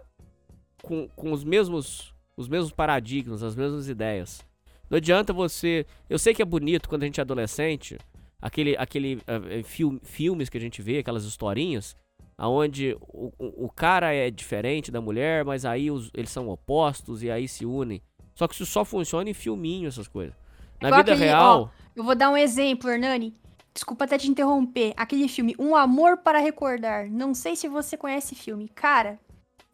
[0.81, 4.45] com, com os mesmos os mesmos paradigmas, as mesmas ideias.
[4.89, 5.85] Não adianta você.
[6.09, 7.97] Eu sei que é bonito quando a gente é adolescente,
[8.41, 11.95] aquele, aquele uh, film, filmes que a gente vê, aquelas historinhas,
[12.37, 17.23] aonde o, o, o, cara é diferente da mulher, mas aí os, eles são opostos
[17.23, 18.01] e aí se unem.
[18.35, 20.35] Só que isso só funciona em filminho, essas coisas.
[20.81, 21.61] Na Igual vida aquele, real.
[21.61, 23.33] Ó, eu vou dar um exemplo, Hernani.
[23.73, 24.93] Desculpa até te interromper.
[24.95, 27.09] Aquele filme, Um Amor para Recordar.
[27.09, 28.67] Não sei se você conhece esse filme.
[28.69, 29.19] Cara,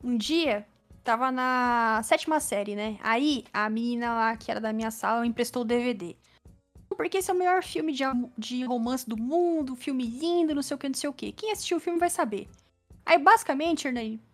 [0.03, 0.65] um dia
[1.09, 2.99] tava na sétima série, né?
[3.01, 6.15] Aí a menina lá, que era da minha sala, emprestou o DVD.
[6.87, 8.03] Porque esse é o melhor filme de,
[8.37, 11.31] de romance do mundo, filme lindo, não sei o que, não sei o que.
[11.31, 12.47] Quem assistiu o filme vai saber.
[13.03, 13.87] Aí, basicamente,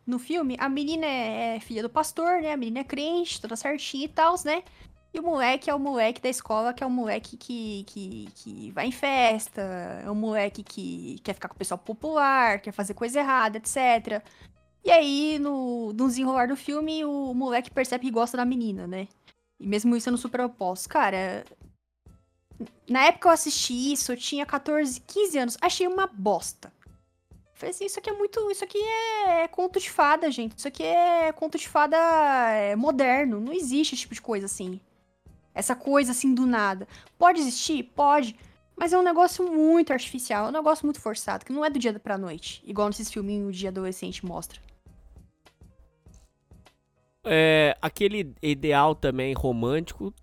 [0.06, 2.52] no filme, a menina é, é filha do pastor, né?
[2.52, 4.62] A menina é crente, toda certinha e tal, né?
[5.14, 8.72] E o moleque é o moleque da escola, que é o moleque que, que, que
[8.72, 9.62] vai em festa,
[10.04, 14.22] é o moleque que quer ficar com o pessoal popular, quer fazer coisa errada, etc.
[14.86, 19.08] E aí, no, no desenrolar do filme, o moleque percebe que gosta da menina, né?
[19.60, 20.88] E mesmo isso sendo super oposto.
[20.88, 21.44] Cara,
[22.88, 25.58] na época eu assisti isso, eu tinha 14, 15 anos.
[25.60, 26.72] Achei uma bosta.
[27.56, 28.52] Falei assim, isso aqui é muito.
[28.52, 30.56] Isso aqui é conto de fada, gente.
[30.56, 31.98] Isso aqui é conto de fada
[32.52, 33.40] é, moderno.
[33.40, 34.80] Não existe esse tipo de coisa assim.
[35.56, 36.88] Essa coisa assim do nada.
[37.18, 37.82] Pode existir?
[37.96, 38.38] Pode.
[38.76, 41.80] Mas é um negócio muito artificial, é um negócio muito forçado, que não é do
[41.80, 42.62] dia pra noite.
[42.66, 44.65] Igual nesses filminhos de adolescente mostra
[47.26, 50.14] é, aquele ideal também romântico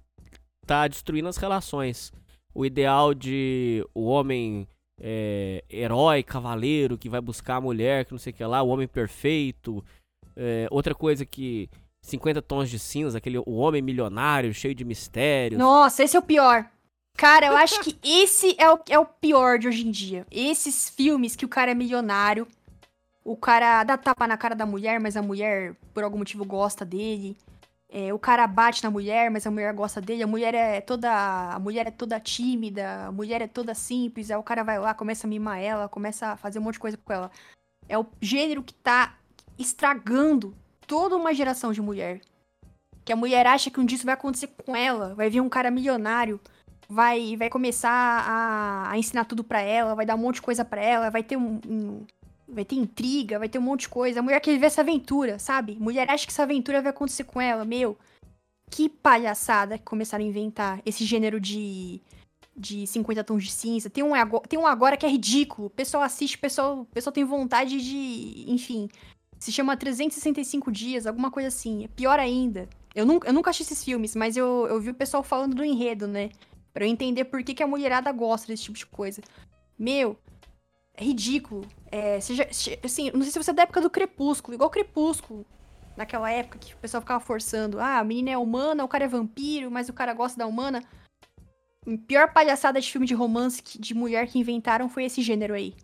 [0.67, 2.13] tá destruindo as relações.
[2.55, 4.69] O ideal de o homem
[5.01, 8.69] é, herói, cavaleiro, que vai buscar a mulher, que não sei o que lá, o
[8.69, 9.85] homem perfeito.
[10.37, 11.69] É, outra coisa que
[12.03, 15.59] 50 tons de cinza, aquele o homem milionário, cheio de mistérios.
[15.59, 16.67] Nossa, esse é o pior.
[17.17, 20.27] Cara, eu acho que esse é o, é o pior de hoje em dia.
[20.31, 22.47] Esses filmes que o cara é milionário,
[23.25, 26.85] o cara dá tapa na cara da mulher, mas a mulher, por algum motivo, gosta
[26.85, 27.37] dele.
[27.89, 30.23] É, o cara bate na mulher, mas a mulher gosta dele.
[30.23, 31.11] A mulher é toda.
[31.55, 34.31] A mulher é toda tímida, a mulher é toda simples.
[34.31, 36.81] Aí o cara vai lá, começa a mimar ela, começa a fazer um monte de
[36.81, 37.31] coisa com ela.
[37.89, 39.17] É o gênero que tá
[39.59, 40.55] estragando
[40.87, 42.21] toda uma geração de mulher.
[43.05, 45.15] Que a mulher acha que um dia isso vai acontecer com ela.
[45.15, 46.41] Vai vir um cara milionário,
[46.89, 50.65] vai, vai começar a, a ensinar tudo pra ela, vai dar um monte de coisa
[50.65, 52.07] pra ela, vai ter um, um
[52.53, 54.21] vai ter intriga, vai ter um monte de coisa.
[54.21, 55.77] A mulher quer viver essa aventura, sabe?
[55.79, 57.97] Mulher acha que essa aventura vai acontecer com ela, meu.
[58.71, 62.01] Que palhaçada que começaram a inventar esse gênero de
[62.57, 63.89] de 50 tons de cinza.
[63.89, 65.69] Tem um, agora, tem um agora que é ridículo.
[65.69, 68.45] O pessoal assiste, o pessoal, o pessoal tem vontade de.
[68.51, 68.89] Enfim.
[69.39, 71.85] Se chama 365 dias, alguma coisa assim.
[71.85, 72.69] É pior ainda.
[72.95, 75.65] Eu nunca, eu nunca assisti esses filmes, mas eu, eu vi o pessoal falando do
[75.65, 76.31] enredo, né?
[76.73, 79.21] Pra eu entender por que, que a mulherada gosta desse tipo de coisa.
[79.79, 80.17] Meu,
[80.97, 81.67] ridículo.
[81.91, 82.47] É, seja,
[82.83, 85.47] assim, não sei se você é da época do Crepúsculo, igual Crepúsculo.
[85.97, 87.79] Naquela época que o pessoal ficava forçando.
[87.79, 90.83] Ah, a menina é humana, o cara é vampiro, mas o cara gosta da humana.
[91.87, 95.75] A pior palhaçada de filme de romance de mulher que inventaram foi esse gênero aí.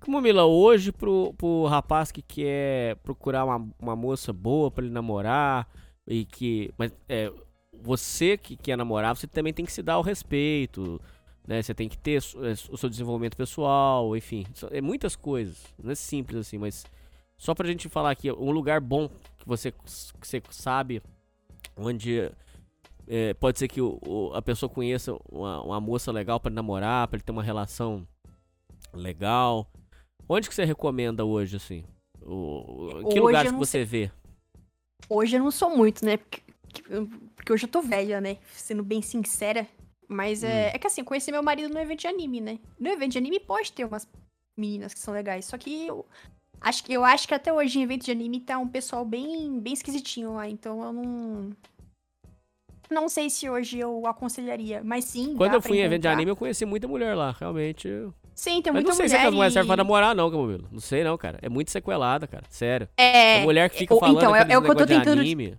[0.00, 4.92] Como Mila, hoje pro, pro rapaz que quer procurar uma, uma moça boa para ele
[4.92, 5.68] namorar
[6.06, 6.72] e que.
[6.76, 7.32] Mas é,
[7.72, 11.00] você que quer namorar, você também tem que se dar o respeito,
[11.46, 11.62] né?
[11.62, 14.46] Você tem que ter é, o seu desenvolvimento pessoal, enfim.
[14.70, 15.62] É muitas coisas.
[15.82, 16.84] Não é simples assim, mas
[17.36, 21.02] só pra gente falar aqui, um lugar bom que você, que você sabe,
[21.76, 22.30] onde
[23.06, 27.08] é, pode ser que o, o, a pessoa conheça uma, uma moça legal para namorar,
[27.08, 28.06] para ele ter uma relação
[28.92, 29.70] legal.
[30.28, 31.84] Onde que você recomenda hoje, assim?
[32.22, 33.84] O, em que hoje lugares que você sei.
[33.84, 34.10] vê?
[35.08, 36.16] Hoje eu não sou muito, né?
[36.16, 36.42] Porque,
[37.36, 38.38] porque hoje eu tô velha, né?
[38.52, 39.68] Sendo bem sincera.
[40.08, 40.50] Mas é, hum.
[40.50, 42.58] é, é que assim, eu conheci meu marido no evento de anime, né?
[42.78, 44.08] No evento de anime pode ter umas
[44.56, 45.44] meninas que são legais.
[45.44, 46.06] Só que eu
[46.60, 49.58] acho que, eu acho que até hoje em evento de anime tá um pessoal bem,
[49.60, 50.48] bem esquisitinho lá.
[50.48, 51.50] Então eu não.
[52.90, 55.34] Não sei se hoje eu aconselharia, mas sim.
[55.36, 57.88] Quando eu fui em evento de anime, eu conheci muita mulher lá, realmente.
[58.34, 58.82] Sim, tem muita mulher.
[58.82, 60.68] Mas não sei mulher se é mulher serve pra namorar, não, Camilo.
[60.70, 61.38] Não sei, não, cara.
[61.40, 62.44] É muito sequelada, cara.
[62.50, 62.88] Sério.
[62.96, 63.40] É.
[63.40, 65.20] A mulher que fica falando então, é, é o que eu tô tentando.
[65.20, 65.56] Anime.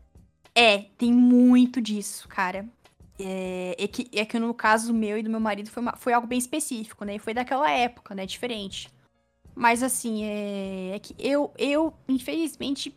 [0.53, 2.65] É, tem muito disso, cara.
[3.17, 6.13] É, é, que, é que no caso meu e do meu marido foi, uma, foi
[6.13, 7.15] algo bem específico, né?
[7.15, 8.25] E foi daquela época, né?
[8.25, 8.89] Diferente.
[9.55, 12.93] Mas assim, é, é que eu, eu, infelizmente,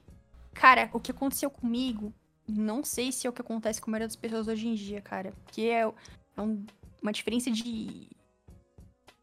[0.52, 2.12] cara, o que aconteceu comigo,
[2.48, 5.00] não sei se é o que acontece com a maioria das pessoas hoje em dia,
[5.00, 5.32] cara.
[5.44, 6.64] Porque é, é um,
[7.00, 8.08] uma diferença de.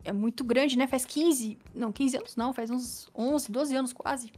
[0.03, 0.87] É muito grande, né?
[0.87, 1.57] Faz 15.
[1.73, 4.31] Não, 15 anos não, faz uns 11, 12 anos quase.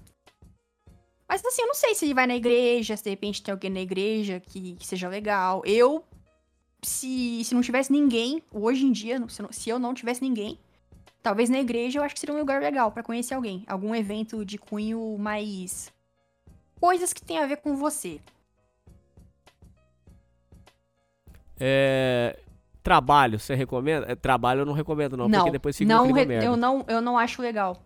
[1.28, 3.70] Mas assim, eu não sei se ele vai na igreja, se de repente tem alguém
[3.70, 5.62] na igreja que, que seja legal.
[5.66, 6.04] Eu,
[6.82, 10.60] se, se não tivesse ninguém, hoje em dia, se, não, se eu não tivesse ninguém,
[11.22, 13.64] talvez na igreja eu acho que seria um lugar legal para conhecer alguém.
[13.68, 15.92] Algum evento de cunho mais.
[16.80, 18.20] coisas que tem a ver com você.
[21.60, 22.40] É,
[22.84, 24.12] trabalho, você recomenda?
[24.12, 27.02] É, trabalho eu não recomendo, não, não porque depois fica não, um eu não Eu
[27.02, 27.82] não acho legal.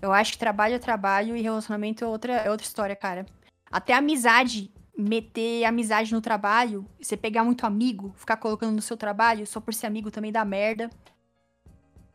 [0.00, 3.24] Eu acho que trabalho é trabalho e relacionamento é outra, é outra história, cara.
[3.70, 9.46] Até amizade, meter amizade no trabalho, você pegar muito amigo, ficar colocando no seu trabalho
[9.46, 10.88] só por ser amigo também dá merda.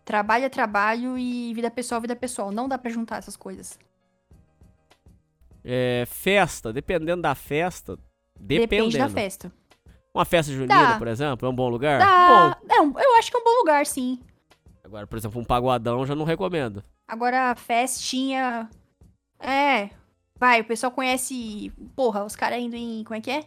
[0.04, 2.52] Trabalho é trabalho e vida pessoal é vida pessoal.
[2.52, 3.78] Não dá para juntar essas coisas.
[5.64, 7.98] É, festa, dependendo da festa.
[8.40, 8.90] Dependendo.
[8.90, 9.52] Depende da festa.
[10.14, 10.98] Uma festa junina, Dá.
[10.98, 12.00] por exemplo, é um bom lugar?
[12.00, 12.58] Dá.
[12.68, 12.94] Bom.
[12.98, 14.20] É, eu acho que é um bom lugar, sim.
[14.84, 16.84] Agora, por exemplo, um pagodão já não recomendo.
[17.08, 18.70] Agora, festinha.
[19.40, 19.90] É.
[20.42, 21.72] Vai, o pessoal conhece.
[21.96, 23.04] Porra, os caras indo em.
[23.04, 23.46] Como é que é?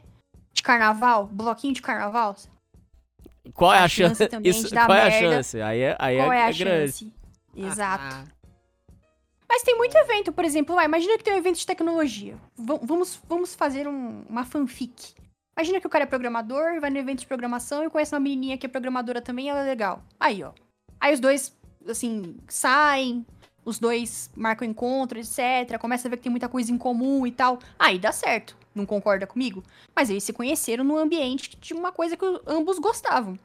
[0.52, 1.26] De carnaval?
[1.26, 2.36] Bloquinho de carnaval?
[3.52, 4.31] Qual é a, a chance?
[4.31, 5.08] chance Isso, qual merda.
[5.08, 5.60] é a chance?
[5.60, 6.92] Aí é, aí qual é, é a é grande.
[6.92, 7.12] Chance?
[7.56, 8.05] Exato.
[8.14, 8.24] Ah,
[9.48, 12.36] Mas tem muito evento, por exemplo, vai, imagina que tem um evento de tecnologia.
[12.56, 15.14] V vamos, vamos fazer um, uma fanfic.
[15.56, 18.56] Imagina que o cara é programador, vai no evento de programação e conhece uma menininha
[18.56, 20.00] que é programadora também, ela é legal.
[20.18, 20.52] Aí, ó.
[21.00, 21.56] Aí os dois,
[21.89, 23.26] assim, saem,
[23.65, 25.78] os dois marcam encontro, etc.
[25.78, 27.59] Começa a ver que tem muita coisa em comum e tal.
[27.78, 28.57] Aí dá certo.
[28.75, 29.62] Não concorda comigo?
[29.94, 33.39] Mas eles se conheceram no ambiente de uma coisa que ambos gostavam.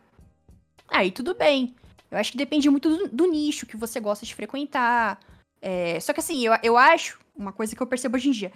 [0.87, 1.75] Aí tudo bem.
[2.09, 5.19] Eu acho que depende muito do, do nicho que você gosta de frequentar.
[5.61, 8.51] É, só que assim, eu, eu acho, uma coisa que eu percebo hoje em dia,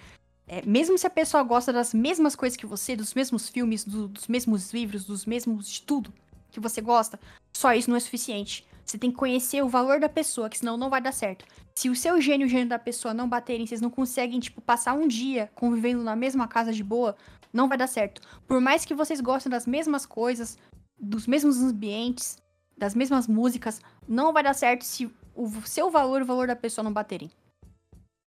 [0.48, 4.08] é, mesmo se a pessoa gosta das mesmas coisas que você, dos mesmos filmes, do,
[4.08, 6.14] dos mesmos livros, dos mesmos de tudo
[6.52, 7.20] que você gosta,
[7.56, 8.66] só isso não é suficiente.
[8.86, 11.46] Você tem que conhecer o valor da pessoa, que senão não vai dar certo.
[11.76, 14.62] Se o seu gênio e o gênio da pessoa não baterem, vocês não conseguem, tipo,
[14.62, 17.16] passar um dia convivendo na mesma casa de boa,
[17.52, 18.22] não vai dar certo.
[18.48, 20.58] Por mais que vocês gostem das mesmas coisas,
[21.00, 22.38] dos mesmos ambientes,
[22.78, 26.56] das mesmas músicas, não vai dar certo se o seu valor e o valor da
[26.56, 27.32] pessoa não baterem.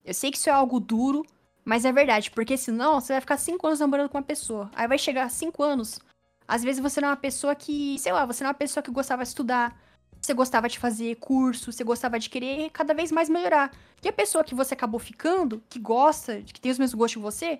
[0.04, 1.26] Eu sei que isso é algo duro,
[1.64, 4.70] mas é verdade, porque senão você vai ficar cinco anos namorando com uma pessoa.
[4.76, 6.00] Aí vai chegar cinco anos.
[6.46, 8.84] Às vezes você não é uma pessoa que, sei lá, você não é uma pessoa
[8.84, 9.80] que gostava de estudar,
[10.26, 13.72] você gostava de fazer curso, você gostava de querer cada vez mais melhorar.
[14.02, 17.22] E a pessoa que você acabou ficando, que gosta, que tem os mesmos gostos que
[17.22, 17.60] você,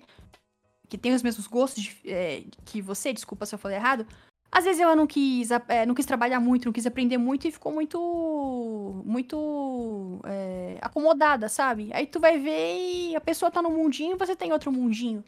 [0.88, 4.06] que tem os mesmos gostos de, é, que você, desculpa se eu falei errado,
[4.50, 7.52] às vezes ela não quis, é, não quis trabalhar muito, não quis aprender muito e
[7.52, 9.02] ficou muito.
[9.04, 10.20] muito.
[10.24, 11.90] É, acomodada, sabe?
[11.92, 15.22] Aí tu vai ver e a pessoa tá num mundinho e você tem outro mundinho.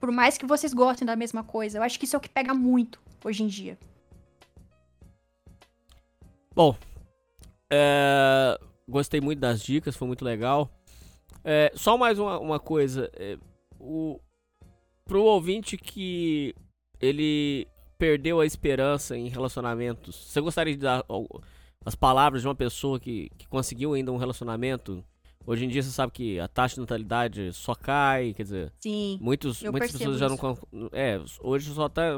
[0.00, 1.78] Por mais que vocês gostem da mesma coisa.
[1.78, 3.76] Eu acho que isso é o que pega muito hoje em dia.
[6.54, 6.76] Bom,
[7.70, 10.70] é, gostei muito das dicas, foi muito legal.
[11.42, 13.10] É, só mais uma, uma coisa.
[13.14, 13.38] É,
[13.80, 14.20] o,
[15.04, 16.54] pro ouvinte que
[17.00, 17.66] ele
[17.98, 21.04] perdeu a esperança em relacionamentos, você gostaria de dar
[21.84, 25.02] as palavras de uma pessoa que, que conseguiu ainda um relacionamento?
[25.46, 29.18] Hoje em dia você sabe que a taxa de natalidade só cai, quer dizer, Sim,
[29.20, 30.36] muitos, muitas pessoas já não.
[30.92, 32.12] É, hoje só tá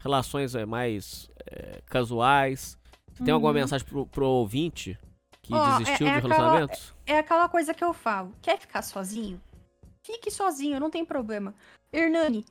[0.00, 2.76] relações é, mais é, casuais.
[3.18, 3.24] Uhum.
[3.24, 3.58] tem alguma uhum.
[3.60, 4.98] mensagem pro, pro ouvinte
[5.42, 6.94] que oh, desistiu é, é de relacionamentos?
[7.06, 8.32] é aquela coisa que eu falo.
[8.40, 9.40] Quer ficar sozinho?
[10.02, 11.54] Fique sozinho, não tem problema.
[11.92, 12.44] Hernani,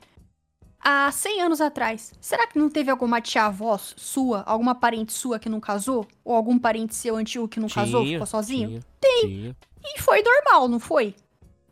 [0.80, 5.50] há 100 anos atrás, será que não teve alguma tia-avó sua, alguma parente sua que
[5.50, 6.08] não casou?
[6.24, 8.70] Ou algum parente seu antigo que não tinha, casou, ficou sozinho?
[8.70, 9.22] Tinha, tem.
[9.22, 9.58] Tinha.
[9.84, 11.16] E foi normal, não foi?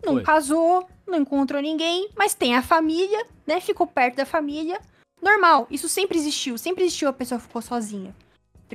[0.03, 0.23] Não foi.
[0.23, 3.59] casou, não encontrou ninguém, mas tem a família, né?
[3.59, 4.79] Ficou perto da família.
[5.21, 8.15] Normal, isso sempre existiu, sempre existiu a pessoa que ficou sozinha.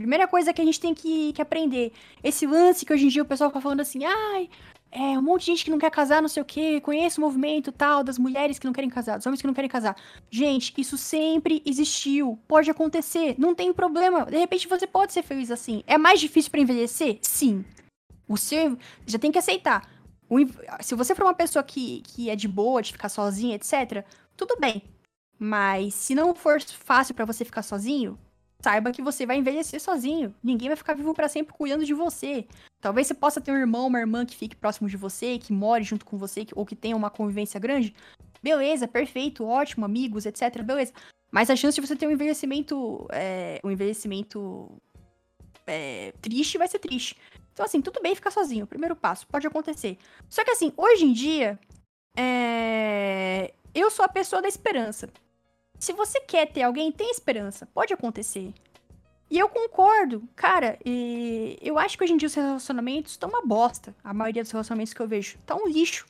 [0.01, 1.91] Primeira coisa que a gente tem que, que aprender.
[2.23, 4.51] Esse lance que hoje em dia o pessoal fica falando assim, ai,
[4.93, 7.25] é um monte de gente que não quer casar, não sei o quê, conheço o
[7.25, 9.97] movimento tal, das mulheres que não querem casar, dos homens que não querem casar.
[10.31, 12.39] Gente, isso sempre existiu.
[12.47, 14.27] Pode acontecer, não tem problema.
[14.27, 15.83] De repente você pode ser feliz assim.
[15.87, 17.19] É mais difícil para envelhecer?
[17.23, 17.65] Sim.
[18.29, 18.77] O seu.
[19.07, 19.89] Já tem que aceitar.
[20.29, 20.37] O,
[20.81, 24.05] se você for uma pessoa que, que é de boa, de ficar sozinha, etc.,
[24.37, 24.83] tudo bem.
[25.39, 28.19] Mas se não for fácil para você ficar sozinho,
[28.67, 30.35] saiba que você vai envelhecer sozinho.
[30.43, 32.45] Ninguém vai ficar vivo para sempre cuidando de você.
[32.81, 35.85] Talvez você possa ter um irmão, uma irmã que fique próximo de você, que more
[35.85, 37.95] junto com você, ou que tenha uma convivência grande.
[38.43, 40.65] Beleza, perfeito, ótimo, amigos, etc.
[40.65, 40.93] Beleza.
[41.31, 43.07] Mas a chance de você ter um envelhecimento.
[43.13, 44.69] É, um envelhecimento.
[45.65, 47.17] É, triste vai ser triste.
[47.53, 48.67] Então, assim, tudo bem ficar sozinho.
[48.67, 49.97] Primeiro passo, pode acontecer.
[50.29, 51.57] Só que, assim, hoje em dia,
[52.17, 53.55] é...
[53.73, 55.09] eu sou a pessoa da esperança.
[55.79, 57.67] Se você quer ter alguém, tem esperança.
[57.67, 58.53] Pode acontecer.
[59.29, 63.43] E eu concordo, cara, e eu acho que hoje em dia os relacionamentos estão uma
[63.43, 63.95] bosta.
[64.03, 66.07] A maioria dos relacionamentos que eu vejo tá um lixo.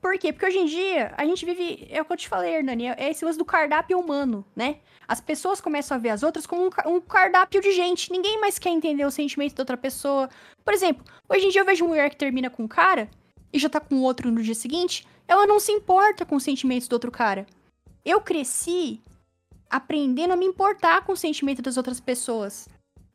[0.00, 0.32] Por quê?
[0.32, 1.86] Porque hoje em dia a gente vive.
[1.90, 4.78] É o que eu te falei, Hernani, é esse lance do cardápio humano, né?
[5.06, 8.10] As pessoas começam a ver as outras como um, cardápio de gente.
[8.10, 10.28] Ninguém mais quer entender o sentimento da outra pessoa.
[10.64, 13.08] Por exemplo, hoje em dia eu vejo mulher que termina com um cara
[13.52, 15.06] e já tá com outro no dia seguinte.
[15.26, 17.46] Ela não se importa com os sentimentos do outro cara.
[18.08, 19.02] Eu cresci
[19.68, 22.66] aprendendo a me importar com o sentimento das outras pessoas.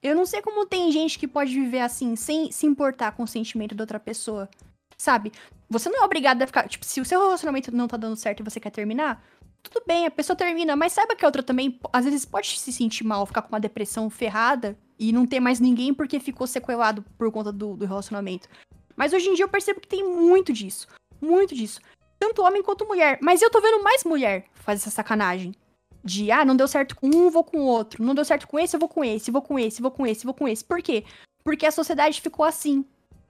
[0.03, 3.27] Eu não sei como tem gente que pode viver assim, sem se importar com o
[3.27, 4.47] sentimento da outra pessoa.
[4.95, 5.31] Sabe?
[5.67, 6.67] Você não é obrigado a ficar.
[6.67, 9.25] Tipo, se o seu relacionamento não tá dando certo e você quer terminar,
[9.63, 12.71] tudo bem, a pessoa termina, mas saiba que a outra também, às vezes, pode se
[12.71, 17.03] sentir mal, ficar com uma depressão ferrada e não ter mais ninguém porque ficou sequelado
[17.17, 18.47] por conta do, do relacionamento.
[18.95, 20.87] Mas hoje em dia eu percebo que tem muito disso.
[21.19, 21.81] Muito disso.
[22.23, 23.19] Tanto homem quanto mulher.
[23.21, 25.53] Mas eu tô vendo mais mulher fazer essa sacanagem.
[26.01, 28.01] De, ah, não deu certo com um, vou com o outro.
[28.01, 30.23] Não deu certo com esse, eu vou com esse, vou com esse, vou com esse,
[30.23, 30.63] vou com esse.
[30.63, 31.03] Por quê?
[31.43, 32.85] Porque a sociedade ficou assim.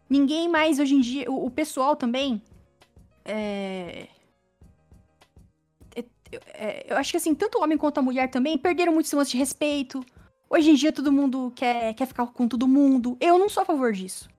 [0.07, 1.31] Ninguém mais hoje em dia.
[1.31, 2.39] O, o pessoal também.
[3.25, 4.05] É...
[5.95, 6.05] É,
[6.53, 6.85] é...
[6.88, 9.39] Eu acho que assim, tanto o homem quanto a mulher também perderam muito esse de
[9.39, 10.05] respeito.
[10.47, 13.17] Hoje em dia todo mundo quer, quer ficar com todo mundo.
[13.19, 14.30] Eu não sou a favor disso.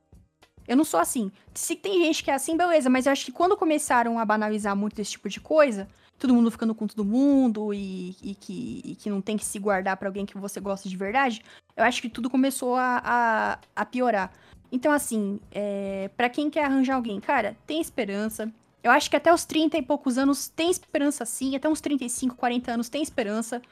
[0.67, 1.31] Eu não sou assim.
[1.53, 4.75] Se tem gente que é assim, beleza, mas eu acho que quando começaram a banalizar
[4.75, 8.95] muito esse tipo de coisa, todo mundo ficando com todo mundo e, e que, e
[8.95, 11.43] que não tem que se guardar para alguém que você gosta de verdade,
[11.77, 14.33] eu acho que tudo começou a, a, a piorar.
[14.73, 18.53] Então, assim, é, para quem quer arranjar alguém, cara, tem esperança.
[18.83, 22.35] Eu acho que até os 30 e poucos anos tem esperança sim, até uns 35,
[22.37, 23.63] 40 anos tem esperança.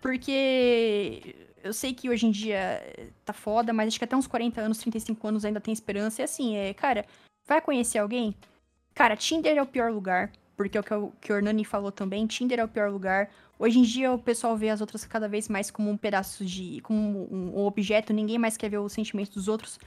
[0.00, 2.80] Porque eu sei que hoje em dia
[3.24, 6.20] tá foda, mas acho que até uns 40 anos, 35 anos ainda tem esperança.
[6.20, 7.06] E assim, é, cara,
[7.46, 8.34] vai conhecer alguém?
[8.94, 10.30] Cara, Tinder é o pior lugar.
[10.56, 13.28] Porque é o que, o que o Hernani falou também, Tinder é o pior lugar.
[13.58, 16.80] Hoje em dia o pessoal vê as outras cada vez mais como um pedaço de.
[16.82, 19.80] como um, um objeto, ninguém mais quer ver os sentimentos dos outros.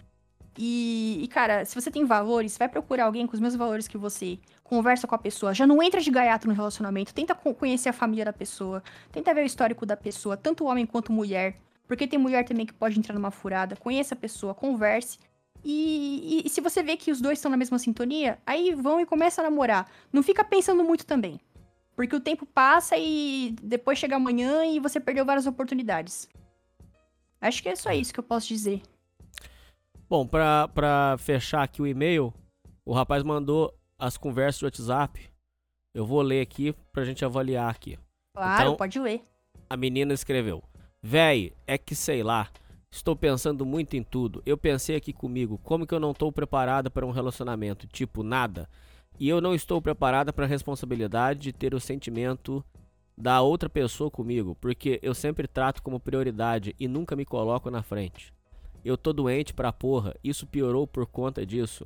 [0.58, 3.98] E, e, cara, se você tem valores, vai procurar alguém com os mesmos valores que
[3.98, 4.40] você.
[4.64, 5.54] Conversa com a pessoa.
[5.54, 7.14] Já não entra de gaiato no relacionamento.
[7.14, 8.84] Tenta conhecer a família da pessoa.
[9.12, 11.58] Tenta ver o histórico da pessoa, tanto homem quanto mulher.
[11.88, 13.76] Porque tem mulher também que pode entrar numa furada.
[13.76, 15.18] Conheça a pessoa, converse.
[15.64, 19.00] E, e, e se você vê que os dois estão na mesma sintonia, aí vão
[19.00, 19.90] e começa a namorar.
[20.12, 21.40] Não fica pensando muito também.
[21.96, 26.30] Porque o tempo passa e depois chega amanhã e você perdeu várias oportunidades.
[27.42, 28.82] Acho que é só isso que eu posso dizer.
[30.10, 32.34] Bom, pra, pra fechar aqui o e-mail,
[32.86, 35.30] o rapaz mandou as conversas do WhatsApp.
[35.94, 37.98] Eu vou ler aqui pra gente avaliar aqui.
[38.34, 39.22] Claro, então, pode ler.
[39.70, 40.64] A menina escreveu:
[41.02, 42.50] Véi, é que sei lá.
[42.90, 44.42] Estou pensando muito em tudo.
[44.46, 47.86] Eu pensei aqui comigo, como que eu não estou preparada para um relacionamento?
[47.88, 48.68] Tipo, nada.
[49.20, 52.64] E eu não estou preparada para a responsabilidade de ter o sentimento
[53.18, 57.82] da outra pessoa comigo, porque eu sempre trato como prioridade e nunca me coloco na
[57.82, 58.34] frente.
[58.86, 60.16] Eu tô doente pra porra.
[60.24, 61.86] Isso piorou por conta disso.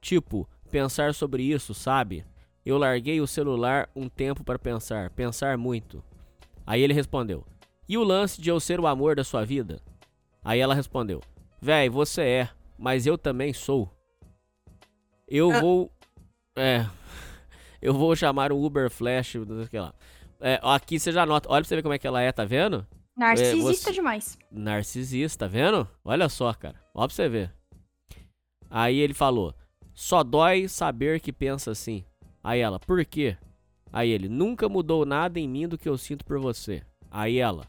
[0.00, 2.24] Tipo, pensar sobre isso, sabe?
[2.64, 6.02] Eu larguei o celular um tempo para pensar, pensar muito.
[6.66, 7.44] Aí ele respondeu:
[7.88, 9.80] E o lance de eu ser o amor da sua vida?
[10.42, 11.20] Aí ela respondeu:
[11.60, 12.48] Véi, você é,
[12.78, 13.90] mas eu também sou.
[15.28, 15.60] Eu Ah.
[15.60, 15.90] vou.
[16.56, 16.86] É.
[17.82, 19.34] Eu vou chamar o Uber Flash.
[19.34, 19.92] não sei o que lá.
[20.40, 21.50] É, aqui você já nota.
[21.50, 22.86] Olha pra você ver como é que ela é, tá vendo?
[23.14, 24.38] Narcisista você- demais.
[24.50, 25.86] Narcisista, tá vendo?
[26.02, 26.80] Olha só, cara.
[26.94, 27.52] Ó pra você ver.
[28.70, 29.54] Aí ele falou:
[29.92, 32.04] Só dói saber que pensa assim.
[32.42, 33.36] Aí ela: Por quê?
[33.92, 36.82] Aí ele: Nunca mudou nada em mim do que eu sinto por você.
[37.10, 37.66] Aí ela: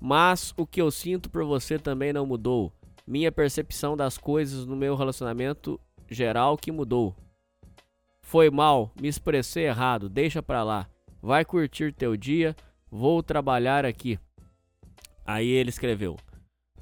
[0.00, 2.72] Mas o que eu sinto por você também não mudou.
[3.06, 7.14] Minha percepção das coisas no meu relacionamento geral que mudou.
[8.22, 10.88] Foi mal, me expressei errado, deixa pra lá.
[11.20, 12.56] Vai curtir teu dia,
[12.90, 14.18] vou trabalhar aqui.
[15.26, 16.16] Aí ele escreveu: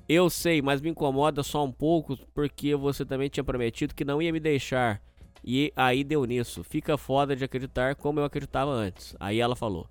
[0.08, 4.22] Eu sei, mas me incomoda só um pouco porque você também tinha prometido que não
[4.22, 5.02] ia me deixar.
[5.44, 6.62] E aí deu nisso.
[6.62, 9.16] Fica foda de acreditar como eu acreditava antes.
[9.18, 9.88] Aí ela falou: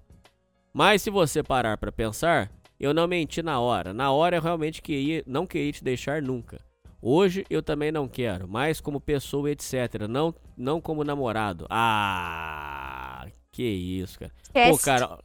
[0.74, 3.94] Mas se você parar pra pensar, eu não menti na hora.
[3.94, 6.60] Na hora eu realmente queria, não queria te deixar nunca.
[7.02, 10.08] Hoje eu também não quero, mas como pessoa, etc.
[10.10, 11.68] Não, não como namorado.
[11.70, 14.32] Ah, que isso, cara.
[14.70, 15.20] Pô, cara,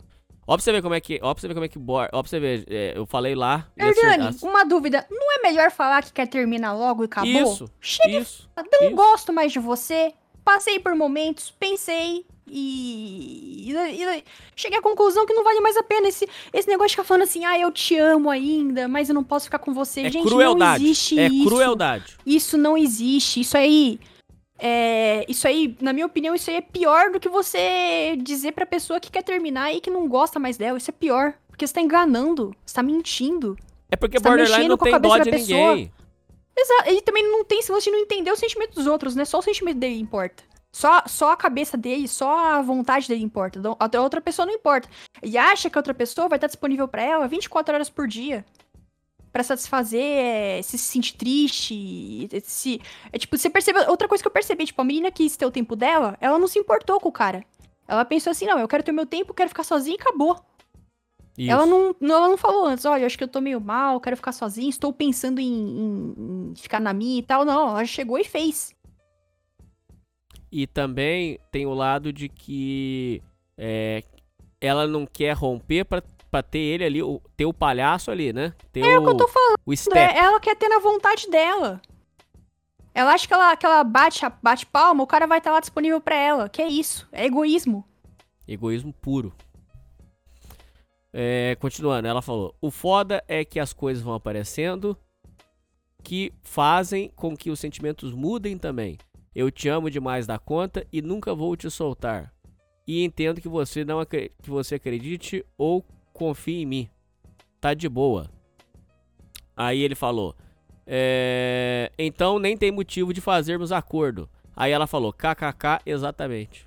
[0.47, 1.19] ó pra você ver como é que.
[1.23, 1.79] Ó pra você ver como é que.
[1.79, 3.67] Ó pra você ver, é, eu falei lá.
[3.77, 5.07] e acer- uma dúvida.
[5.11, 7.31] Não é melhor falar que quer terminar logo e acabou?
[7.31, 8.49] Isso, Chega, isso.
[8.57, 8.97] não isso.
[8.97, 10.13] gosto mais de você.
[10.45, 14.25] Passei por momentos, pensei e, e- e-
[14.55, 17.23] cheguei à conclusão que não vale mais a pena esse, esse negócio de ficar falando
[17.23, 20.03] assim, ah, eu te amo ainda, mas eu não posso ficar com você.
[20.03, 20.83] É Gente, crueldade.
[20.83, 21.45] não existe é isso.
[21.49, 22.19] crueldade.
[22.27, 23.41] Isso não existe.
[23.41, 23.99] Isso aí.
[24.59, 28.65] É, isso aí, na minha opinião, isso aí é pior do que você dizer pra
[28.65, 30.79] pessoa que quer terminar e que não gosta mais dela.
[30.79, 31.35] Isso é pior.
[31.49, 32.55] Porque você tá enganando.
[32.65, 33.57] Você tá mentindo.
[33.91, 35.71] É porque Você tá borderline mexendo não com a tem cabeça dó da de pessoa.
[35.71, 35.93] ninguém.
[36.57, 36.89] Exato.
[36.91, 39.25] Ele também não tem, se você não entender o sentimento dos outros, né?
[39.25, 40.43] Só o sentimento dele importa.
[40.75, 43.59] Só, só a cabeça dele, só a vontade dele importa.
[43.59, 44.89] Então, A outra pessoa não importa.
[45.23, 48.45] E acha que a outra pessoa vai estar disponível pra ela 24 horas por dia.
[49.31, 52.29] Pra satisfazer, é, se sentir triste.
[52.45, 52.81] Se,
[53.13, 53.89] é tipo, você percebeu.
[53.89, 56.47] Outra coisa que eu percebi, tipo, a menina quis ter o tempo dela, ela não
[56.49, 57.45] se importou com o cara.
[57.87, 60.39] Ela pensou assim, não, eu quero ter meu tempo, quero ficar sozinha e acabou.
[61.37, 61.51] Isso.
[61.51, 64.01] Ela não, não, ela não falou antes, olha, eu acho que eu tô meio mal,
[64.01, 66.15] quero ficar sozinha, estou pensando em, em-
[66.51, 67.45] em ficar na minha e tal.
[67.45, 68.75] Não, ela chegou e fez.
[70.53, 73.23] E também tem o lado de que
[73.57, 74.05] é,
[74.61, 78.53] ela não quer romper pra, pra ter ele ali, o- ter o palhaço ali, né?
[78.71, 81.81] Ter É o que eu tô falando, o é, ela quer ter na vontade dela.
[82.95, 85.99] Ela acha que ela, que ela bate, bate palma, o cara vai estar lá disponível
[85.99, 86.49] pra ela.
[86.51, 87.09] Que é isso?
[87.11, 87.83] É egoísmo.
[88.47, 89.33] Egoísmo puro.
[91.13, 94.97] É, continuando, ela falou: O foda é que as coisas vão aparecendo
[96.03, 98.99] que fazem com que os sentimentos mudem também.
[99.35, 102.33] Eu te amo demais da conta e nunca vou te soltar.
[102.87, 106.91] E entendo que você não que você acredite ou confie em mim.
[107.61, 108.31] Tá de boa.
[109.57, 110.35] Aí ele falou:
[110.87, 114.29] é, Então nem tem motivo de fazermos acordo.
[114.55, 116.67] Aí ela falou: KKK, exatamente.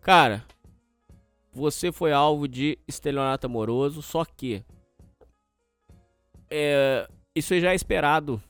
[0.00, 0.44] Cara,
[1.52, 4.64] você foi alvo de estelionato amoroso, só que
[6.50, 8.42] é, isso já é esperado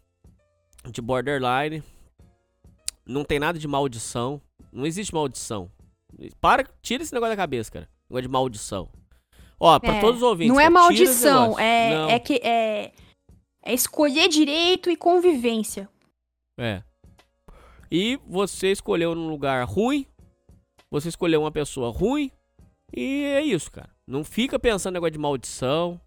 [0.91, 1.83] de borderline.
[3.07, 4.41] Não tem nada de maldição.
[4.73, 5.71] Não existe maldição.
[6.41, 7.89] Para, tira esse negócio da cabeça, cara.
[8.09, 8.89] Negócio de maldição.
[9.59, 10.53] Ó, pra É, todos os ouvintes.
[10.53, 12.93] Não é cara, maldição, é, Não, é que é,
[13.63, 15.89] é escolher direito e convivência.
[16.59, 16.83] É.
[17.91, 20.07] E você escolheu num lugar ruim.
[20.91, 22.31] Você escolheu uma pessoa ruim.
[22.95, 23.91] E é isso, cara.
[24.07, 26.01] Não fica pensando negócio de maldição.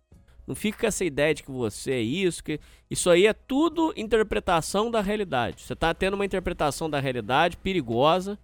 [0.47, 2.43] Não fica com essa ideia de que você é isso.
[2.43, 2.59] que
[2.89, 5.61] Isso aí é tudo interpretação da realidade.
[5.61, 8.37] Você tá tendo uma interpretação da realidade perigosa.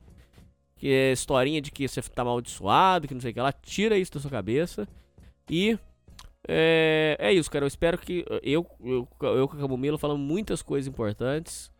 [0.75, 3.51] Que é historinha de que você tá amaldiçoado, que não sei o que lá.
[3.51, 4.87] Tira isso da sua cabeça.
[5.47, 5.77] E
[6.47, 7.65] é, é isso, cara.
[7.65, 8.25] Eu espero que.
[8.41, 11.71] Eu, eu, eu com a Camomila falamos muitas coisas importantes.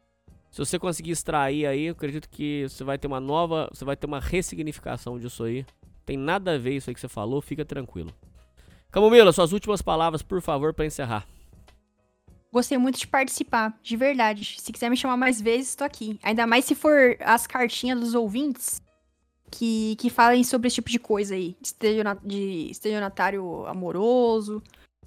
[0.51, 3.67] Se você conseguir extrair aí, eu acredito que você vai ter uma nova.
[3.73, 5.65] Você vai ter uma ressignificação disso aí.
[6.05, 8.13] Tem nada a ver isso aí que você falou, fica tranquilo.
[8.91, 11.25] Camomila, suas últimas palavras, por favor, pra encerrar.
[12.51, 14.57] Gostei muito de participar, de verdade.
[14.59, 16.19] Se quiser me chamar mais vezes, tô aqui.
[16.21, 18.81] Ainda mais se for as cartinhas dos ouvintes
[19.49, 21.55] que, que falem sobre esse tipo de coisa aí.
[22.21, 24.61] De estelionatário amoroso,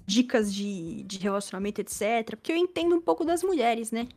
[0.07, 2.31] dicas de, de relacionamento, etc.
[2.31, 4.07] Porque eu entendo um pouco das mulheres, né?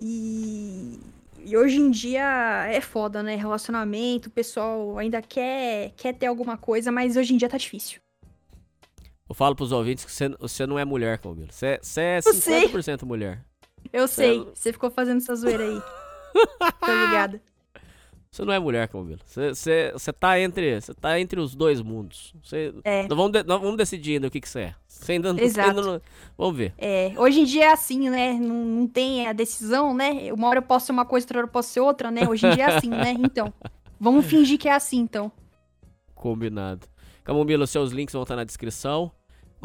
[0.00, 1.00] E,
[1.44, 3.34] e hoje em dia é foda, né?
[3.34, 8.05] Relacionamento, o pessoal ainda quer, quer ter alguma coisa, mas hoje em dia tá difícil.
[9.28, 11.48] Eu falo pros ouvintes que você, você não é mulher, Camomila.
[11.50, 12.68] Você, você é Eu sei.
[12.68, 13.42] 50% mulher.
[13.92, 15.80] Eu sei, Cê- você ficou fazendo essa zoeira aí.
[16.80, 17.40] Tô ligada.
[18.30, 19.18] Você não é mulher, Camomila.
[19.24, 20.78] Você, você, você tá entre.
[20.80, 22.34] Você tá entre os dois mundos.
[22.42, 23.02] Você, É.
[23.08, 24.74] nós, vamos de- nós vamos decidir ainda o que, que você é.
[24.86, 25.68] Você ainda não, Exato.
[25.70, 26.00] ainda não-
[26.36, 26.74] Vamos ver.
[26.76, 28.34] É, hoje em dia é assim, né?
[28.34, 30.30] Não, não tem a decisão, né?
[30.32, 32.28] Uma hora eu posso ser uma coisa, outra hora eu posso ser outra, né?
[32.28, 33.14] Hoje em dia é assim, né?
[33.18, 33.52] Então,
[33.98, 35.32] vamos fingir que é assim, então.
[36.14, 36.86] Combinado.
[37.24, 39.10] Camomila, seus links vão estar na descrição.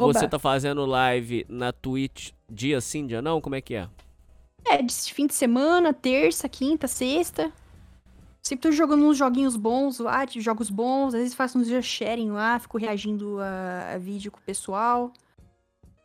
[0.04, 0.12] Oba.
[0.18, 3.40] Você tá fazendo live na Twitch dia sim, dia não?
[3.40, 3.88] Como é que é?
[4.64, 7.52] É, de fim de semana, terça, quinta, sexta.
[8.42, 11.14] Sempre tô jogando uns joguinhos bons lá, de jogos bons.
[11.14, 15.12] Às vezes faço uns just sharing lá, fico reagindo a, a vídeo com o pessoal.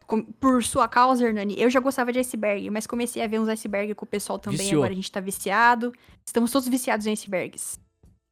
[0.06, 3.50] Com- por sua causa, Hernani, eu já gostava de iceberg, mas comecei a ver uns
[3.50, 4.60] iceberg com o pessoal também.
[4.60, 4.82] Viciou.
[4.82, 5.92] Agora a gente tá viciado.
[6.26, 7.80] Estamos todos viciados em icebergs.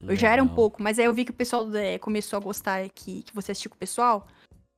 [0.08, 2.40] Eu já era um pouco, mas aí eu vi que o pessoal é, começou a
[2.40, 4.28] gostar que, que você assistiu com o pessoal.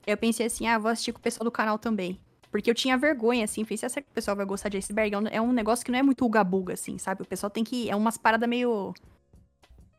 [0.07, 2.17] Eu pensei assim, ah, vou assistir com o pessoal do canal também.
[2.49, 5.13] Porque eu tinha vergonha, assim, pensei, será que o pessoal vai gostar de iceberg?
[5.13, 7.21] É um, é um negócio que não é muito uga-buga, assim, sabe?
[7.21, 7.89] O pessoal tem que.
[7.89, 8.93] É umas paradas meio.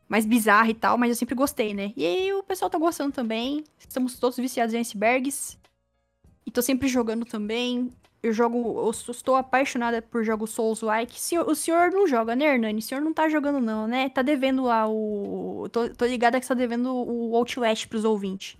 [0.08, 1.92] mais bizarra e tal, mas eu sempre gostei, né?
[1.94, 3.64] E aí o pessoal tá gostando também.
[3.78, 5.58] Estamos todos viciados em icebergs.
[6.46, 7.90] E tô sempre jogando também.
[8.22, 8.80] Eu jogo.
[8.80, 11.14] Eu estou apaixonada por jogos Souls-like.
[11.46, 12.78] O senhor não joga, né, Hernani?
[12.78, 14.08] O senhor não tá jogando, não, né?
[14.08, 15.68] Tá devendo lá o.
[15.70, 18.56] Tô, tô ligada que você tá devendo o Outlast pros ouvintes.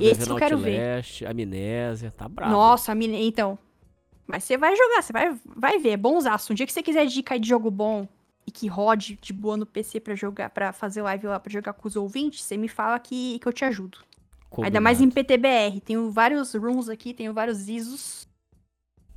[0.00, 0.78] Tô esse devendo eu quero ver.
[0.80, 2.52] Outlast, Amnésia, tá bravo.
[2.52, 3.58] Nossa, a mina- então.
[4.26, 6.52] Mas você vai jogar, você vai, vai ver, é bonzaço.
[6.52, 8.08] Um dia que você quiser dica de jogo bom
[8.46, 11.72] e que rode de boa no PC pra jogar, para fazer live lá pra jogar
[11.74, 13.98] com os ouvintes, você me fala que, que eu te ajudo.
[14.62, 15.14] Ainda mais em Combinado.
[15.26, 15.80] PTBR.
[15.80, 18.26] Tenho vários rooms aqui, tenho vários ISOs.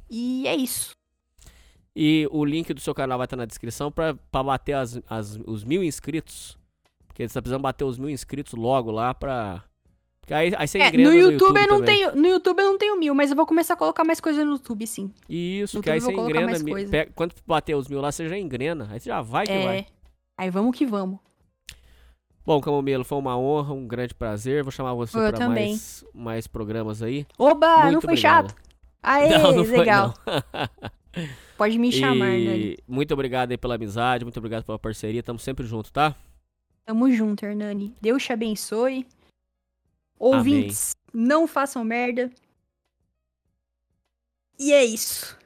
[0.09, 0.91] E é isso.
[1.95, 5.39] E o link do seu canal vai estar na descrição pra, pra bater as, as-
[5.45, 6.57] os mil inscritos.
[7.07, 9.63] Porque você tá precisando bater os mil inscritos logo lá pra.
[10.33, 11.95] Aí, aí você É, engrena no YouTube, eu não também.
[11.97, 14.43] tenho, no YouTube eu não tenho mil, mas eu vou começar a colocar mais coisa
[14.45, 15.11] no YouTube, sim.
[15.27, 16.45] Isso, No que aí YouTube você engrena.
[16.47, 16.91] mais mi- coisa.
[16.91, 18.87] pega- quando bater os mil lá, você já engrena.
[18.91, 19.77] Aí você já vai que vai.
[19.79, 19.85] É.
[20.37, 21.19] Aí vamos que vamos.
[22.45, 24.63] Bom, Camomelo, foi uma honra, um grande prazer.
[24.63, 25.69] Vou chamar você também.
[25.71, 27.25] mais, mais programas aí.
[27.37, 28.49] Oba, não Muito foi obrigado.
[28.49, 28.55] chato?
[29.03, 30.13] Aê, Não, não foi, legal.
[30.25, 30.89] não.
[31.57, 35.21] Pode me chamar, E muito obrigado aí pela amizade, muito obrigado pela parceria.
[35.21, 36.15] Tamo sempre junto, tá?
[36.85, 37.93] Tamo junto, Hernani.
[38.01, 39.05] Deus te abençoe.
[40.19, 42.29] Ouvintes, não façam merda.
[44.59, 45.37] E é isso.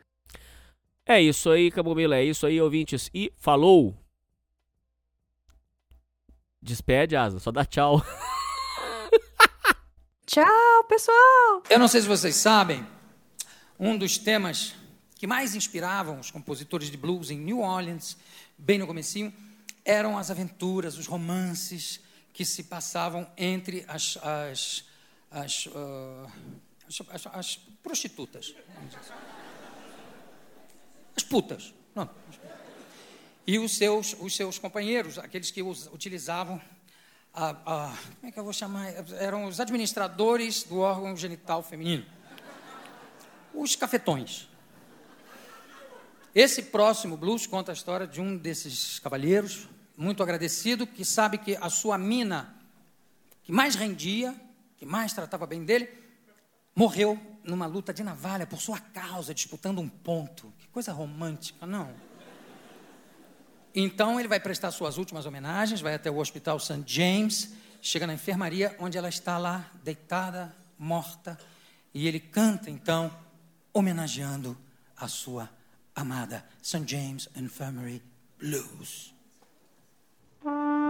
[1.05, 2.15] É isso aí, Camomila.
[2.15, 3.11] É isso aí, ouvintes.
[3.13, 3.95] E falou!
[6.59, 7.39] Despede, Asa.
[7.39, 8.03] Só dá tchau.
[10.25, 11.61] Tchau, pessoal!
[11.69, 12.83] Eu não sei se vocês sabem,
[13.79, 14.73] um dos temas
[15.15, 18.17] que mais inspiravam os compositores de blues em New Orleans,
[18.57, 19.31] bem no comecinho,
[19.85, 21.99] eram as aventuras, os romances
[22.33, 24.83] que se passavam entre as, as,
[25.31, 26.27] as, ah,
[26.87, 28.53] as, as- as prostitutas.
[31.15, 31.73] As putas.
[31.93, 32.13] Pronto.
[33.45, 36.59] E os seus, os seus companheiros, aqueles que us- utilizavam
[37.33, 38.87] a, a- como é que eu vou chamar?
[39.19, 42.05] Eram os administradores do órgão genital feminino.
[43.53, 44.47] Os cafetões.
[46.33, 51.55] Esse próximo blues conta a história de um desses cavalheiros, muito agradecido, que sabe que
[51.57, 52.55] a sua mina,
[53.43, 54.35] que mais rendia,
[54.77, 55.89] que mais tratava bem dele,
[56.75, 60.51] morreu numa luta de navalha por sua causa, disputando um ponto.
[60.57, 61.93] Que coisa romântica, não?
[63.75, 66.83] Então ele vai prestar suas últimas homenagens, vai até o Hospital St.
[66.85, 71.38] James, chega na enfermaria onde ela está lá deitada, morta,
[71.93, 73.11] e ele canta então
[73.73, 74.57] homenageando
[74.95, 75.49] a sua
[75.95, 76.83] amada St.
[76.88, 78.01] James Infirmary
[78.39, 79.12] Blues.
[80.45, 80.82] Mm-hmm.